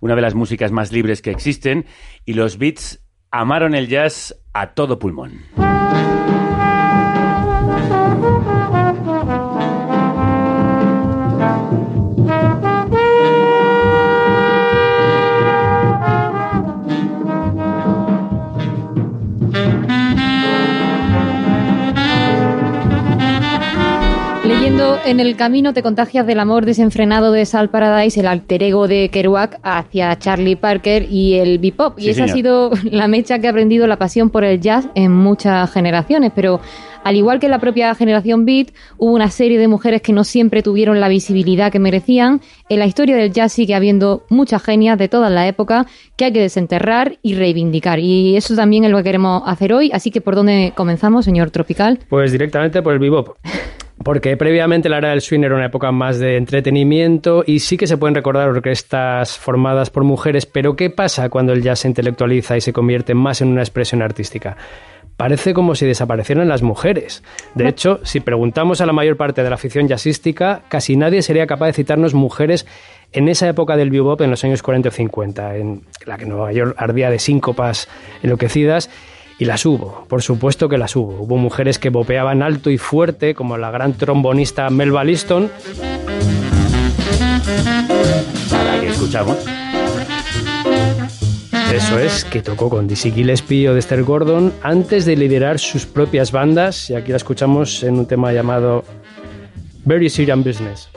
una 0.02 0.16
de 0.16 0.22
las 0.22 0.34
músicas 0.34 0.72
más 0.72 0.92
libres 0.92 1.22
que 1.22 1.30
existen 1.30 1.86
y 2.26 2.34
los 2.34 2.58
beats 2.58 3.03
amaron 3.34 3.74
el 3.74 3.88
jazz 3.88 4.36
a 4.54 4.76
todo 4.76 5.00
pulmón. 5.00 5.42
En 25.06 25.20
el 25.20 25.36
camino 25.36 25.74
te 25.74 25.84
contagias 25.84 26.26
del 26.26 26.40
amor 26.40 26.66
desenfrenado 26.66 27.32
de 27.32 27.46
Sal 27.46 27.70
Paradise, 27.70 28.20
el 28.20 28.28
alter 28.28 28.64
ego 28.64 28.88
de 28.88 29.10
Kerouac 29.10 29.60
hacia 29.64 30.18
Charlie 30.18 30.56
Parker 30.56 31.08
y 31.10 31.36
el 31.36 31.60
bebop. 31.60 32.00
y 32.00 32.10
esa 32.10 32.26
ha 32.26 32.28
sido 32.28 32.72
la 32.84 33.08
mecha 33.08 33.40
que 33.40 33.48
ha 33.48 33.50
aprendido 33.50 33.88
la 33.88 33.98
pasión 33.98 34.30
por 34.30 34.44
el 34.44 34.62
jazz 34.62 34.88
en 34.96 35.12
muchas 35.12 35.72
generaciones. 35.72 36.32
Pero 36.34 36.62
al 37.04 37.16
igual 37.18 37.40
que 37.40 37.50
la 37.50 37.60
propia 37.60 37.94
generación 37.96 38.46
beat, 38.46 38.70
hubo 38.98 39.14
una 39.14 39.30
serie 39.30 39.60
de 39.60 39.68
mujeres 39.68 40.02
que 40.02 40.14
no 40.14 40.24
siempre 40.24 40.64
tuvieron 40.64 41.00
la 41.02 41.10
visibilidad 41.10 41.72
que 41.72 41.80
merecían. 41.80 42.42
En 42.70 42.80
la 42.80 42.86
historia 42.86 43.18
del 43.18 43.34
jazz 43.34 43.52
sigue 43.52 43.76
habiendo 43.76 44.24
muchas 44.30 44.64
genias 44.64 44.98
de 44.98 45.10
toda 45.10 45.30
la 45.30 45.48
época 45.48 45.86
que 46.16 46.26
hay 46.26 46.34
que 46.34 46.42
desenterrar 46.42 47.18
y 47.22 47.36
reivindicar. 47.36 48.00
Y 48.00 48.38
eso 48.38 48.56
también 48.56 48.86
es 48.86 48.92
lo 48.92 48.98
que 48.98 49.04
queremos 49.04 49.44
hacer 49.46 49.74
hoy. 49.74 49.92
Así 49.94 50.12
que, 50.12 50.22
¿por 50.22 50.36
dónde 50.36 50.72
comenzamos, 50.76 51.26
señor 51.26 51.52
Tropical? 51.52 52.00
Pues 52.08 52.32
directamente 52.32 52.82
por 52.82 52.94
el 52.94 53.00
bebop. 53.00 53.38
Porque 54.04 54.36
previamente 54.36 54.90
la 54.90 54.98
era 54.98 55.10
del 55.12 55.22
swing 55.22 55.44
era 55.44 55.56
una 55.56 55.68
época 55.68 55.92
más 55.92 56.20
de 56.20 56.36
entretenimiento 56.36 57.44
y 57.46 57.60
sí 57.60 57.78
que 57.78 57.88
se 57.88 57.98
pueden 57.98 58.16
recordar 58.16 58.50
orquestas 58.50 59.38
formadas 59.38 59.90
por 59.90 60.04
mujeres, 60.04 60.46
pero 60.46 60.76
¿qué 60.76 60.90
pasa 60.90 61.30
cuando 61.30 61.54
el 61.54 61.62
jazz 61.62 61.80
se 61.80 61.88
intelectualiza 61.88 62.58
y 62.58 62.62
se 62.62 62.74
convierte 62.74 63.14
más 63.14 63.42
en 63.42 63.48
una 63.50 63.62
expresión 63.62 64.02
artística? 64.02 64.58
Parece 65.16 65.54
como 65.54 65.76
si 65.76 65.86
desaparecieran 65.86 66.50
las 66.50 66.64
mujeres. 66.64 67.24
De 67.54 67.68
hecho, 67.68 68.00
si 68.04 68.20
preguntamos 68.20 68.82
a 68.82 68.86
la 68.86 68.94
mayor 68.94 69.16
parte 69.16 69.44
de 69.44 69.50
la 69.50 69.56
afición 69.56 69.88
jazzística, 69.88 70.64
casi 70.70 70.98
nadie 70.98 71.22
sería 71.22 71.46
capaz 71.46 71.68
de 71.68 71.74
citarnos 71.74 72.14
mujeres 72.14 72.66
en 73.12 73.30
esa 73.30 73.48
época 73.48 73.78
del 73.78 73.92
bebop, 73.92 74.20
en 74.22 74.32
los 74.32 74.44
años 74.44 74.64
40 74.64 74.90
o 74.90 74.92
50, 74.92 75.56
en 75.58 75.84
la 76.06 76.18
que 76.18 76.26
Nueva 76.26 76.52
York 76.52 76.76
ardía 76.78 77.12
de 77.12 77.20
síncopas 77.20 77.88
enloquecidas 78.24 78.90
y 79.40 79.46
las 79.46 79.66
hubo, 79.66 80.06
por 80.08 80.22
supuesto 80.22 80.70
que 80.70 80.78
las 80.78 80.96
hubo. 80.96 81.22
Hubo 81.22 81.38
mujeres 81.38 81.80
que 81.80 81.90
bopeaban 81.90 82.42
alto 82.42 82.70
y 82.70 82.78
fuerte, 82.78 83.34
como 83.34 83.58
la 83.58 83.72
gran 83.72 83.94
trombonista 83.94 84.70
Melba 84.70 85.04
Liston. 85.04 85.50
La 88.52 88.80
que 88.80 88.88
escuchamos. 88.88 89.38
Eso 91.74 91.98
es, 91.98 92.24
que 92.26 92.44
tocó 92.44 92.70
con 92.70 92.88
Dizzy 92.88 93.12
Gillespie 93.12 93.68
o 93.68 93.74
Dexter 93.74 94.04
Gordon 94.04 94.54
antes 94.62 95.06
de 95.06 95.16
liderar 95.16 95.58
sus 95.58 95.88
propias 95.88 96.32
bandas, 96.32 96.92
y 96.92 96.96
aquí 96.96 97.10
la 97.10 97.18
escuchamos 97.18 97.84
en 97.84 97.98
un 97.98 98.06
tema 98.06 98.32
llamado 98.32 98.84
Very 99.84 100.10
Serious 100.10 100.44
Business. 100.44 100.90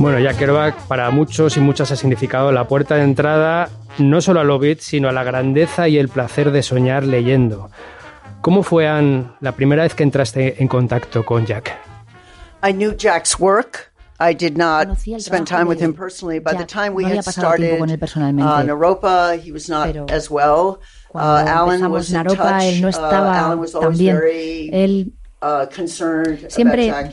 Bueno, 0.00 0.18
ya 0.18 0.32
Kerouac 0.32 0.74
para 0.88 1.10
muchos 1.10 1.58
y 1.58 1.60
muchas 1.60 1.90
ha 1.92 1.96
significado 1.96 2.52
la 2.52 2.66
puerta 2.66 2.94
de 2.96 3.02
entrada 3.02 3.68
no 3.98 4.22
solo 4.22 4.40
a 4.40 4.44
lo 4.44 4.58
beat, 4.58 4.78
sino 4.80 5.10
a 5.10 5.12
la 5.12 5.24
grandeza 5.24 5.88
y 5.88 5.98
el 5.98 6.08
placer 6.08 6.52
de 6.52 6.62
soñar 6.62 7.04
leyendo. 7.04 7.70
¿Cómo 8.40 8.62
fue, 8.62 8.88
Anne, 8.88 9.26
la 9.40 9.52
primera 9.52 9.82
vez 9.82 9.94
que 9.94 10.02
entraste 10.02 10.62
en 10.62 10.68
contacto 10.68 11.22
con 11.26 11.44
Jack? 11.44 11.76
I 12.66 12.72
knew 12.72 12.92
Jack's 12.96 13.38
work. 13.38 13.92
I 14.18 14.34
did 14.34 14.56
not 14.56 14.96
spend 14.98 15.46
trabajo 15.46 15.64
time 15.64 15.64
with 15.68 15.80
him 15.82 15.92
personally. 15.94 16.38
By 16.40 16.54
the 16.54 16.64
time 16.64 16.94
we 16.94 17.04
no 17.04 17.10
had 17.10 17.22
started 17.24 17.78
con 17.78 17.90
él 17.90 17.98
personalmente. 17.98 18.50
uh, 18.50 18.62
Naropa, 18.62 19.38
he 19.38 19.52
was 19.52 19.68
not 19.68 19.86
Pero 19.92 20.06
as 20.10 20.30
well. 20.30 20.78
Uh, 21.14 21.18
Alan 21.46 21.80
empezamos 21.80 21.90
was 21.90 22.10
in 22.10 22.16
Naropa, 22.16 22.36
touch. 22.36 22.62
él 22.64 22.80
no 22.80 22.88
Uh, 22.88 22.90
estaba 22.90 23.38
Alan 23.38 23.58
was 23.60 23.72
tan 23.72 23.82
always 23.82 23.98
bien. 23.98 24.16
very 24.16 24.70
Él 24.72 25.06
uh, 25.08 25.19
Siempre 26.48 26.84
heart. 26.90 27.12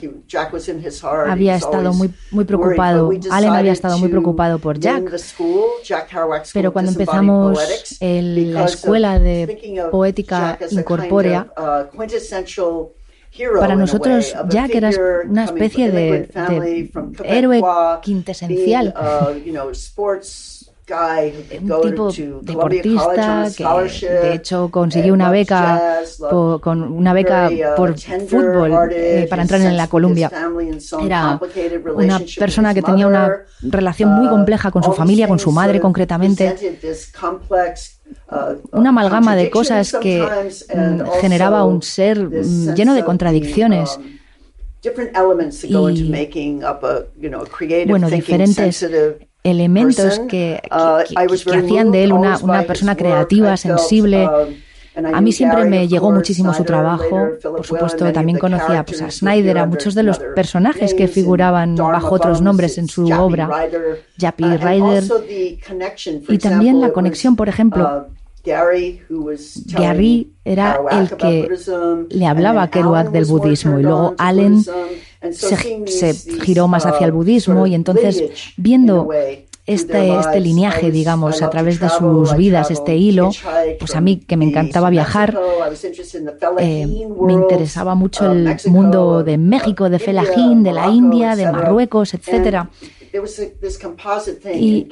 He 1.28 1.32
había 1.32 1.56
estado 1.56 1.94
muy, 1.94 2.08
muy 2.32 2.44
preocupado. 2.46 3.08
Allen 3.32 3.50
había 3.60 3.72
estado 3.72 3.98
muy 4.00 4.10
preocupado 4.10 4.60
por 4.60 4.78
Jack. 4.80 5.04
Pero 6.54 6.74
cuando 6.74 6.92
empezamos 6.92 7.58
el- 8.02 8.54
la 8.54 8.60
escuela 8.66 9.20
de 9.20 9.46
poética 9.92 10.58
incorpórea, 10.82 11.48
uh, 11.94 11.98
para 13.60 13.76
nosotros 13.80 14.34
Jack 14.50 14.72
era 14.76 14.90
una 15.30 15.46
especie 15.46 15.92
de, 15.92 16.10
de 16.50 16.92
héroe 17.38 17.62
quintesencial. 18.02 18.94
Un 21.62 21.82
tipo 21.82 22.12
deportista 22.42 23.48
que 23.56 23.64
de 24.08 24.34
hecho 24.36 24.70
consiguió 24.70 25.14
una 25.14 25.30
beca 25.30 26.00
jazz, 26.02 26.20
loved 26.20 26.32
po- 26.32 26.60
con 26.62 26.82
una 26.84 27.14
beca 27.14 27.50
uh, 27.50 27.76
por 27.76 27.98
fútbol 28.00 28.90
eh, 28.92 29.28
para 29.30 29.42
entrar 29.42 29.62
en 29.62 29.76
la 29.76 29.88
some 30.80 31.06
Era 31.06 31.40
una 31.94 32.20
persona 32.40 32.74
que 32.74 32.82
tenía 32.82 33.08
una 33.08 33.32
relación 33.62 34.10
muy 34.12 34.28
Uh, 34.28 34.30
compleja 34.30 34.72
con 34.72 34.84
su 34.84 34.94
familia, 34.94 35.28
con 35.28 35.40
su 35.40 35.52
madre 35.52 35.80
concretamente. 35.80 36.56
uh, 38.32 38.36
Una 38.72 38.90
amalgama 38.90 39.36
de 39.36 39.50
cosas 39.50 39.94
que 40.02 40.26
mm, 40.74 41.02
generaba 41.22 41.66
un 41.66 41.82
ser 41.82 42.20
mm, 42.20 42.74
lleno 42.76 42.94
de 42.94 43.04
contradicciones. 43.04 43.98
um, 43.98 44.04
Y, 45.64 45.68
bueno, 47.86 48.10
diferentes 48.10 48.86
elementos 49.44 50.20
que, 50.28 50.60
que- 50.62 50.70
Uh, 50.72 51.04
que- 51.08 51.16
hacían 51.60 51.92
de 51.92 52.04
él 52.04 52.14
una, 52.14 52.38
una 52.40 52.64
persona 52.64 52.96
creativa, 52.96 53.56
sensible. 53.58 54.28
um, 54.28 54.54
A 55.14 55.22
mí 55.22 55.32
siempre 55.32 55.64
me 55.66 55.88
llegó 55.88 56.12
muchísimo 56.12 56.54
su 56.54 56.64
trabajo. 56.64 57.30
Por 57.42 57.66
supuesto, 57.66 58.12
también 58.12 58.40
conocía 58.40 58.84
pues, 58.84 58.98
a 59.02 59.06
characters 59.06 59.20
Snyder, 59.20 59.58
a 59.60 59.66
muchos 59.68 59.94
de 59.96 60.04
los 60.04 60.18
personajes 60.36 60.94
que 60.96 61.08
figuraban 61.08 61.76
bajo 61.76 62.16
otros 62.16 62.42
nombres 62.42 62.78
en 62.80 62.88
su 62.88 63.06
obra. 63.14 63.48
Jappy 64.20 64.44
uh, 64.44 64.58
Ryder. 64.58 65.04
Y 66.30 66.38
también 66.40 66.82
la 66.82 66.92
conexión, 66.92 67.36
por 67.36 67.48
ejemplo, 67.48 68.08
uh, 68.10 68.14
Gary, 69.66 70.32
era 70.44 70.80
el 70.92 71.10
que 71.18 71.50
le 72.10 72.26
hablaba 72.26 72.64
a 72.64 72.70
Kerouac 72.70 73.12
del 73.12 73.26
budismo 73.26 73.80
y 73.80 73.84
luego 73.84 74.16
Allen 74.18 74.64
se, 75.32 76.14
giró 76.42 76.68
más 76.68 76.86
hacia 76.86 77.06
el 77.06 77.12
uh, 77.12 77.16
budismo 77.16 77.68
y 77.68 77.76
entonces 77.76 78.24
viendo 78.56 79.10
este, 79.66 80.18
este 80.18 80.40
lineaje, 80.40 80.92
digamos, 80.92 81.42
a 81.42 81.50
través 81.50 81.80
de 81.80 81.90
sus 81.90 82.36
vidas, 82.38 82.72
este 82.72 82.96
hilo, 82.96 83.32
pues 83.80 83.96
a 83.96 84.02
mí 84.02 84.18
que 84.18 84.38
me 84.38 84.46
encantaba 84.46 84.90
viajar, 84.90 85.38
eh, 86.60 86.88
me 87.22 87.34
interesaba 87.34 87.94
mucho 87.94 88.32
el 88.32 88.56
mundo 88.68 89.24
de 89.24 89.38
México, 89.38 89.90
de 89.90 90.00
Felahín, 90.00 90.64
de 90.64 90.72
la 90.72 90.88
India, 90.88 91.36
de 91.36 91.52
Marruecos, 91.52 92.14
etcétera. 92.14 92.70
Y 94.56 94.90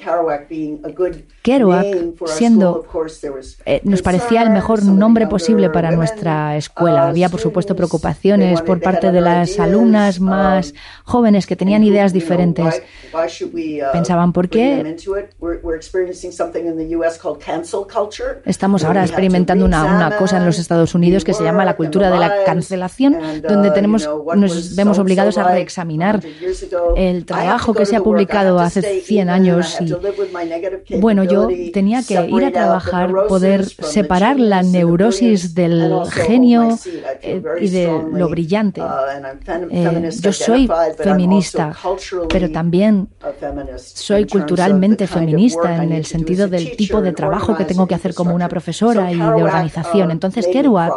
Kerouac, 1.41 1.85
siendo, 2.25 2.85
eh, 3.65 3.81
nos 3.83 4.01
parecía 4.01 4.41
el 4.41 4.49
mejor 4.49 4.83
nombre 4.83 5.27
posible 5.27 5.69
para 5.69 5.91
nuestra 5.91 6.57
escuela. 6.57 7.07
Había, 7.07 7.29
por 7.29 7.39
supuesto, 7.39 7.75
preocupaciones 7.75 8.61
por 8.61 8.81
parte 8.81 9.11
de 9.11 9.21
las 9.21 9.59
alumnas 9.59 10.19
más 10.19 10.73
jóvenes 11.03 11.45
que 11.45 11.55
tenían 11.55 11.83
ideas 11.83 12.13
diferentes. 12.13 12.81
Pensaban, 13.93 14.33
¿por 14.33 14.49
qué 14.49 14.95
estamos 18.45 18.83
ahora 18.83 19.01
experimentando 19.03 19.65
una, 19.65 19.85
una 19.85 20.17
cosa 20.17 20.37
en 20.37 20.45
los 20.45 20.59
Estados 20.59 20.95
Unidos 20.95 21.23
que 21.23 21.33
se 21.33 21.43
llama 21.43 21.65
la 21.65 21.75
cultura 21.75 22.09
de 22.09 22.19
la 22.19 22.43
cancelación, 22.43 23.17
donde 23.41 23.71
tenemos, 23.71 24.09
nos 24.35 24.75
vemos 24.75 24.99
obligados 24.99 25.37
a 25.37 25.43
reexaminar 25.43 26.21
el 26.95 27.25
trabajo 27.25 27.73
que 27.73 27.85
se 27.85 27.95
ha 27.95 28.01
publicado 28.01 28.14
hace 28.59 29.01
100 29.01 29.29
años 29.29 29.77
y 29.79 29.93
bueno, 30.99 31.23
yo 31.23 31.47
tenía 31.73 32.01
que 32.03 32.13
ir 32.27 32.45
a 32.45 32.51
trabajar, 32.51 33.11
poder 33.27 33.65
separar 33.65 34.39
la 34.39 34.63
neurosis 34.63 35.53
del 35.53 35.93
genio 36.11 36.77
eh, 37.21 37.41
y 37.59 37.69
de 37.69 37.87
lo 38.11 38.29
brillante. 38.29 38.81
Eh, 39.71 40.09
yo 40.19 40.33
soy 40.33 40.69
feminista, 40.97 41.75
pero 42.29 42.51
también 42.51 43.09
soy 43.77 44.25
culturalmente 44.25 45.07
feminista 45.07 45.83
en 45.83 45.91
el 45.91 46.05
sentido 46.05 46.47
del 46.47 46.75
tipo 46.75 47.01
de 47.01 47.13
trabajo 47.13 47.55
que 47.55 47.65
tengo 47.65 47.87
que 47.87 47.95
hacer 47.95 48.13
como 48.13 48.33
una 48.33 48.49
profesora 48.49 49.11
y 49.11 49.17
de 49.17 49.43
organización. 49.43 50.11
Entonces, 50.11 50.47
Kerouac 50.47 50.93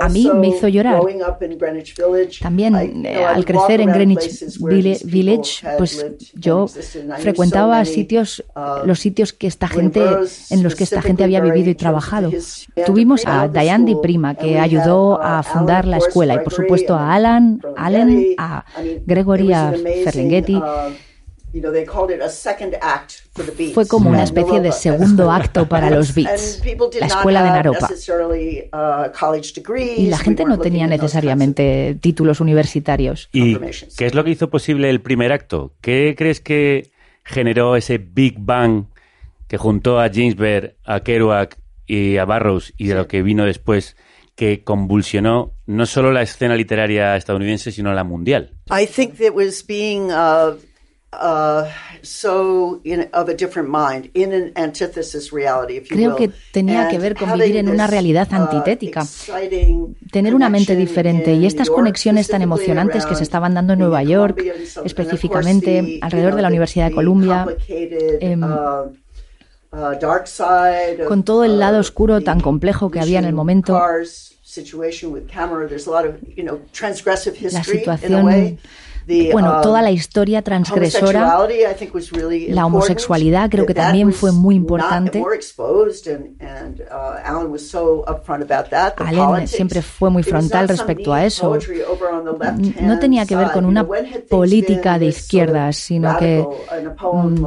a 0.00 0.08
mí 0.08 0.30
me 0.34 0.48
hizo 0.48 0.68
llorar. 0.68 1.00
También 2.40 3.04
eh, 3.06 3.24
al 3.24 3.44
crecer 3.44 3.80
en 3.80 3.92
Greenwich 3.92 5.04
Village, 5.04 5.66
pues 5.78 6.06
yo 6.34 6.66
frecuentaba 7.18 7.84
sitios, 7.84 8.44
los 8.84 8.98
sitios 9.00 9.32
que 9.32 9.46
esta 9.46 9.68
gente, 9.68 10.02
en 10.50 10.62
los 10.62 10.74
que 10.74 10.84
esta 10.84 11.02
gente 11.02 11.24
había 11.24 11.40
vivido 11.40 11.70
y 11.70 11.74
trabajado. 11.74 12.30
Tuvimos 12.86 13.22
a 13.26 13.48
Diane 13.48 13.84
Di 13.84 13.96
Prima, 13.96 14.34
que 14.34 14.58
ayudó 14.58 15.20
a 15.22 15.42
fundar 15.42 15.86
la 15.86 15.98
escuela, 15.98 16.34
y 16.34 16.38
por 16.38 16.52
supuesto 16.52 16.94
a 16.94 17.14
Alan, 17.14 17.60
Allen, 17.76 18.34
a 18.38 18.64
Gregory, 19.06 19.52
a 19.52 19.74
Ferlinghetti. 20.04 20.60
Fue 23.74 23.86
como 23.86 24.10
una 24.10 24.24
especie 24.24 24.60
de 24.60 24.72
segundo 24.72 25.30
acto 25.32 25.68
para 25.68 25.90
los 25.90 26.14
Beats, 26.14 26.62
la 27.00 27.06
escuela 27.06 27.42
de 27.42 27.50
Naropa. 27.50 27.88
Y 29.96 30.06
la 30.06 30.18
gente 30.18 30.44
no 30.44 30.58
tenía 30.58 30.86
necesariamente 30.86 31.96
títulos 32.00 32.40
universitarios. 32.40 33.28
¿Y 33.32 33.56
qué 33.96 34.06
es 34.06 34.14
lo 34.14 34.24
que 34.24 34.30
hizo 34.30 34.50
posible 34.50 34.90
el 34.90 35.00
primer 35.00 35.32
acto? 35.32 35.72
¿Qué 35.80 36.14
crees 36.16 36.40
que 36.40 36.90
generó 37.24 37.76
ese 37.76 37.98
Big 37.98 38.36
Bang 38.38 38.86
que 39.46 39.56
juntó 39.56 40.00
a 40.00 40.08
Ginsberg, 40.08 40.76
a 40.84 41.00
Kerouac 41.00 41.58
y 41.86 42.16
a 42.16 42.24
Barrows 42.24 42.72
y 42.76 42.88
de 42.88 42.94
lo 42.94 43.06
que 43.06 43.22
vino 43.22 43.44
después? 43.44 43.96
que 44.34 44.64
convulsionó 44.64 45.52
no 45.66 45.86
solo 45.86 46.12
la 46.12 46.22
escena 46.22 46.56
literaria 46.56 47.16
estadounidense, 47.16 47.70
sino 47.70 47.92
la 47.92 48.02
mundial. 48.02 48.50
I 48.68 48.84
think 48.86 49.16
that 49.18 49.32
was 49.32 49.64
being 49.64 50.10
uh, 50.10 50.56
uh, 51.20 51.64
so 52.02 52.80
in, 52.84 53.08
of 53.12 53.28
a 53.28 53.34
different 53.34 53.68
mind, 53.68 54.10
in 54.14 54.32
an 54.32 54.52
antithesis 54.56 55.32
reality, 55.32 55.76
if 55.76 55.90
you 55.90 55.96
Creo 55.96 56.10
will. 56.10 56.16
que 56.16 56.30
tenía 56.52 56.88
que 56.88 56.98
ver 56.98 57.14
con 57.14 57.32
vivir 57.32 57.56
en 57.56 57.68
una 57.68 57.86
realidad 57.86 58.28
uh, 58.30 58.36
antitética, 58.36 59.06
tener 60.10 60.34
una 60.34 60.48
mente 60.48 60.76
diferente 60.76 61.34
y 61.34 61.46
estas 61.46 61.70
conexiones 61.70 62.28
tan 62.28 62.42
emocionantes 62.42 63.06
que 63.06 63.14
se 63.14 63.22
estaban 63.22 63.54
dando 63.54 63.74
en 63.74 63.78
Nueva 63.78 64.02
York, 64.02 64.42
específicamente 64.84 65.98
alrededor 66.00 66.36
de 66.36 66.42
la 66.42 66.48
Universidad 66.48 66.88
de 66.88 66.94
Columbia, 66.94 67.46
em, 67.68 68.42
uh, 68.42 68.92
con 71.08 71.24
todo 71.24 71.44
el 71.44 71.58
lado 71.58 71.78
oscuro 71.78 72.20
tan 72.20 72.40
complejo 72.40 72.90
que 72.90 73.00
había 73.00 73.18
en 73.18 73.24
el 73.24 73.34
momento. 73.34 73.72
La 73.72 74.04
situación, 77.64 78.58
bueno, 79.32 79.56
um, 79.56 79.62
toda 79.62 79.82
la 79.82 79.90
historia 79.90 80.42
transgresora, 80.42 81.38
la 82.48 82.66
homosexualidad 82.66 83.50
creo 83.50 83.66
que 83.66 83.74
también 83.74 84.12
fue 84.12 84.32
muy 84.32 84.54
importante. 84.54 85.22
uh, 88.98 89.04
Allen 89.04 89.48
siempre 89.48 89.82
fue 89.82 90.10
muy 90.10 90.22
frontal 90.22 90.68
respecto 90.68 91.12
a 91.12 91.24
eso. 91.24 91.58
No 92.80 92.98
tenía 92.98 93.26
que 93.26 93.36
ver 93.36 93.50
con 93.52 93.66
una 93.66 93.86
política 94.28 94.98
de 94.98 95.06
izquierdas, 95.06 95.76
sino 95.76 96.16
que 96.18 96.46
mm, 97.12 97.46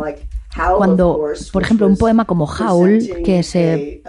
cuando, 0.77 1.33
por 1.51 1.63
ejemplo, 1.63 1.87
un 1.87 1.97
poema 1.97 2.25
como 2.25 2.45
Howl, 2.45 2.99
que, 3.23 3.43
se, 3.43 4.01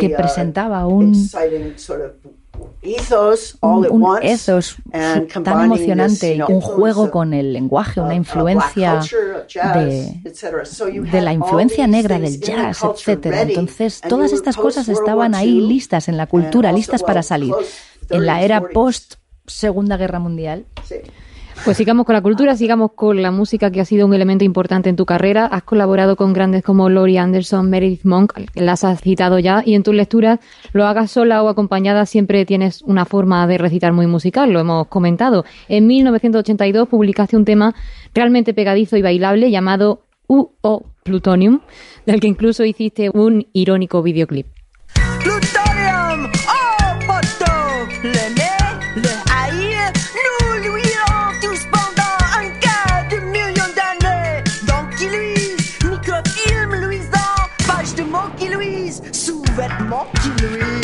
que 0.00 0.06
uh, 0.06 0.16
presentaba 0.16 0.86
un, 0.86 1.14
un, 3.60 4.18
ethos 4.22 4.76
tan 4.92 5.64
emocionante, 5.64 6.38
un 6.48 6.60
juego 6.60 7.10
con 7.10 7.34
el 7.34 7.52
lenguaje, 7.52 8.00
uh, 8.00 8.04
una 8.04 8.14
uh, 8.14 8.16
influencia 8.16 8.98
of 8.98 9.46
jazz, 9.48 9.74
de, 9.74 10.20
etc. 10.24 11.10
De 11.10 11.20
la 11.20 11.32
influencia 11.32 11.86
negra 11.86 12.18
del 12.18 12.40
jazz, 12.40 12.82
ready, 13.06 13.52
Entonces, 13.54 14.00
todas 14.00 14.32
estas 14.32 14.56
cosas 14.56 14.88
estaban 14.88 15.34
ahí 15.34 15.60
listas 15.60 16.08
en 16.08 16.16
la 16.16 16.26
cultura, 16.26 16.72
listas 16.72 17.02
para 17.02 17.22
salir. 17.22 17.54
En 18.10 18.26
la 18.26 18.40
30s, 18.40 18.44
era 18.44 18.60
40s. 18.62 18.72
post 18.72 19.14
Segunda 19.46 19.96
Guerra 19.96 20.18
Mundial. 20.18 20.66
Pues 21.64 21.76
sigamos 21.76 22.06
con 22.06 22.14
la 22.14 22.22
cultura, 22.22 22.54
sigamos 22.56 22.92
con 22.94 23.20
la 23.20 23.32
música 23.32 23.70
que 23.72 23.80
ha 23.80 23.84
sido 23.84 24.06
un 24.06 24.14
elemento 24.14 24.44
importante 24.44 24.88
en 24.88 24.94
tu 24.94 25.04
carrera. 25.04 25.46
Has 25.46 25.64
colaborado 25.64 26.14
con 26.14 26.32
grandes 26.32 26.62
como 26.62 26.88
Laurie 26.88 27.18
Anderson, 27.18 27.68
Meredith 27.68 28.04
Monk, 28.04 28.34
las 28.54 28.84
has 28.84 29.00
citado 29.00 29.38
ya, 29.40 29.62
y 29.64 29.74
en 29.74 29.82
tus 29.82 29.94
lecturas, 29.94 30.38
lo 30.72 30.86
hagas 30.86 31.10
sola 31.10 31.42
o 31.42 31.48
acompañada, 31.48 32.06
siempre 32.06 32.46
tienes 32.46 32.82
una 32.82 33.04
forma 33.04 33.46
de 33.48 33.58
recitar 33.58 33.92
muy 33.92 34.06
musical, 34.06 34.52
lo 34.52 34.60
hemos 34.60 34.86
comentado. 34.86 35.44
En 35.68 35.86
1982 35.86 36.88
publicaste 36.88 37.36
un 37.36 37.44
tema 37.44 37.74
realmente 38.14 38.54
pegadizo 38.54 38.96
y 38.96 39.02
bailable 39.02 39.50
llamado 39.50 40.02
UO 40.28 40.84
Plutonium, 41.02 41.60
del 42.04 42.20
que 42.20 42.28
incluso 42.28 42.64
hiciste 42.64 43.10
un 43.12 43.46
irónico 43.52 44.02
videoclip. 44.02 44.55
wet 59.56 59.80
mop 59.88 60.08
jewelry. 60.20 60.75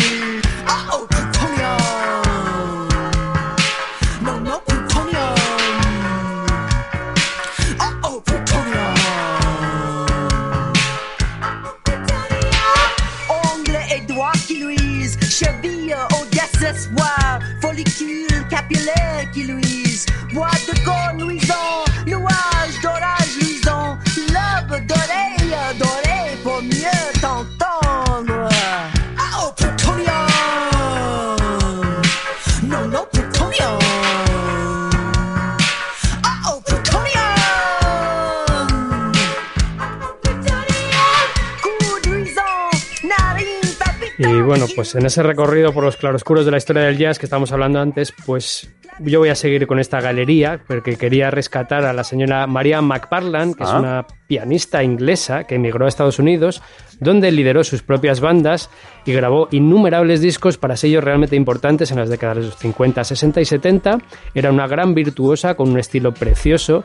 Bueno, 44.53 44.66
pues 44.76 44.94
en 44.94 45.07
ese 45.07 45.22
recorrido 45.22 45.72
por 45.72 45.82
los 45.82 45.96
claroscuros 45.96 46.44
de 46.44 46.50
la 46.50 46.59
historia 46.59 46.82
del 46.82 46.98
jazz 46.98 47.18
que 47.18 47.24
estábamos 47.24 47.53
hablando 47.53 47.80
antes, 47.80 48.12
pues 48.26 48.70
yo 48.98 49.18
voy 49.20 49.30
a 49.30 49.34
seguir 49.34 49.66
con 49.66 49.78
esta 49.78 49.98
galería 50.03 50.61
porque 50.68 50.96
quería 50.98 51.30
rescatar 51.30 51.86
a 51.86 51.94
la 51.94 52.05
señora 52.05 52.46
María 52.46 52.82
McParland, 52.82 53.57
que 53.57 53.64
es 53.64 53.70
Ah. 53.70 53.78
una 53.78 54.07
pianista 54.26 54.82
inglesa 54.84 55.44
que 55.44 55.55
emigró 55.55 55.86
a 55.86 55.88
Estados 55.88 56.18
Unidos, 56.18 56.61
donde 57.00 57.32
lideró 57.32 57.64
sus 57.64 57.82
propias 57.82 58.20
bandas 58.20 58.68
y 59.07 59.14
grabó 59.14 59.48
innumerables 59.53 60.20
discos 60.20 60.59
para 60.59 60.76
sellos 60.76 61.03
realmente 61.03 61.34
importantes 61.34 61.90
en 61.90 61.96
las 61.98 62.11
décadas 62.11 62.36
de 62.36 62.42
los 62.42 62.57
50, 62.59 63.05
60 63.05 63.40
y 63.40 63.46
70. 63.46 64.00
Era 64.34 64.50
una 64.50 64.66
gran 64.66 64.94
virtuosa 64.94 65.55
con 65.55 65.70
un 65.70 65.78
estilo 65.78 66.12
precioso. 66.12 66.84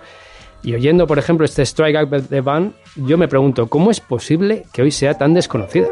Y 0.64 0.74
oyendo, 0.74 1.06
por 1.06 1.20
ejemplo, 1.20 1.44
este 1.44 1.64
Strike 1.66 2.02
Up 2.02 2.28
the 2.30 2.40
Band, 2.40 2.76
yo 2.96 3.18
me 3.18 3.28
pregunto, 3.28 3.68
¿cómo 3.68 3.92
es 3.92 4.00
posible 4.00 4.64
que 4.72 4.84
hoy 4.84 4.92
sea 4.92 5.16
tan 5.16 5.34
desconocida? 5.34 5.90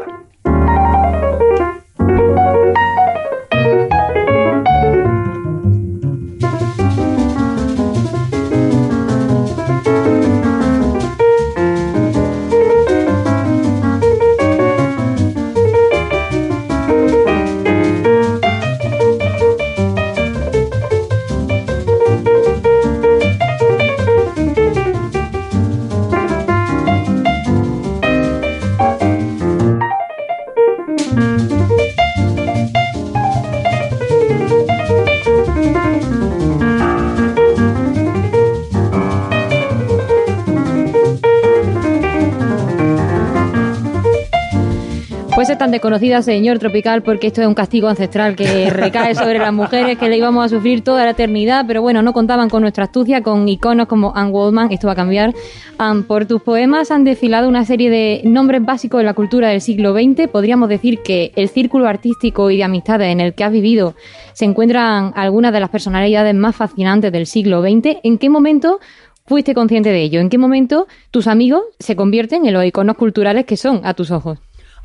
Tan 45.58 45.70
desconocida, 45.70 46.20
señor 46.20 46.58
Tropical, 46.58 47.02
porque 47.02 47.28
esto 47.28 47.40
es 47.40 47.46
un 47.46 47.54
castigo 47.54 47.88
ancestral 47.88 48.36
que 48.36 48.68
recae 48.70 49.14
sobre 49.14 49.38
las 49.38 49.54
mujeres 49.54 49.96
que 49.96 50.10
le 50.10 50.18
íbamos 50.18 50.44
a 50.44 50.48
sufrir 50.50 50.84
toda 50.84 51.04
la 51.04 51.12
eternidad, 51.12 51.64
pero 51.66 51.80
bueno, 51.80 52.02
no 52.02 52.12
contaban 52.12 52.50
con 52.50 52.60
nuestra 52.60 52.84
astucia, 52.84 53.22
con 53.22 53.48
iconos 53.48 53.86
como 53.86 54.14
Anne 54.14 54.32
Waldman, 54.32 54.70
esto 54.70 54.86
va 54.86 54.92
a 54.92 54.96
cambiar. 54.96 55.32
Anne, 55.78 56.02
por 56.02 56.26
tus 56.26 56.42
poemas 56.42 56.90
han 56.90 57.04
desfilado 57.04 57.48
una 57.48 57.64
serie 57.64 57.88
de 57.88 58.20
nombres 58.24 58.62
básicos 58.64 58.98
de 58.98 59.04
la 59.04 59.14
cultura 59.14 59.48
del 59.48 59.62
siglo 59.62 59.94
XX. 59.94 60.28
Podríamos 60.28 60.68
decir 60.68 61.00
que 61.02 61.32
el 61.36 61.48
círculo 61.48 61.88
artístico 61.88 62.50
y 62.50 62.58
de 62.58 62.64
amistades 62.64 63.10
en 63.10 63.20
el 63.20 63.34
que 63.34 63.44
has 63.44 63.52
vivido 63.52 63.94
se 64.34 64.44
encuentran 64.44 65.12
algunas 65.16 65.54
de 65.54 65.60
las 65.60 65.70
personalidades 65.70 66.34
más 66.34 66.54
fascinantes 66.54 67.10
del 67.12 67.26
siglo 67.26 67.62
XX. 67.62 67.98
¿En 68.02 68.18
qué 68.18 68.28
momento 68.28 68.78
fuiste 69.24 69.54
consciente 69.54 69.88
de 69.88 70.02
ello? 70.02 70.20
¿En 70.20 70.28
qué 70.28 70.36
momento 70.36 70.86
tus 71.10 71.26
amigos 71.26 71.62
se 71.78 71.96
convierten 71.96 72.44
en 72.44 72.52
los 72.52 72.64
iconos 72.64 72.96
culturales 72.96 73.46
que 73.46 73.56
son 73.56 73.80
a 73.84 73.94
tus 73.94 74.10
ojos? 74.10 74.38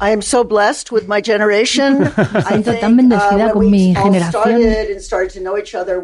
I 0.04 0.10
am 0.10 0.24
so 0.24 0.44
blessed 0.44 0.92
with 0.92 1.04
my 1.08 1.22
generation. 1.22 2.02
I 2.18 2.54
siento 2.54 2.74
tan 2.80 2.98
bendecida 2.98 3.48
uh, 3.50 3.52
con 3.52 3.70
mi 3.70 3.94
generación. 3.94 4.60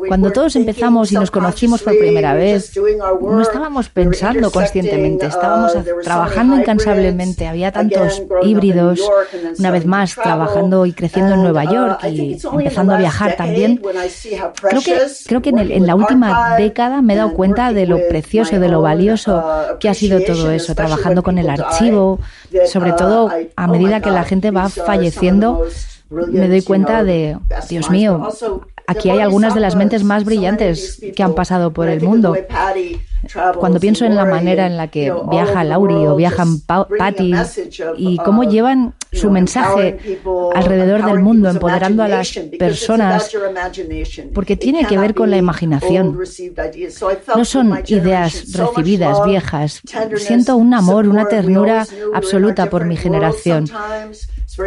Cuando 0.08 0.32
todos 0.32 0.56
empezamos 0.56 1.12
y 1.12 1.16
nos 1.16 1.32
conocimos 1.32 1.82
por 1.82 1.98
primera 1.98 2.36
vez, 2.36 2.72
no 3.20 3.42
estábamos 3.42 3.90
pensando 3.90 4.52
conscientemente, 4.52 5.26
estábamos 5.26 5.74
uh, 5.74 5.80
so 5.84 5.84
trabajando 6.04 6.58
incansablemente, 6.58 7.48
había 7.48 7.72
tantos 7.72 8.22
híbridos, 8.44 9.02
una 9.58 9.72
vez 9.72 9.88
más 9.88 10.14
trabajando 10.14 10.86
y 10.86 10.94
creciendo 10.94 11.34
en 11.34 11.42
Nueva 11.42 11.64
uh, 11.64 11.74
York 11.74 12.00
y 12.12 12.38
empezando 12.54 12.94
a 12.94 12.98
viajar 12.98 13.36
también. 13.36 13.82
Creo 14.62 14.82
que, 14.82 15.02
creo 15.26 15.42
que 15.42 15.50
en, 15.50 15.58
el- 15.58 15.72
en 15.72 15.88
la 15.88 15.96
última 15.96 16.56
década 16.58 17.02
me 17.02 17.14
he 17.14 17.18
dado 17.18 17.34
cuenta 17.34 17.74
de 17.74 17.88
lo 17.88 17.98
precioso, 18.08 18.60
de 18.60 18.70
lo 18.70 18.84
valioso 18.84 19.44
que 19.80 19.90
ha 19.90 19.96
sido 19.96 20.20
todo 20.22 20.52
eso, 20.52 20.76
trabajando 20.76 21.24
con 21.24 21.40
el 21.40 21.50
archivo, 21.50 22.20
sobre 22.68 22.92
todo 22.94 23.32
a 23.56 23.68
my 23.68 23.87
que 24.02 24.12
la 24.12 24.24
gente 24.24 24.52
va 24.52 24.70
falleciendo, 24.70 25.66
me 26.10 26.48
doy 26.48 26.62
cuenta 26.62 27.04
de, 27.04 27.38
Dios 27.70 27.90
mío, 27.90 28.28
aquí 28.88 29.10
hay 29.10 29.20
algunas 29.20 29.54
de 29.54 29.60
las 29.60 29.76
mentes 29.76 30.04
más 30.04 30.24
brillantes 30.24 31.02
que 31.16 31.24
han 31.24 31.34
pasado 31.34 31.74
por 31.74 31.90
el 31.90 32.02
mundo. 32.02 32.36
Cuando 33.58 33.80
pienso 33.80 34.06
en 34.06 34.16
la 34.16 34.26
manera 34.26 34.68
en 34.68 34.78
la 34.78 34.88
que 34.88 35.14
viaja 35.30 35.64
Lauri 35.64 36.06
o 36.06 36.16
viajan 36.16 36.60
Patty 36.62 37.34
y 37.98 38.18
cómo 38.18 38.44
llevan 38.44 38.94
you 39.12 39.20
su 39.20 39.32
mensaje 39.32 40.20
alrededor 40.54 41.06
del 41.06 41.20
mundo, 41.20 41.50
empoderando 41.50 42.04
a 42.04 42.08
las 42.08 42.32
personas, 42.60 43.32
porque 44.34 44.54
It 44.54 44.60
tiene 44.60 44.86
que 44.86 44.98
ver 44.98 45.14
con 45.14 45.30
la 45.32 45.38
imaginación. 45.38 46.18
No 47.36 47.46
son 47.46 47.80
ideas 47.88 48.52
recibidas 48.54 49.24
viejas. 49.26 49.82
Siento 50.18 50.56
un 50.58 50.74
amor, 50.74 51.08
una 51.08 51.28
ternura 51.28 51.86
absoluta 52.14 52.70
por 52.70 52.86
mi 52.86 52.98
generación. 52.98 53.70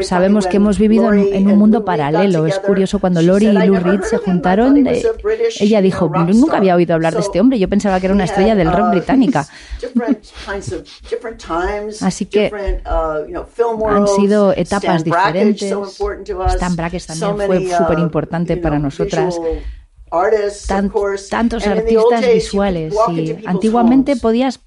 Sabemos 0.02 0.46
que 0.46 0.58
hemos 0.58 0.78
vivido 0.78 1.12
en, 1.12 1.48
un 1.48 1.58
mundo 1.58 1.84
paralelo. 1.84 2.46
Es 2.46 2.58
curioso 2.58 2.98
cuando 3.00 3.22
Lori 3.22 3.46
y 3.46 3.48
"I 3.48 3.66
Lou 3.66 3.76
Reed 3.76 4.02
se 4.02 4.18
juntaron. 4.18 4.86
eh, 4.86 5.02
ella 5.58 5.80
dijo, 5.80 6.08
nunca 6.08 6.30
star." 6.30 6.56
había 6.58 6.76
oído 6.76 6.94
hablar 6.94 7.14
de 7.14 7.20
este 7.20 7.40
hombre. 7.40 7.58
Yo 7.58 7.68
pensaba 7.68 7.98
que 7.98 8.06
era 8.06 8.14
una 8.14 8.24
estrella 8.24 8.49
had, 8.50 8.56
del 8.58 8.72
rock 8.72 8.86
uh, 8.86 8.90
británica. 8.96 9.46
Así 12.00 12.26
que 12.26 12.50
uh, 12.86 13.86
Han 13.88 14.08
sido 14.08 14.52
etapas 14.52 15.04
diferentes. 15.04 15.72
Stan 16.48 16.76
Brakhage 16.76 17.06
también 17.06 17.46
fue 17.46 17.58
uh, 17.58 17.76
súper 17.78 17.98
importante 17.98 18.56
para 18.56 18.78
nosotras. 18.78 19.38
tantos 21.30 21.66
artistas 21.66 22.32
visuales 22.34 22.92
could 22.94 23.16
walk 23.16 23.18
y 23.18 23.46
antiguamente 23.46 24.16
podías 24.16 24.60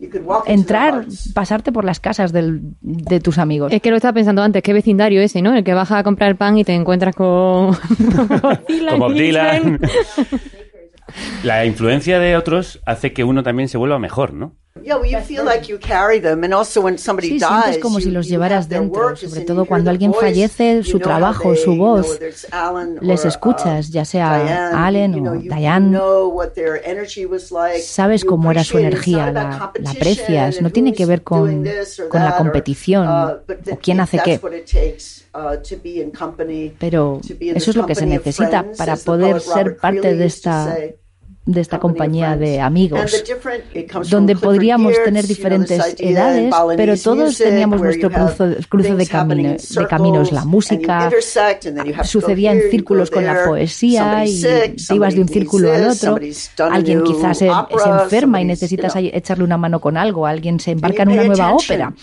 entrar, 0.46 1.06
pasarte 1.34 1.72
por 1.72 1.84
las 1.84 2.00
casas 2.00 2.32
del- 2.32 2.62
de 2.82 3.20
tus 3.20 3.38
amigos. 3.38 3.74
Es 3.74 3.82
que 3.82 3.90
lo 3.90 3.98
estaba 3.98 4.14
pensando 4.14 4.42
antes, 4.42 4.64
qué 4.64 4.72
vecindario 4.74 5.22
ese, 5.22 5.42
¿no? 5.42 5.54
El 5.54 5.64
que 5.64 5.74
vas 5.74 5.92
a 5.92 6.02
comprar 6.04 6.38
pan 6.38 6.58
y 6.58 6.64
te 6.64 6.74
encuentras 6.74 7.14
con... 7.16 7.76
Como 8.90 9.12
Dylan. 9.12 9.80
La 11.44 11.66
influencia 11.66 12.20
de 12.20 12.36
otros 12.38 12.80
hace 12.86 13.14
que 13.14 13.24
uno 13.24 13.44
también 13.44 13.70
se 13.70 13.78
vuelva 13.78 14.00
mejor, 14.00 14.34
¿no? 14.34 14.56
Yeah, 14.82 14.98
well, 14.98 15.10
you 15.10 15.20
feel 15.20 15.46
like 15.46 15.68
you 15.68 15.78
carry 15.78 16.20
them, 16.20 16.44
and 16.44 16.52
also 16.52 16.82
when 16.82 16.98
somebody 16.98 17.28
Sí, 17.28 17.34
dies, 17.36 17.48
sientes 17.48 17.78
como 17.78 18.00
si 18.00 18.10
los 18.10 18.28
llevaras 18.28 18.68
dentro, 18.68 19.16
sobre 19.16 19.42
todo 19.42 19.66
cuando 19.66 19.92
alguien 19.92 20.14
fallece, 20.14 20.84
su 20.84 21.00
trabajo, 21.00 21.56
su 21.56 21.76
voz, 21.76 22.20
les 23.00 23.24
escuchas, 23.24 23.90
uh, 23.90 23.92
ya 23.92 24.04
sea 24.04 24.86
Allen 24.86 25.28
o 25.28 25.36
Diane. 25.36 25.98
Sabes 27.84 28.26
cómo 28.26 28.52
era 28.52 28.64
su 28.64 28.80
energía, 28.80 29.32
la, 29.32 29.72
la 29.80 29.92
aprecias, 29.92 30.60
no 30.60 30.72
tiene 30.72 30.92
que 30.92 31.06
ver 31.06 31.22
con, 31.22 31.64
con 32.10 32.24
la 32.24 32.36
competición 32.36 33.08
uh, 33.08 33.72
o 33.72 33.80
quién 33.80 34.00
hace 34.00 34.20
qué. 34.24 34.40
uh, 35.36 35.58
Pero 36.80 37.22
eso 37.40 37.70
es 37.70 37.76
lo 37.76 37.86
que 37.86 37.96
se 37.96 38.08
necesita 38.08 38.66
para 38.76 38.96
poder 38.98 39.40
ser 39.40 39.78
parte 39.78 40.16
de 40.16 40.26
esta. 40.26 40.76
De 41.46 41.60
esta 41.60 41.78
compañía 41.80 42.38
de 42.38 42.62
amigos, 42.62 43.00
donde 44.10 44.34
podríamos 44.38 44.94
tener 45.04 45.28
diferentes 45.28 45.78
edades, 46.00 46.54
pero 46.78 46.94
todos 47.04 47.38
teníamos 47.50 47.82
nuestro 47.82 48.10
cruce, 48.38 48.68
cruce 48.70 48.96
de, 48.96 49.08
camino- 49.08 49.50
caminos, 49.90 50.32
la 50.32 50.46
música, 50.46 51.10
sucedía 52.06 52.52
en 52.54 52.72
círculos 52.72 53.12
con 53.12 53.26
la 53.26 53.34
poesía 53.46 54.24
y 54.26 54.42
te 54.88 54.96
ibas 54.96 55.14
de 55.16 55.22
un 55.22 55.28
círculo 55.28 55.68
al 55.74 55.82
otro. 55.90 56.16
Alguien 56.72 57.04
quizás 57.04 57.38
se, 57.40 57.48
enferma 58.04 58.42
y 58.42 58.46
necesitas 58.46 58.94
echarle 58.96 59.44
una 59.44 59.58
mano 59.58 59.82
con 59.82 59.98
algo, 59.98 60.26
alguien 60.26 60.60
se 60.62 60.72
embarca 60.72 61.04
en 61.04 61.10
una 61.10 61.24
nueva 61.28 61.50
ópera. 61.56 61.94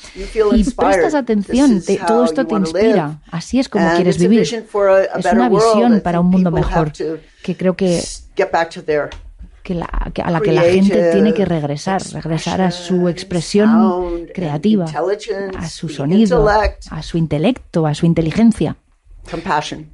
Y 0.55 0.65
prestas 0.65 1.15
atención, 1.15 1.81
te- 1.83 1.97
todo 2.07 2.25
esto 2.27 2.47
te 2.47 2.55
inspira, 2.83 3.21
así 3.31 3.59
es 3.59 3.69
como 3.71 3.87
quieres 3.97 4.19
vivir. 4.19 4.45
Es 5.19 5.25
una 5.33 5.49
visión 5.49 6.01
para 6.03 6.21
un 6.21 6.27
mundo 6.27 6.51
mejor 6.51 6.93
que 7.43 7.57
creo 7.57 7.75
que 7.75 8.03
que 9.63 9.75
la- 9.75 10.11
que 10.15 10.23
a 10.23 10.31
la 10.31 10.41
que 10.41 10.53
la 10.53 10.63
gente 10.63 11.11
tiene 11.13 11.35
que 11.35 11.45
regresar, 11.45 12.01
regresar 12.13 12.61
a 12.61 12.71
su 12.71 13.09
expresión 13.09 14.27
creativa, 14.35 14.85
a 14.85 15.69
su 15.69 15.89
sonido, 15.89 16.49
a 16.49 17.03
su 17.03 17.19
intelecto, 17.19 17.87
a 17.87 17.95
su 17.95 18.07
inteligencia, 18.07 18.77
compassion. 19.31 19.91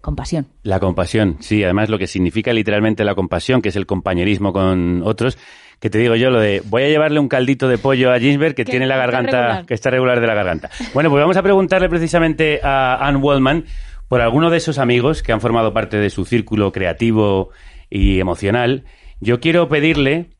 compasión. 0.00 0.46
La 0.62 0.80
compasión, 0.80 1.36
sí, 1.40 1.62
además 1.62 1.88
lo 1.88 1.98
que 1.98 2.06
significa 2.06 2.52
literalmente 2.52 3.04
la 3.04 3.14
compasión, 3.14 3.62
que 3.62 3.68
es 3.68 3.76
el 3.76 3.86
compañerismo 3.86 4.52
con 4.52 5.02
otros, 5.04 5.38
que 5.78 5.90
te 5.90 5.98
digo 5.98 6.14
yo 6.16 6.30
lo 6.30 6.40
de 6.40 6.62
voy 6.66 6.82
a 6.84 6.88
llevarle 6.88 7.20
un 7.20 7.28
caldito 7.28 7.68
de 7.68 7.78
pollo 7.78 8.12
a 8.12 8.18
Ginsberg 8.18 8.54
que, 8.54 8.64
Que 8.64 8.70
tiene 8.70 8.86
la 8.86 8.96
garganta, 8.96 9.30
regular. 9.42 9.66
que 9.66 9.74
está 9.74 9.90
regular 9.90 10.20
de 10.20 10.26
la 10.26 10.34
garganta. 10.34 10.70
Bueno, 10.94 11.10
pues 11.10 11.20
vamos 11.20 11.36
a 11.36 11.42
preguntarle 11.42 11.88
precisamente 11.88 12.60
a 12.62 12.96
Anne 13.06 13.18
Waldman 13.18 13.64
por 14.08 14.20
alguno 14.20 14.50
de 14.50 14.58
esos 14.58 14.78
amigos 14.78 15.22
que 15.22 15.32
han 15.32 15.40
formado 15.40 15.72
parte 15.72 15.96
de 15.98 16.10
su 16.10 16.24
círculo 16.24 16.70
creativo 16.72 17.50
y 17.90 18.20
emocional. 18.20 18.84
Yo 19.22 19.38
quiero 19.38 19.68
pedirle 19.68 20.30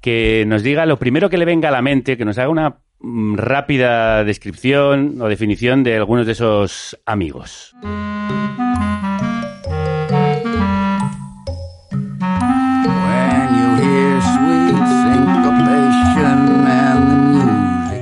que 0.00 0.42
nos 0.48 0.64
diga 0.64 0.84
lo 0.84 0.98
primero 0.98 1.30
que 1.30 1.38
le 1.38 1.44
venga 1.44 1.68
a 1.68 1.70
la 1.70 1.80
mente, 1.80 2.16
que 2.16 2.24
nos 2.24 2.38
haga 2.38 2.48
una 2.48 2.78
mm, 2.98 3.36
rápida 3.36 4.24
descripción 4.24 5.22
o 5.22 5.28
definición 5.28 5.84
de 5.84 5.94
algunos 5.94 6.26
de 6.26 6.32
esos 6.32 6.98
amigos. 7.06 7.72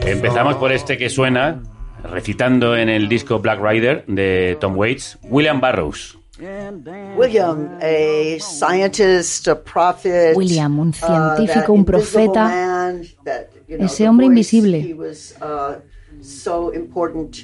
Empezamos 0.07 0.57
por 0.57 0.73
este 0.73 0.97
que 0.97 1.11
suena, 1.11 1.63
recitando 2.03 2.79
en 2.79 2.89
el 2.89 3.11
disco 3.11 3.41
Black 3.41 3.61
Rider 3.63 4.07
de 4.07 4.57
Tom 4.59 4.75
Waits, 4.75 5.19
William 5.23 5.61
Burroughs. 5.61 6.20
William, 7.17 7.79
a 7.81 8.39
scientist, 8.41 9.49
a 9.49 9.55
prophet, 9.63 10.37
William, 10.37 10.79
un 10.79 10.89
uh, 10.89 10.93
científico, 10.93 11.73
un 11.73 11.85
profeta, 11.85 12.45
man 12.45 13.03
that, 13.25 13.49
you 13.69 13.77
know, 13.77 13.87
ese 13.87 14.07
hombre 14.07 14.27
invisible. 14.27 14.81
he 14.81 14.95
was, 14.95 15.35
uh, 15.41 15.75
so 16.23 16.73
important 16.73 17.37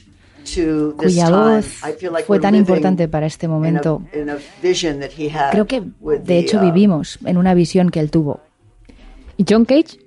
cuya 0.96 1.28
voz 1.28 1.82
I 1.82 1.92
feel 1.92 2.12
like 2.12 2.24
fue 2.24 2.38
tan 2.38 2.54
importante 2.54 3.08
para 3.08 3.26
este 3.26 3.46
in 3.46 3.50
a- 3.50 3.54
momento. 3.54 4.02
in 4.12 4.30
a 4.30 4.38
vision 4.62 5.00
that 5.00 5.10
he 5.16 5.28
had 5.28 5.50
Creo 5.50 5.66
que, 5.66 5.82
de 6.22 6.38
hecho, 6.38 6.58
uh, 6.58 6.62
vivimos 6.62 7.18
en 7.24 7.36
una 7.36 7.54
visión 7.54 7.90
que 7.90 8.00
él 8.00 8.10
tuvo. 8.10 8.40
¿Y 9.36 9.44
John 9.48 9.64
Cage? 9.64 9.98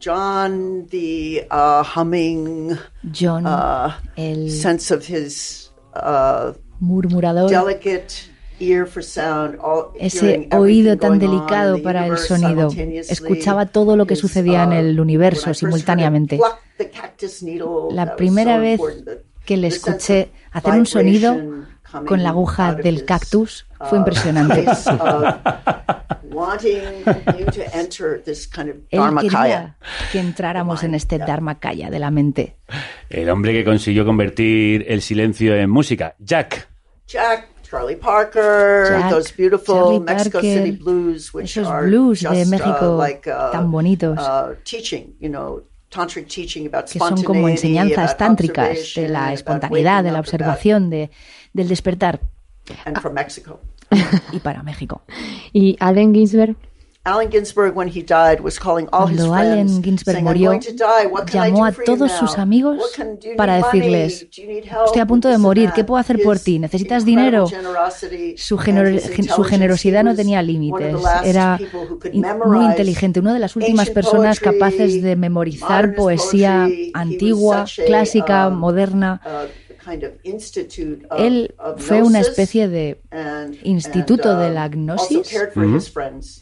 John, 0.00 0.86
the 0.90 1.46
uh, 1.50 1.82
humming 1.82 2.76
John, 3.12 3.46
uh, 3.46 3.92
el 4.16 4.50
sense 4.50 4.92
of 4.94 5.06
his 5.08 5.70
uh, 5.94 6.52
murmurador, 6.80 7.50
ese 9.98 10.48
oído 10.52 10.96
tan 10.96 11.18
delicado 11.18 11.82
para 11.82 12.06
el 12.06 12.18
sonido. 12.18 12.70
Escuchaba 13.08 13.66
todo 13.66 13.96
lo 13.96 14.06
que 14.06 14.16
sucedía 14.16 14.62
en 14.64 14.70
uh, 14.70 14.72
el 14.72 14.96
I 14.96 15.00
universo 15.00 15.52
simultáneamente. 15.52 16.38
La 17.90 18.16
primera 18.16 18.58
vez 18.58 18.80
que 19.44 19.56
le 19.56 19.68
escuché 19.68 20.30
hacer 20.52 20.74
un 20.74 20.86
sonido 20.86 21.36
con 22.06 22.22
la 22.22 22.30
aguja 22.30 22.74
del 22.74 23.04
cactus 23.04 23.66
fue 23.78 23.98
uh, 23.98 24.00
impresionante. 24.00 24.66
Wanting 26.36 26.82
you 27.38 27.46
to 27.46 27.64
enter 27.74 28.22
this 28.22 28.46
kind 28.46 28.68
of 28.68 28.76
Él 28.90 29.00
dharmakaya. 29.00 29.30
quería 29.30 29.76
que 30.12 30.20
entráramos 30.20 30.84
en 30.84 30.94
este 30.94 31.18
dharmakaya 31.18 31.90
de 31.90 31.98
la 31.98 32.10
mente. 32.10 32.56
El 33.08 33.30
hombre 33.30 33.52
que 33.52 33.64
consiguió 33.64 34.04
convertir 34.04 34.84
el 34.88 35.00
silencio 35.00 35.56
en 35.56 35.70
música, 35.70 36.14
Jack. 36.18 36.68
Jack, 37.08 37.48
Charlie 37.62 37.96
Parker, 37.96 38.88
Jack, 38.90 39.10
those 39.10 39.32
beautiful 39.36 39.74
Charlie 39.74 40.00
Mexico 40.00 40.38
Parker, 40.40 40.64
City 40.64 40.70
blues, 40.72 41.32
which 41.32 41.56
esos 41.56 41.66
are 41.66 41.86
blues 41.86 42.20
de 42.20 42.28
just, 42.28 42.46
uh, 42.46 42.50
México 42.50 42.96
like, 42.98 43.30
uh, 43.30 43.52
tan 43.52 43.70
bonitos. 43.70 44.18
uh, 44.18 44.54
teaching, 44.64 45.14
you 45.20 45.28
know, 45.28 45.62
tantric 45.90 46.28
teaching 46.28 46.66
about 46.66 46.86
que 46.90 46.98
son 46.98 47.10
como 47.22 47.48
spontaneity, 47.48 47.52
enseñanzas 47.52 48.16
tántricas 48.16 48.66
de 48.66 48.80
observation, 48.80 49.12
la 49.12 49.32
espontaneidad, 49.32 50.04
de 50.04 50.12
la 50.12 50.20
observación, 50.20 50.90
de, 50.90 51.10
del 51.54 51.68
despertar 51.68 52.20
and 52.84 53.00
from 53.00 53.14
Mexico. 53.14 53.60
Y 54.32 54.38
para 54.40 54.62
México. 54.62 55.02
¿Y 55.52 55.76
Allen 55.80 56.14
Ginsberg? 56.14 56.56
Allen 57.08 57.30
Ginsberg, 57.30 57.76
when 57.76 57.86
he 57.86 58.02
died, 58.02 58.40
was 58.42 58.58
calling 58.58 58.88
all 58.90 59.06
his 59.08 59.16
Cuando 59.18 59.32
friends, 59.32 59.70
Allen 59.70 59.82
Ginsberg 59.84 60.16
saying, 60.16 60.26
"I'm 60.26 60.32
murió, 60.34 60.50
going 60.50 60.60
to 60.60 60.72
die. 60.72 61.06
What 61.08 61.26
can 61.30 61.44
I 61.44 61.50
llamó 61.52 61.64
a 61.64 61.70
todos 61.70 62.10
sus 62.10 62.36
amigos 62.36 62.78
para 63.36 63.58
need 63.58 63.64
money? 63.64 63.80
decirles, 63.80 64.26
estoy 64.86 65.00
a 65.00 65.06
punto 65.06 65.28
de 65.28 65.38
morir, 65.38 65.66
that?" 65.68 65.74
¿qué 65.76 65.84
puedo 65.84 66.00
hacer 66.00 66.20
por 66.20 66.36
His 66.38 66.42
ti? 66.42 66.58
¿Necesitas 66.58 67.04
dinero? 67.04 67.46
generosity 67.46 68.34
Su, 68.36 68.58
gener- 68.58 68.98
su 69.32 69.44
generosidad 69.44 70.00
He 70.00 70.02
no 70.02 70.16
tenía 70.16 70.40
one 70.40 70.48
of 70.48 70.52
límites, 70.52 70.96
the 70.96 71.00
last 71.00 71.24
era 71.26 71.60
muy 72.44 72.64
inteligente, 72.64 73.20
una 73.20 73.34
de 73.34 73.38
las 73.38 73.54
últimas 73.54 73.88
personas 73.90 74.40
poetry, 74.40 74.58
capaces 74.58 75.00
de 75.00 75.14
memorizar 75.14 75.94
poesía 75.94 76.68
antigua, 76.92 77.66
clásica, 77.86 78.48
um, 78.48 78.54
moderna. 78.56 79.20
Él 81.18 81.54
fue 81.76 82.02
una 82.02 82.20
especie 82.20 82.68
de 82.68 83.00
instituto 83.62 84.36
de 84.36 84.48
um, 84.48 84.54
la 84.54 84.64
also 84.64 84.76
gnosis 84.76 85.32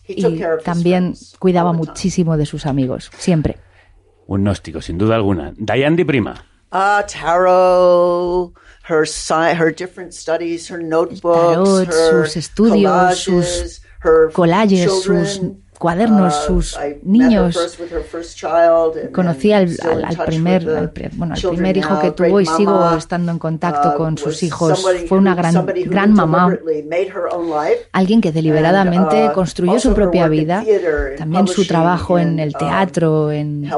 y 0.09 0.41
también 0.65 1.15
friends 1.15 1.37
cuidaba 1.39 1.73
muchísimo 1.73 2.37
de 2.37 2.47
sus 2.47 2.67
amigos, 2.67 3.11
siempre. 3.19 3.59
Un 4.27 4.43
gnóstico, 4.43 4.81
sin 4.81 4.97
duda 4.97 5.17
alguna. 5.17 5.53
Diane 5.57 5.97
Di 5.97 6.05
Prima. 6.05 6.45
Uh, 6.73 7.03
tarot, 7.07 8.53
her 8.89 9.07
her 9.55 9.71
different 9.73 10.13
studies, 10.13 10.69
her 10.69 10.83
notebooks, 10.83 11.23
tarot, 11.23 11.87
her 11.87 12.27
sus 12.27 12.37
estudios, 12.37 13.25
collages, 13.25 13.81
sus 14.03 14.33
collages, 14.33 15.03
sus 15.05 15.41
cuadernos, 15.79 16.35
Uh, 16.35 16.47
sus 16.47 16.79
niños. 17.03 17.79
Conocí 19.13 19.53
al, 19.53 19.77
al- 19.83 20.05
al 20.05 20.17
primer, 20.27 20.69
al 20.69 20.93
bueno, 21.15 21.35
al 21.35 21.41
primer 21.41 21.77
hijo 21.77 22.01
que 22.01 22.11
tuvo 22.11 22.41
y 22.41 22.47
sigo 22.47 22.95
estando 22.97 23.33
en 23.33 23.39
contacto 23.39 23.91
uh, 23.91 23.97
con 23.97 24.17
sus 24.19 24.43
hijos. 24.43 24.85
Fue 25.09 25.19
una 25.19 25.35
gran, 25.35 25.67
gran 25.87 26.13
mamá. 26.13 26.57
Alguien 27.93 28.21
que 28.21 28.33
deliberadamente 28.33 29.29
uh, 29.29 29.33
construyó 29.33 29.79
su 29.81 29.95
propia 29.95 30.29
vida, 30.29 30.65
también 31.19 31.47
su 31.47 31.67
trabajo 31.67 32.19
en 32.19 32.39
el 32.39 32.49
um, 32.51 32.59
teatro, 32.59 33.31
en, 33.33 33.69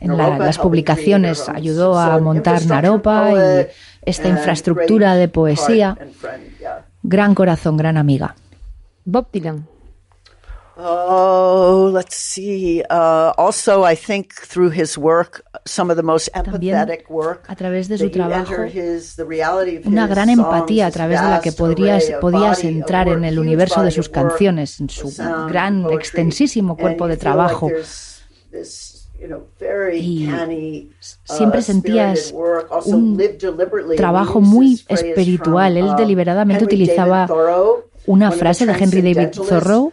la- 0.00 0.38
las 0.38 0.58
publicaciones, 0.58 1.48
ayudó 1.48 1.98
a 1.98 2.18
montar 2.18 2.64
Naropa 2.66 3.30
y 3.32 3.66
esta 4.04 4.28
infraestructura 4.28 5.14
de 5.14 5.28
poesía. 5.28 5.96
Gran 7.02 7.34
corazón, 7.34 7.76
gran 7.76 7.96
amiga. 7.96 8.34
Bob 9.04 9.26
Dylan. 9.32 9.66
Oh, 10.76 11.90
let's 11.92 12.16
see. 12.16 12.82
Uh, 12.88 13.32
also, 13.36 13.82
I 13.84 13.94
think 13.94 14.34
through 14.34 14.70
his 14.70 14.96
work, 14.96 15.44
some 15.66 15.90
of 15.90 15.96
the 15.96 16.02
most 16.02 16.30
empathetic 16.34 17.10
work. 17.10 17.44
a 17.48 17.54
través 17.54 17.88
de 17.88 17.98
su 17.98 18.10
trabajo, 18.10 18.54
enter 18.54 18.66
his, 18.66 19.16
the 19.16 19.24
reality 19.24 19.76
of 19.76 19.86
Una 19.86 20.06
gran 20.06 20.30
empatía 20.30 20.86
a 20.86 20.90
través 20.90 21.20
de 21.20 21.28
la 21.28 21.40
que 21.40 21.52
podrías, 21.52 22.10
podías 22.20 22.64
entrar 22.64 23.08
en 23.08 23.24
el 23.24 23.38
universo 23.38 23.82
de 23.82 23.90
sus 23.90 24.08
canciones, 24.08 24.80
en 24.80 24.88
su 24.88 25.12
gran, 25.48 25.90
extensísimo 25.90 26.76
cuerpo 26.76 27.06
de 27.06 27.16
trabajo. 27.16 27.70
Y 29.94 30.26
canny, 30.26 30.90
uh, 30.90 31.32
siempre 31.32 31.62
sentías 31.62 32.34
un 32.86 33.22
trabajo 33.96 34.40
muy 34.40 34.80
espiritual. 34.88 35.76
Él 35.76 35.84
uh, 35.84 35.96
deliberadamente 35.96 36.64
utilizaba 36.64 37.28
una 38.06 38.32
frase 38.32 38.66
de 38.66 38.72
Henry 38.72 39.14
David 39.14 39.30
Thoreau, 39.30 39.92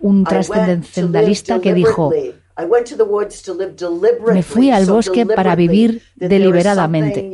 un 0.00 0.16
"I 0.18 0.24
went 0.24 0.28
to 0.28 0.34
live 0.54 0.80
trascendentalista 0.82 1.60
que 1.60 1.74
dijo, 1.74 2.12
deliberately. 2.56 2.62
I 2.62 2.64
went 2.64 2.86
to 2.88 2.96
the 2.96 3.04
woods 3.04 3.42
to 3.42 3.54
live 3.54 3.76
deliberately. 3.76 4.34
Me 4.34 4.42
fui 4.42 4.70
al 4.70 4.86
bosque 4.86 5.26
para 5.26 5.54
vivir 5.56 6.02
deliberadamente. 6.16 7.30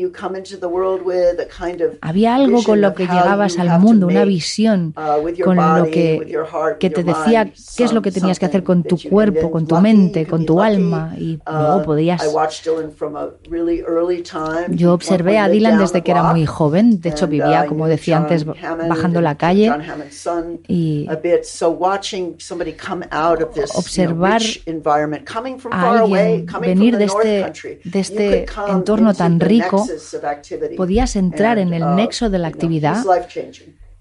Había 2.00 2.34
algo 2.34 2.62
con 2.62 2.80
lo 2.80 2.94
que 2.94 3.04
llegabas 3.04 3.58
al 3.58 3.80
mundo, 3.80 4.06
una 4.06 4.24
visión 4.24 4.94
uh, 4.96 5.42
con 5.42 5.56
lo 5.56 5.84
que, 5.90 6.38
que 6.78 6.90
te 6.90 7.02
decía 7.04 7.52
qué 7.76 7.84
es 7.84 7.92
lo 7.92 8.02
que 8.02 8.12
tenías 8.12 8.38
que 8.38 8.46
hacer 8.46 8.62
con 8.62 8.82
tu 8.82 8.96
cuerpo, 9.08 9.50
con 9.50 9.66
tu 9.66 9.76
mente, 9.76 10.26
con 10.26 10.44
tu 10.46 10.60
alma 10.60 11.14
y 11.18 11.38
Uh, 11.48 11.52
luego 11.52 11.82
podías... 11.82 12.22
Early 13.88 14.22
time. 14.22 14.66
Yo 14.70 14.92
observé 14.92 15.38
a 15.38 15.48
Dylan 15.48 15.78
desde 15.78 16.02
que 16.02 16.10
era 16.10 16.22
muy 16.24 16.46
joven, 16.46 17.00
de 17.00 17.08
hecho 17.10 17.26
vivía, 17.26 17.64
uh, 17.64 17.68
como 17.68 17.86
decía 17.86 18.18
antes, 18.18 18.44
bajando 18.44 19.20
la 19.20 19.36
calle 19.36 19.72
y 20.66 21.08
observar 23.74 24.42
a 25.24 25.58
far 25.58 25.98
away, 25.98 26.46
alguien 26.46 26.46
coming 26.46 26.68
venir 26.68 26.96
de 26.98 27.04
este, 27.04 27.52
de 27.84 28.00
este 28.00 28.46
entorno 28.68 29.14
tan 29.14 29.38
the 29.38 29.46
rico, 29.46 29.86
podías 30.76 31.16
entrar 31.16 31.58
en 31.58 31.68
And, 31.68 31.82
el 31.82 31.82
uh, 31.82 31.94
nexo 31.94 32.30
de 32.30 32.38
la 32.38 32.48
actividad 32.48 33.04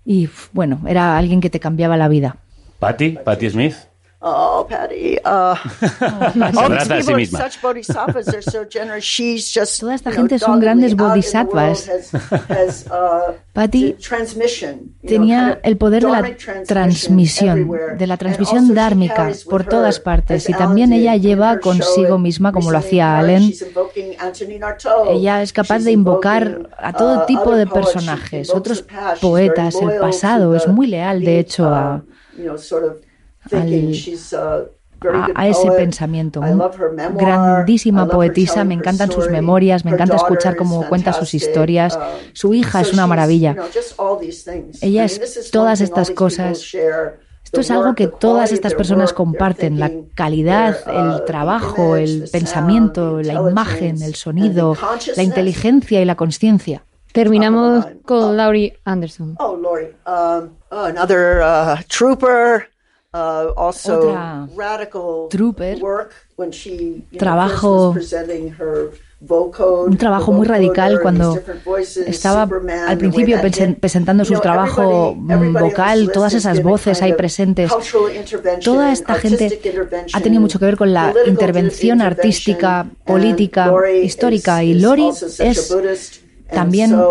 y 0.05 0.29
bueno, 0.53 0.81
era 0.87 1.17
alguien 1.17 1.41
que 1.41 1.49
te 1.49 1.59
cambiaba 1.59 1.97
la 1.97 2.07
vida. 2.07 2.37
Patty, 2.79 3.17
Patty 3.23 3.49
Smith. 3.49 3.75
Oh, 4.19 4.65
Patty. 4.67 5.19
Uh, 5.23 5.55
Se 5.79 6.57
all 6.57 6.73
a 6.73 6.85
these 6.85 7.05
sí 7.05 7.13
people 7.13 7.13
are 7.15 7.25
such 7.25 7.61
bodhisattvas. 7.61 8.25
They're 8.25 8.41
so 8.41 8.65
generous. 8.65 9.03
She's 9.03 9.53
just 9.53 9.79
Toda 9.79 9.93
esta 9.93 10.11
gente 10.11 10.39
son 10.39 10.59
grandes 10.59 10.95
bodhisattvas. 10.95 11.87
uh, 12.89 13.33
Patty 13.53 13.95
tenía 15.05 15.59
el 15.63 15.77
poder 15.77 16.03
de 16.03 16.09
la 16.09 16.35
transmisión, 16.65 17.71
de 17.97 18.07
la 18.07 18.13
And 18.13 18.19
transmisión 18.19 18.73
dármica 18.73 19.31
por 19.49 19.65
todas 19.65 19.99
partes 19.99 20.49
y 20.49 20.53
Alan 20.53 20.67
también 20.67 20.93
ella 20.93 21.15
lleva 21.15 21.59
consigo 21.59 22.17
misma, 22.17 22.51
como 22.51 22.71
lo 22.71 22.77
hacía 22.77 23.17
Allen, 23.17 23.51
ella 25.09 25.41
es 25.41 25.53
capaz 25.53 25.83
de 25.83 25.91
invocar 25.91 26.47
invoking, 26.47 26.73
a 26.77 26.93
todo 26.93 27.23
uh, 27.23 27.25
tipo 27.25 27.51
other 27.51 27.67
de 27.67 27.73
personajes, 27.73 28.49
otros 28.49 28.85
the 28.85 28.93
past. 28.93 29.21
She's 29.21 29.21
poetas, 29.21 29.75
very 29.75 29.93
el 29.93 29.99
pasado, 30.01 30.55
es 30.55 30.67
muy 30.67 30.87
leal 30.87 31.21
de 31.21 31.39
hecho 31.39 31.67
a, 31.67 32.03
al- 33.53 34.71
a- 35.13 35.31
a 35.35 35.47
ese 35.47 35.67
poet. 35.67 35.77
pensamiento. 35.77 36.39
I 36.43 36.51
love 36.53 36.75
her 36.79 36.91
memoir. 36.91 37.21
I 37.21 37.25
Grandísima 37.25 38.07
poetisa, 38.07 38.63
me 38.63 38.73
her 38.73 38.79
encantan 38.79 39.11
sus 39.11 39.29
memorias, 39.29 39.85
me 39.85 39.91
Her 39.91 39.95
encanta 39.97 40.15
daughter 40.15 40.33
escuchar 40.37 40.53
is 40.53 40.57
cómo 40.57 40.87
cuenta 40.89 41.13
sus 41.13 41.33
historias. 41.35 41.95
Um, 41.95 42.01
Su 42.33 42.53
hija 42.55 42.81
es 42.81 42.93
una 42.93 43.05
maravilla. 43.05 43.55
Ella 44.81 45.03
es 45.05 45.19
mean, 45.19 45.21
this 45.21 45.37
is 45.37 45.51
todas 45.51 45.81
estas 45.81 46.09
all 46.09 46.15
these 46.15 46.35
people 46.35 46.45
cosas. 46.53 46.61
share. 46.63 47.19
Esto 47.43 47.61
es 47.61 47.67
The 47.67 47.73
algo 47.73 47.85
work, 47.85 47.97
que 47.97 48.07
the 48.07 48.15
todas 48.19 48.51
estas 48.51 48.73
personas 48.73 49.13
comparten, 49.13 49.79
la 49.79 49.89
calidad, 50.15 50.75
el 50.87 51.21
uh, 51.21 51.25
trabajo, 51.25 51.95
image, 51.97 52.03
el 52.03 52.21
the 52.23 52.27
pensamiento, 52.31 53.11
sound, 53.11 53.25
the 53.27 53.33
la 53.33 53.39
imagen, 53.51 53.75
intelligence, 53.95 54.05
el 54.05 54.15
sonido, 54.15 54.69
and 54.71 54.75
the 54.79 54.81
consciousness. 54.85 55.17
la 55.17 55.23
inteligencia 55.23 56.01
y 56.01 56.05
la 56.05 56.15
conciencia. 56.15 56.83
Terminamos 57.13 57.85
Oh. 57.85 57.89
con 58.03 58.35
Laurie 58.35 58.77
Anderson. 58.83 59.35
Oh, 59.39 59.55
Lori. 59.55 59.85
Um, 60.05 60.49
oh, 60.71 60.85
another 60.85 61.39
uh, 61.41 61.81
trooper. 61.87 62.67
Uh, 63.13 63.53
also 63.55 63.99
Otra 64.11 64.47
radical 64.55 65.27
trooper. 65.29 65.79
work 65.81 66.11
when 66.35 66.51
she 66.51 67.05
you 67.09 67.17
Trabajo- 67.17 67.95
Un 69.87 69.97
trabajo 69.97 70.31
muy 70.33 70.45
radical 70.45 70.99
cuando 71.01 71.39
estaba 72.05 72.47
al 72.87 72.97
principio 72.99 73.39
presentando 73.79 74.23
su 74.25 74.33
trabajo 74.39 75.15
mm, 75.15 75.53
vocal, 75.53 76.11
todas 76.11 76.33
esas 76.35 76.61
voces 76.61 77.01
ahí 77.01 77.13
presentes. 77.13 77.71
Toda 78.63 78.91
esta 78.91 79.15
gente 79.15 79.59
ha 80.13 80.19
tenido 80.21 80.41
mucho 80.41 80.59
que 80.59 80.65
ver 80.65 80.77
con 80.77 80.93
la 80.93 81.13
intervención 81.25 82.01
artística, 82.01 82.85
política, 83.05 83.73
histórica. 84.03 84.63
is- 84.63 84.75
Y 84.75 84.79
Lori 84.81 85.09
es 85.39 86.21
también 86.51 86.93
and 86.93 87.01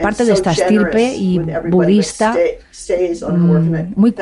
parte 0.00 0.24
de 0.24 0.32
esta 0.32 0.50
estirpe 0.52 1.14
y 1.14 1.38
budista, 1.70 2.34
mm, 2.34 3.92
muy- 3.96 4.12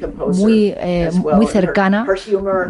composer 0.00 0.42
muy, 0.42 0.74
eh, 0.76 1.10
muy 1.36 1.46
cercana, 1.46 2.06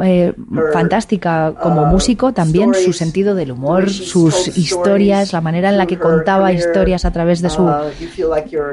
eh, 0.04 0.32
fantástica 0.72 1.54
como 1.60 1.82
uh, 1.82 1.86
músico, 1.86 2.32
también 2.32 2.74
su 2.74 2.92
sentido 2.92 3.34
del 3.34 3.52
humor, 3.52 3.88
sus 3.90 4.56
historias, 4.58 5.32
la 5.32 5.40
manera 5.40 5.70
en 5.70 5.78
la 5.78 5.86
que 5.86 5.98
contaba 5.98 6.52
historias 6.52 7.04
a 7.04 7.12
través 7.12 7.40
de 7.40 7.50
su, 7.50 7.62
uh, 7.62 7.70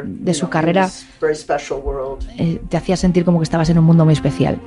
de 0.05 0.34
su 0.34 0.49
carrera. 0.49 0.89
eh, 2.38 2.60
te 2.70 2.78
hacía 2.78 2.97
sentir 2.97 3.24
como 3.26 3.39
que 3.39 3.43
estabas 3.43 3.70
en 3.70 3.78
un 3.80 3.86
mundo 3.86 4.03
muy 4.05 4.14
especial. 4.14 4.60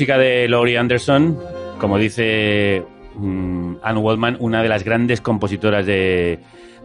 Música 0.00 0.16
de 0.16 0.48
Laurie 0.48 0.78
Anderson, 0.78 1.38
como 1.78 1.98
dice 1.98 2.82
mm, 3.16 3.74
Anne 3.82 3.98
Waldman, 4.00 4.38
una 4.40 4.62
de 4.62 4.68
las 4.70 4.82
grandes 4.82 5.20
compositoras 5.20 5.84
de- 5.84 6.38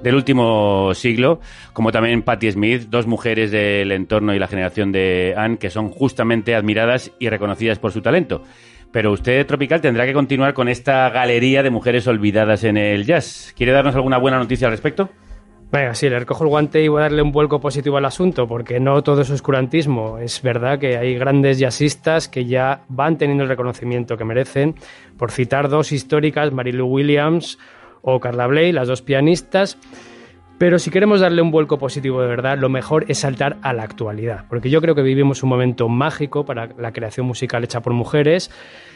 del 0.03 0.15
último 0.15 0.93
siglo, 0.93 1.39
como 1.71 1.93
también 1.93 2.23
Patti 2.23 2.51
Smith, 2.51 2.87
dos 2.89 3.07
mujeres 3.07 3.51
del 3.51 3.93
entorno 3.93 4.35
y 4.35 4.39
la 4.39 4.47
generación 4.49 4.91
de 4.91 5.33
Anne 5.37 5.57
que 5.57 5.69
son 5.69 5.91
justamente 5.91 6.55
admiradas 6.55 7.09
y 7.17 7.29
reconocidas 7.29 7.79
por 7.79 7.93
su 7.93 8.01
talento. 8.01 8.43
Pero 8.91 9.13
usted, 9.13 9.45
Tropical, 9.45 9.79
tendrá 9.79 10.05
que 10.05 10.11
continuar 10.11 10.53
con 10.53 10.67
esta 10.67 11.09
galería 11.09 11.63
de 11.63 11.69
mujeres 11.69 12.05
olvidadas 12.07 12.65
en 12.65 12.75
el 12.75 13.05
jazz. 13.05 13.53
¿Quiere 13.55 13.71
darnos 13.71 13.95
alguna 13.95 14.17
buena 14.17 14.39
noticia 14.39 14.67
al 14.67 14.71
respecto? 14.73 15.09
Venga, 15.71 15.93
sí, 15.93 16.09
le 16.09 16.19
recojo 16.19 16.43
el 16.43 16.49
guante 16.49 16.81
y 16.81 16.87
voy 16.87 16.99
a 16.99 17.03
darle 17.03 17.21
un 17.21 17.31
vuelco 17.31 17.59
positivo 17.59 17.97
al 17.97 18.05
asunto, 18.05 18.47
porque 18.47 18.79
no 18.79 19.01
todo 19.03 19.21
es 19.21 19.29
oscurantismo. 19.29 20.19
Es 20.19 20.41
verdad 20.41 20.79
que 20.79 20.97
hay 20.97 21.15
grandes 21.15 21.59
jazzistas 21.59 22.29
que 22.29 22.45
ya 22.45 22.83
van 22.87 23.17
teniendo 23.17 23.43
el 23.43 23.49
reconocimiento 23.49 24.15
que 24.15 24.23
merecen. 24.23 24.75
Por 25.17 25.31
citar 25.31 25.67
dos 25.67 25.91
históricas, 25.91 26.53
Marilu 26.53 26.85
Williams 26.85 27.57
o 28.01 28.19
Carla 28.19 28.47
Bley, 28.47 28.71
las 28.71 28.87
dos 28.87 29.01
pianistas. 29.01 29.77
Pero 30.57 30.79
si 30.79 30.89
queremos 30.89 31.19
darle 31.19 31.41
un 31.41 31.51
vuelco 31.51 31.77
positivo 31.77 32.21
de 32.21 32.27
verdad, 32.27 32.57
lo 32.57 32.69
mejor 32.69 33.05
es 33.09 33.19
saltar 33.19 33.57
a 33.61 33.73
la 33.73 33.83
actualidad, 33.83 34.45
porque 34.47 34.69
yo 34.69 34.81
creo 34.81 34.95
que 34.95 35.01
vivimos 35.01 35.43
un 35.43 35.49
momento 35.49 35.89
mágico 35.89 36.45
para 36.45 36.69
la 36.77 36.93
creación 36.93 37.25
musical 37.25 37.65
hecha 37.65 37.81
por 37.81 37.91
mujeres, 37.91 38.51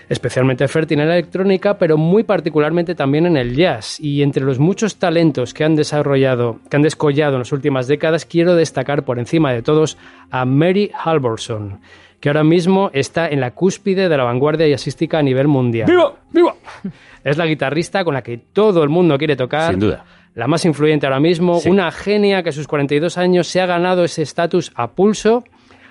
especialmente 0.09 0.67
fértil 0.67 0.99
en 0.99 1.07
la 1.07 1.13
electrónica, 1.17 1.77
pero 1.77 1.95
muy 1.97 2.23
particularmente 2.23 2.95
también 2.95 3.25
en 3.27 3.37
el 3.37 3.55
jazz. 3.55 3.99
Y 3.99 4.23
entre 4.23 4.43
los 4.43 4.59
muchos 4.59 4.97
talentos 4.97 5.53
que 5.53 5.63
han 5.63 5.75
desarrollado, 5.75 6.59
que 6.69 6.75
han 6.75 6.81
descollado 6.81 7.33
en 7.33 7.39
las 7.39 7.51
últimas 7.51 7.87
décadas, 7.87 8.25
quiero 8.25 8.55
destacar 8.55 9.03
por 9.05 9.19
encima 9.19 9.53
de 9.53 9.61
todos 9.61 9.97
a 10.31 10.45
Mary 10.45 10.91
Halvorson, 11.03 11.79
que 12.19 12.29
ahora 12.29 12.43
mismo 12.43 12.89
está 12.93 13.29
en 13.29 13.39
la 13.39 13.51
cúspide 13.51 14.09
de 14.09 14.17
la 14.17 14.23
vanguardia 14.23 14.67
jazzística 14.67 15.19
a 15.19 15.23
nivel 15.23 15.47
mundial. 15.47 15.87
¡Viva! 15.89 16.13
¡Viva! 16.31 16.55
Es 17.23 17.37
la 17.37 17.45
guitarrista 17.45 18.03
con 18.03 18.13
la 18.15 18.23
que 18.23 18.37
todo 18.37 18.81
el 18.83 18.89
mundo 18.89 19.17
quiere 19.17 19.35
tocar. 19.35 19.71
Sin 19.71 19.79
duda. 19.79 20.05
La 20.35 20.47
más 20.47 20.63
influyente 20.65 21.05
ahora 21.05 21.19
mismo, 21.19 21.59
Sí. 21.59 21.69
una 21.69 21.91
genia 21.91 22.43
que 22.43 22.49
a 22.49 22.51
sus 22.53 22.67
42 22.67 23.17
años 23.17 23.47
se 23.47 23.61
ha 23.61 23.65
ganado 23.65 24.03
ese 24.03 24.21
estatus 24.21 24.71
a 24.75 24.87
pulso, 24.91 25.43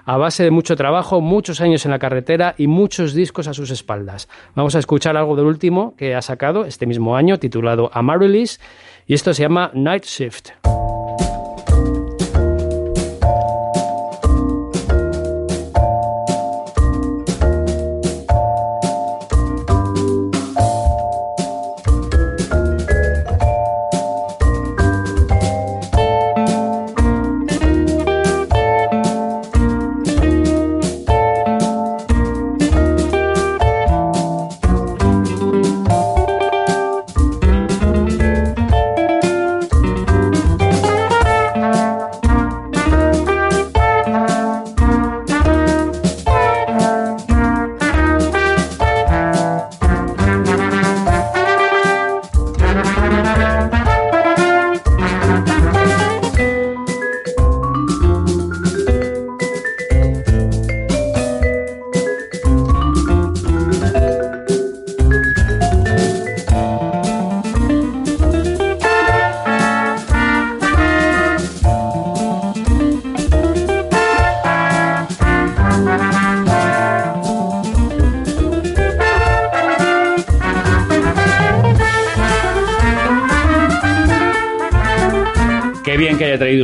a 0.09 0.17
base 0.17 0.43
de 0.43 0.51
mucho 0.51 0.75
trabajo, 0.75 1.21
muchos 1.21 1.61
años 1.61 1.85
en 1.85 1.91
la 1.91 1.99
carretera 1.99 2.55
y 2.57 2.67
muchos 2.67 3.13
discos 3.13 3.47
a 3.47 3.53
sus 3.53 3.71
espaldas. 3.71 4.27
Vamos 4.55 4.75
a 4.75 4.79
escuchar 4.79 5.19
algo 5.19 5.37
del 5.37 5.45
último 5.45 5.95
que 5.99 6.15
ha 6.15 6.23
sacado 6.23 6.65
este 6.65 6.87
mismo 6.87 7.15
año, 7.15 7.39
titulado 7.39 7.91
Amaryllis, 7.93 8.59
y 9.07 9.13
esto 9.13 9.35
se 9.35 9.43
llama 9.43 9.71
Night 9.75 10.07
Shift. 10.07 10.49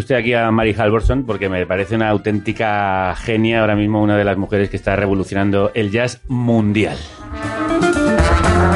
Usted 0.04 0.16
aquí 0.16 0.34
a 0.34 0.50
Mary 0.50 0.74
Halvorson, 0.76 1.24
porque 1.24 1.48
me 1.48 1.64
parece 1.64 1.96
una 1.96 2.10
auténtica 2.10 3.14
genia, 3.16 3.60
ahora 3.60 3.74
mismo 3.74 4.02
una 4.02 4.18
de 4.18 4.24
las 4.24 4.36
mujeres 4.36 4.68
que 4.68 4.76
está 4.76 4.96
revolucionando 4.96 5.70
el 5.74 5.90
jazz 5.90 6.20
mundial. 6.28 6.98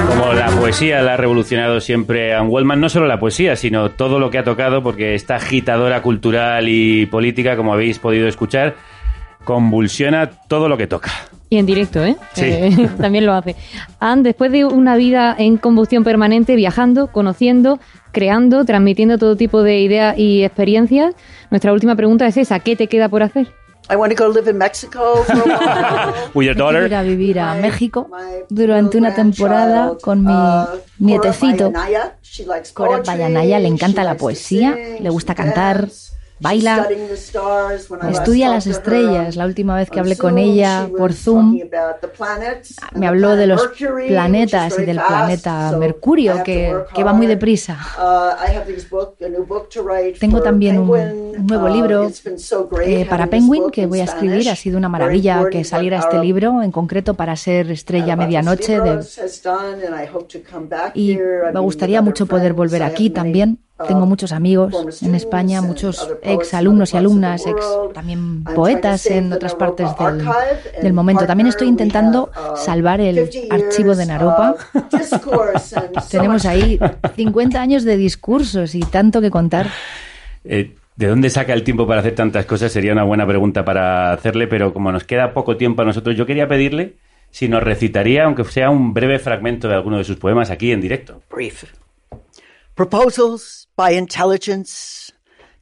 Como 0.08 0.32
la 0.32 0.48
poesía 0.48 1.02
la 1.02 1.14
ha 1.14 1.16
revolucionado 1.18 1.82
siempre 1.82 2.34
a 2.34 2.42
Wellman, 2.42 2.80
no 2.80 2.88
solo 2.88 3.06
la 3.06 3.20
poesía, 3.20 3.56
sino 3.56 3.90
todo 3.90 4.18
lo 4.18 4.30
que 4.30 4.38
ha 4.38 4.44
tocado, 4.44 4.82
porque 4.82 5.14
esta 5.14 5.36
agitadora 5.36 6.00
cultural 6.00 6.66
y 6.66 7.04
política, 7.04 7.56
como 7.56 7.74
habéis 7.74 7.98
podido 7.98 8.26
escuchar, 8.26 8.76
convulsiona 9.44 10.30
todo 10.30 10.70
lo 10.70 10.78
que 10.78 10.86
toca. 10.86 11.10
Y 11.50 11.58
en 11.58 11.66
directo, 11.66 12.04
¿eh? 12.04 12.16
Sí. 12.32 12.44
Eh, 12.44 12.88
también 12.98 13.26
lo 13.26 13.34
hace. 13.34 13.54
Anne, 14.00 14.22
después 14.22 14.50
de 14.50 14.64
una 14.64 14.96
vida 14.96 15.34
en 15.38 15.58
combustión 15.58 16.04
permanente, 16.04 16.56
viajando, 16.56 17.08
conociendo, 17.08 17.80
creando, 18.12 18.64
transmitiendo 18.64 19.18
todo 19.18 19.36
tipo 19.36 19.62
de 19.62 19.80
ideas 19.80 20.18
y 20.18 20.44
experiencias, 20.44 21.14
nuestra 21.50 21.72
última 21.72 21.96
pregunta 21.96 22.26
es 22.26 22.36
esa, 22.36 22.60
¿qué 22.60 22.76
te 22.76 22.86
queda 22.86 23.08
por 23.08 23.22
hacer? 23.22 23.48
I 23.90 23.96
want 23.96 24.14
to 24.14 24.22
go 24.22 24.28
live 24.30 24.46
in 24.50 24.58
Mexico 24.58 25.24
for 25.24 25.34
a 25.34 25.44
while. 25.44 26.30
With 26.34 26.46
your 26.46 26.56
Quiero 26.56 26.86
ir 26.86 26.94
a 26.94 27.02
vivir 27.02 27.40
a 27.40 27.54
México 27.54 28.10
durante 28.50 28.98
una 28.98 29.14
temporada 29.14 29.96
con 30.02 30.24
mi 30.24 30.34
nietecito. 30.98 31.72
Cora 32.74 33.02
Bayanaya 33.02 33.58
le 33.58 33.68
encanta 33.68 34.04
la 34.04 34.16
poesía, 34.16 34.76
le 35.00 35.08
gusta 35.08 35.34
cantar, 35.34 35.88
baila, 36.40 36.88
estudia 38.10 38.48
las 38.48 38.66
estrellas. 38.66 39.36
La 39.36 39.46
última 39.46 39.76
vez 39.76 39.90
que 39.90 40.00
hablé 40.00 40.16
con 40.16 40.38
ella 40.38 40.88
por 40.96 41.12
Zoom, 41.12 41.58
me 42.94 43.06
habló 43.06 43.36
de 43.36 43.46
los 43.46 43.68
planetas 44.08 44.78
y 44.78 44.84
del 44.84 45.00
planeta 45.00 45.76
Mercurio, 45.78 46.42
que, 46.42 46.74
que 46.94 47.04
va 47.04 47.12
muy 47.12 47.26
deprisa. 47.26 47.78
Tengo 50.18 50.42
también 50.42 50.78
un, 50.78 50.90
un 50.90 51.46
nuevo 51.46 51.68
libro 51.68 52.10
eh, 52.84 53.06
para 53.08 53.26
Penguin 53.26 53.70
que 53.70 53.86
voy 53.86 54.00
a 54.00 54.04
escribir. 54.04 54.48
Ha 54.50 54.56
sido 54.56 54.78
una 54.78 54.88
maravilla 54.88 55.48
que 55.50 55.64
saliera 55.64 55.98
este 55.98 56.18
libro, 56.18 56.62
en 56.62 56.72
concreto 56.72 57.14
para 57.14 57.36
ser 57.36 57.70
estrella 57.70 58.16
medianoche. 58.16 58.80
De, 58.80 59.00
y 60.94 61.18
me 61.52 61.60
gustaría 61.60 62.02
mucho 62.02 62.26
poder 62.26 62.52
volver 62.52 62.82
aquí 62.82 63.10
también. 63.10 63.58
Tengo 63.86 64.06
muchos 64.06 64.32
amigos 64.32 65.02
en 65.02 65.14
España, 65.14 65.62
muchos 65.62 66.08
ex 66.22 66.52
alumnos 66.54 66.94
y 66.94 66.96
alumnas, 66.96 67.46
ex 67.46 67.64
también 67.94 68.42
poetas 68.42 69.06
en 69.06 69.32
otras 69.32 69.54
partes 69.54 69.88
del, 69.98 70.28
del 70.82 70.92
momento. 70.92 71.26
También 71.26 71.46
estoy 71.46 71.68
intentando 71.68 72.30
salvar 72.56 73.00
el 73.00 73.30
archivo 73.50 73.94
de 73.94 74.06
Naropa. 74.06 74.56
Tenemos 76.10 76.44
ahí 76.44 76.78
50 77.14 77.60
años 77.60 77.84
de 77.84 77.96
discursos 77.96 78.74
y 78.74 78.80
tanto 78.80 79.20
que 79.20 79.30
contar. 79.30 79.68
Eh, 80.44 80.74
¿De 80.96 81.06
dónde 81.06 81.30
saca 81.30 81.54
el 81.54 81.62
tiempo 81.62 81.86
para 81.86 82.00
hacer 82.00 82.16
tantas 82.16 82.44
cosas? 82.44 82.72
Sería 82.72 82.92
una 82.92 83.04
buena 83.04 83.24
pregunta 83.24 83.64
para 83.64 84.12
hacerle, 84.12 84.48
pero 84.48 84.74
como 84.74 84.90
nos 84.90 85.04
queda 85.04 85.32
poco 85.32 85.56
tiempo 85.56 85.82
a 85.82 85.84
nosotros, 85.84 86.16
yo 86.16 86.26
quería 86.26 86.48
pedirle 86.48 86.96
si 87.30 87.48
nos 87.48 87.62
recitaría, 87.62 88.24
aunque 88.24 88.42
sea 88.44 88.70
un 88.70 88.94
breve 88.94 89.20
fragmento 89.20 89.68
de 89.68 89.74
alguno 89.74 89.98
de 89.98 90.04
sus 90.04 90.16
poemas 90.16 90.50
aquí 90.50 90.72
en 90.72 90.80
directo. 90.80 91.22
Brief. 91.30 91.64
Proposals 92.78 93.66
by 93.74 93.90
intelligence 93.90 95.10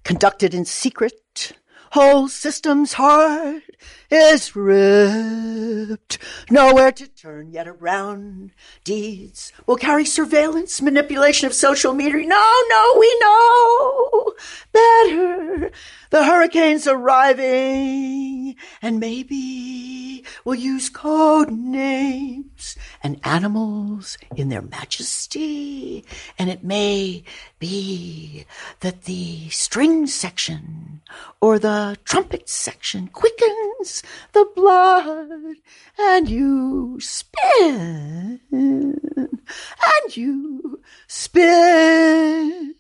conducted 0.05 0.53
in 0.53 0.67
secret. 0.67 1.53
Whole 1.93 2.29
system's 2.29 2.93
heart 2.93 3.62
is 4.11 4.55
ripped. 4.55 6.19
Nowhere 6.51 6.93
to 6.93 7.09
turn 7.27 7.51
yet 7.51 7.66
around. 7.66 8.53
Deeds 8.85 9.53
will 9.66 9.74
carry 9.74 10.05
surveillance, 10.05 10.81
manipulation 10.81 11.49
of 11.49 11.53
social 11.53 11.93
media. 11.93 12.24
No, 12.24 12.62
no, 12.68 12.95
we 13.01 13.18
know 13.20 14.33
better. 14.72 15.72
The 16.11 16.24
hurricane's 16.24 16.87
arriving, 16.87 18.55
and 18.81 19.01
maybe 19.01 20.24
we'll 20.45 20.55
use 20.55 20.89
code 20.89 21.51
names 21.51 22.77
and 23.03 23.18
animals 23.24 24.16
in 24.37 24.49
their 24.49 24.62
majesty. 24.62 26.05
And 26.39 26.49
it 26.49 26.62
may 26.62 27.24
be 27.59 28.47
that 28.81 29.03
the 29.03 29.49
string 29.49 30.07
section 30.07 31.01
or 31.41 31.59
the 31.59 31.97
trumpet 32.05 32.49
section 32.49 33.09
quickens 33.09 34.03
the 34.33 34.49
blood, 34.55 35.57
and 35.99 36.29
you 36.29 37.01
spin, 37.17 38.41
and 38.53 40.14
you 40.14 40.81
spin. 41.09 42.77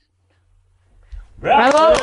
¡Bravo! 1.38 1.94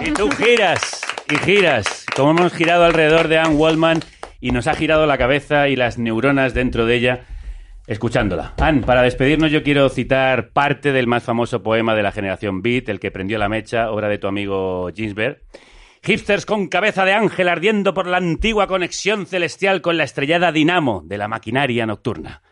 Y 0.00 0.10
tú 0.10 0.30
giras 0.30 1.00
y 1.30 1.36
giras, 1.38 2.04
como 2.14 2.32
hemos 2.32 2.52
girado 2.52 2.84
alrededor 2.84 3.28
de 3.28 3.38
Anne 3.38 3.54
Wallman 3.54 4.00
y 4.40 4.50
nos 4.50 4.66
ha 4.66 4.74
girado 4.74 5.06
la 5.06 5.16
cabeza 5.16 5.68
y 5.68 5.76
las 5.76 5.96
neuronas 5.98 6.52
dentro 6.52 6.84
de 6.84 6.96
ella 6.96 7.20
escuchándola. 7.86 8.54
Anne, 8.58 8.82
para 8.82 9.02
despedirnos 9.02 9.50
yo 9.50 9.62
quiero 9.62 9.88
citar 9.88 10.50
parte 10.50 10.92
del 10.92 11.06
más 11.06 11.22
famoso 11.22 11.62
poema 11.62 11.94
de 11.94 12.02
la 12.02 12.12
generación 12.12 12.60
Beat, 12.62 12.88
el 12.90 13.00
que 13.00 13.10
prendió 13.10 13.38
la 13.38 13.48
mecha, 13.48 13.90
obra 13.90 14.08
de 14.08 14.18
tu 14.18 14.26
amigo 14.26 14.90
Ginsberg. 14.94 15.40
Hipsters 16.02 16.46
con 16.46 16.68
cabeza 16.68 17.04
de 17.04 17.12
ángel 17.12 17.48
ardiendo 17.48 17.92
por 17.94 18.06
la 18.06 18.16
antigua 18.16 18.66
conexión 18.66 19.26
celestial 19.26 19.82
con 19.82 19.96
la 19.98 20.04
estrellada 20.04 20.50
dinamo 20.52 21.02
de 21.04 21.18
la 21.18 21.28
maquinaria 21.28 21.84
nocturna. 21.86 22.42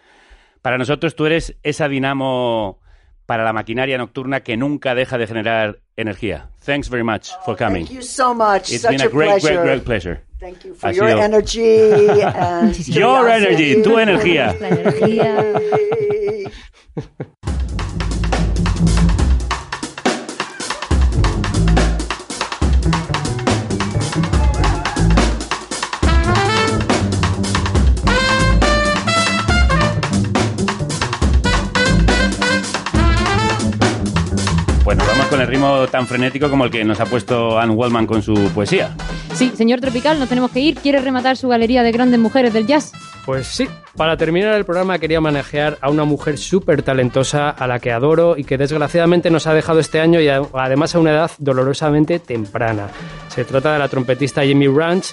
Para 0.60 0.76
nosotros 0.76 1.16
tú 1.16 1.24
eres 1.26 1.56
esa 1.62 1.88
dinamo 1.88 2.80
para 3.24 3.44
la 3.44 3.52
maquinaria 3.52 3.96
nocturna 3.98 4.40
que 4.40 4.56
nunca 4.56 4.94
deja 4.94 5.16
de 5.18 5.26
generar 5.26 5.78
energía. 5.96 6.50
Thanks 6.64 6.88
very 6.90 7.04
much 7.04 7.28
for 7.44 7.56
coming. 7.56 7.86
Thank 7.86 7.96
you 7.96 8.02
so 8.02 8.34
much. 8.34 8.70
It's 8.70 8.82
Such 8.82 8.90
been 8.92 9.02
a 9.02 9.04
a 9.04 9.08
great, 9.08 9.30
pleasure. 9.40 9.62
great, 9.62 9.64
great 9.64 9.84
pleasure. 9.84 10.20
Thank 10.40 10.64
you 10.64 10.74
for 10.74 10.88
Ha 10.88 10.92
your 10.94 11.08
sido- 11.08 11.22
energy 11.22 12.20
and 12.22 12.76
Your 12.88 13.28
energy, 13.28 13.82
tu 13.82 13.98
energía. 13.98 14.54
con 35.28 35.40
el 35.40 35.46
ritmo 35.46 35.86
tan 35.88 36.06
frenético 36.06 36.48
como 36.48 36.64
el 36.64 36.70
que 36.70 36.84
nos 36.84 37.00
ha 37.00 37.06
puesto 37.06 37.58
Anne 37.58 37.74
Wallman 37.74 38.06
con 38.06 38.22
su 38.22 38.34
poesía. 38.54 38.94
Sí, 39.34 39.52
señor 39.54 39.80
Tropical, 39.80 40.18
nos 40.18 40.28
tenemos 40.28 40.50
que 40.50 40.60
ir. 40.60 40.76
¿Quiere 40.76 41.00
rematar 41.00 41.36
su 41.36 41.48
galería 41.48 41.82
de 41.82 41.92
grandes 41.92 42.18
mujeres 42.18 42.52
del 42.52 42.66
jazz? 42.66 42.92
Pues 43.26 43.46
sí, 43.46 43.68
para 43.96 44.16
terminar 44.16 44.54
el 44.54 44.64
programa 44.64 44.98
quería 44.98 45.20
manejar 45.20 45.76
a 45.82 45.90
una 45.90 46.04
mujer 46.04 46.38
súper 46.38 46.82
talentosa 46.82 47.50
a 47.50 47.66
la 47.66 47.78
que 47.78 47.92
adoro 47.92 48.36
y 48.38 48.44
que 48.44 48.56
desgraciadamente 48.56 49.30
nos 49.30 49.46
ha 49.46 49.52
dejado 49.52 49.80
este 49.80 50.00
año 50.00 50.20
y 50.20 50.28
además 50.28 50.94
a 50.94 50.98
una 50.98 51.10
edad 51.10 51.30
dolorosamente 51.38 52.18
temprana. 52.20 52.88
Se 53.28 53.44
trata 53.44 53.74
de 53.74 53.78
la 53.80 53.88
trompetista 53.88 54.42
Jimmy 54.42 54.68
Ranch, 54.68 55.12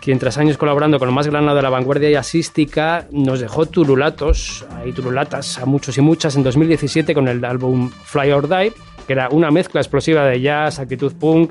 quien 0.00 0.18
tras 0.18 0.36
años 0.36 0.58
colaborando 0.58 0.98
con 0.98 1.08
lo 1.08 1.14
más 1.14 1.26
granado 1.26 1.56
de 1.56 1.62
la 1.62 1.70
vanguardia 1.70 2.10
jazzística 2.10 3.06
nos 3.10 3.40
dejó 3.40 3.64
turulatos, 3.64 4.66
ahí 4.76 4.92
turulatas 4.92 5.58
a 5.58 5.64
muchos 5.64 5.96
y 5.96 6.02
muchas 6.02 6.36
en 6.36 6.42
2017 6.42 7.14
con 7.14 7.28
el 7.28 7.42
álbum 7.42 7.90
Fly 7.90 8.30
or 8.32 8.46
Die, 8.46 8.74
que 9.06 9.12
era 9.12 9.28
una 9.30 9.50
mezcla 9.50 9.80
explosiva 9.80 10.24
de 10.24 10.40
jazz, 10.40 10.78
actitud 10.78 11.12
punk, 11.14 11.50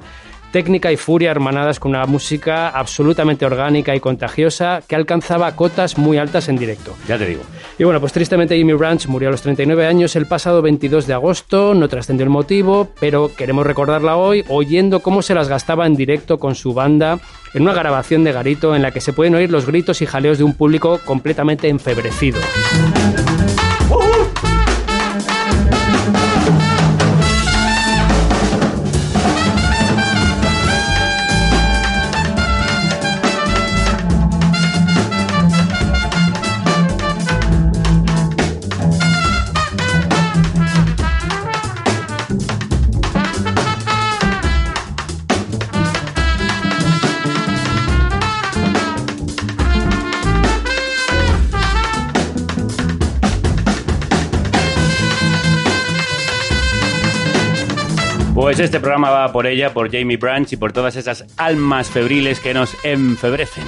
técnica 0.54 0.92
y 0.92 0.98
furia 0.98 1.32
hermanadas 1.32 1.80
con 1.80 1.90
una 1.90 2.06
música 2.06 2.70
absolutamente 2.70 3.44
orgánica 3.44 3.96
y 3.96 4.00
contagiosa 4.00 4.84
que 4.88 4.96
alcanzaba 4.96 5.56
cotas 5.56 5.98
muy 5.98 6.20
altas 6.20 6.48
en 6.48 6.58
directo. 6.58 6.96
Ya 7.08 7.18
te 7.18 7.26
digo. 7.26 7.42
Y 7.80 7.84
bueno, 7.84 8.00
pues 8.00 8.14
tristemente 8.14 8.56
Jimmy 8.56 8.74
Branch 8.74 9.06
murió 9.08 9.30
a 9.30 9.32
los 9.32 9.42
39 9.42 9.88
años 9.88 10.16
el 10.16 10.28
pasado 10.28 10.62
22 10.62 11.08
de 11.08 11.14
agosto, 11.14 11.74
no 11.74 11.90
trascendió 11.90 12.24
el 12.24 12.30
motivo, 12.30 12.88
pero 13.00 13.32
queremos 13.36 13.66
recordarla 13.66 14.16
hoy 14.16 14.46
oyendo 14.48 15.00
cómo 15.00 15.24
se 15.24 15.34
las 15.34 15.50
gastaba 15.50 15.88
en 15.88 15.96
directo 15.96 16.38
con 16.38 16.54
su 16.54 16.76
banda 16.76 17.20
en 17.56 17.64
una 17.64 17.74
grabación 17.74 18.24
de 18.24 18.32
Garito 18.32 18.76
en 18.76 18.84
la 18.84 18.92
que 18.92 19.02
se 19.02 19.12
pueden 19.12 19.34
oír 19.34 19.50
los 19.50 19.66
gritos 19.66 20.04
y 20.04 20.06
jaleos 20.06 20.38
de 20.38 20.44
un 20.44 20.54
público 20.54 21.00
completamente 21.04 21.68
enfebrecido. 21.68 22.40
Pues 58.54 58.66
este 58.66 58.80
programa 58.80 59.10
va 59.10 59.32
por 59.32 59.48
ella, 59.48 59.74
por 59.74 59.92
Jamie 59.92 60.18
Branch 60.18 60.54
y 60.54 60.58
por 60.58 60.72
todas 60.72 60.96
esas 60.96 61.26
almas 61.38 61.90
febriles 61.90 62.40
que 62.40 62.54
nos 62.54 62.78
enfebrecen. 62.86 63.64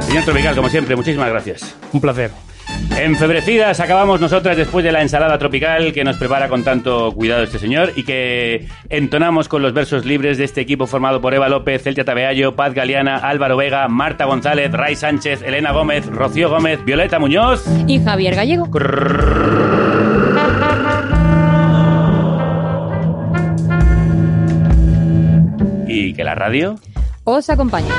Señor 0.00 0.24
Tropical, 0.24 0.54
como 0.54 0.68
siempre, 0.68 0.96
muchísimas 0.96 1.30
gracias. 1.30 1.74
Un 1.94 2.02
placer. 2.02 2.30
Enfebrecidas 3.00 3.80
acabamos 3.80 4.20
nosotras 4.20 4.58
después 4.58 4.84
de 4.84 4.92
la 4.92 5.00
ensalada 5.00 5.38
tropical 5.38 5.94
que 5.94 6.04
nos 6.04 6.18
prepara 6.18 6.50
con 6.50 6.62
tanto 6.62 7.12
cuidado 7.12 7.42
este 7.42 7.58
señor 7.58 7.92
y 7.96 8.02
que 8.02 8.68
entonamos 8.90 9.48
con 9.48 9.62
los 9.62 9.72
versos 9.72 10.04
libres 10.04 10.36
de 10.36 10.44
este 10.44 10.60
equipo 10.60 10.86
formado 10.86 11.22
por 11.22 11.32
Eva 11.32 11.48
López, 11.48 11.82
Celtia 11.82 12.04
Tabeallo, 12.04 12.54
Paz 12.54 12.74
Galeana, 12.74 13.16
Álvaro 13.16 13.56
Vega, 13.56 13.88
Marta 13.88 14.26
González, 14.26 14.70
Ray 14.72 14.94
Sánchez, 14.94 15.40
Elena 15.40 15.72
Gómez, 15.72 16.04
Rocío 16.04 16.50
Gómez, 16.50 16.84
Violeta 16.84 17.18
Muñoz. 17.18 17.64
Y 17.86 17.98
Javier 18.04 18.34
Gallego. 18.34 18.68
Que 26.14 26.24
la 26.24 26.34
radio 26.34 26.76
Os 27.24 27.50
acompaña. 27.50 27.92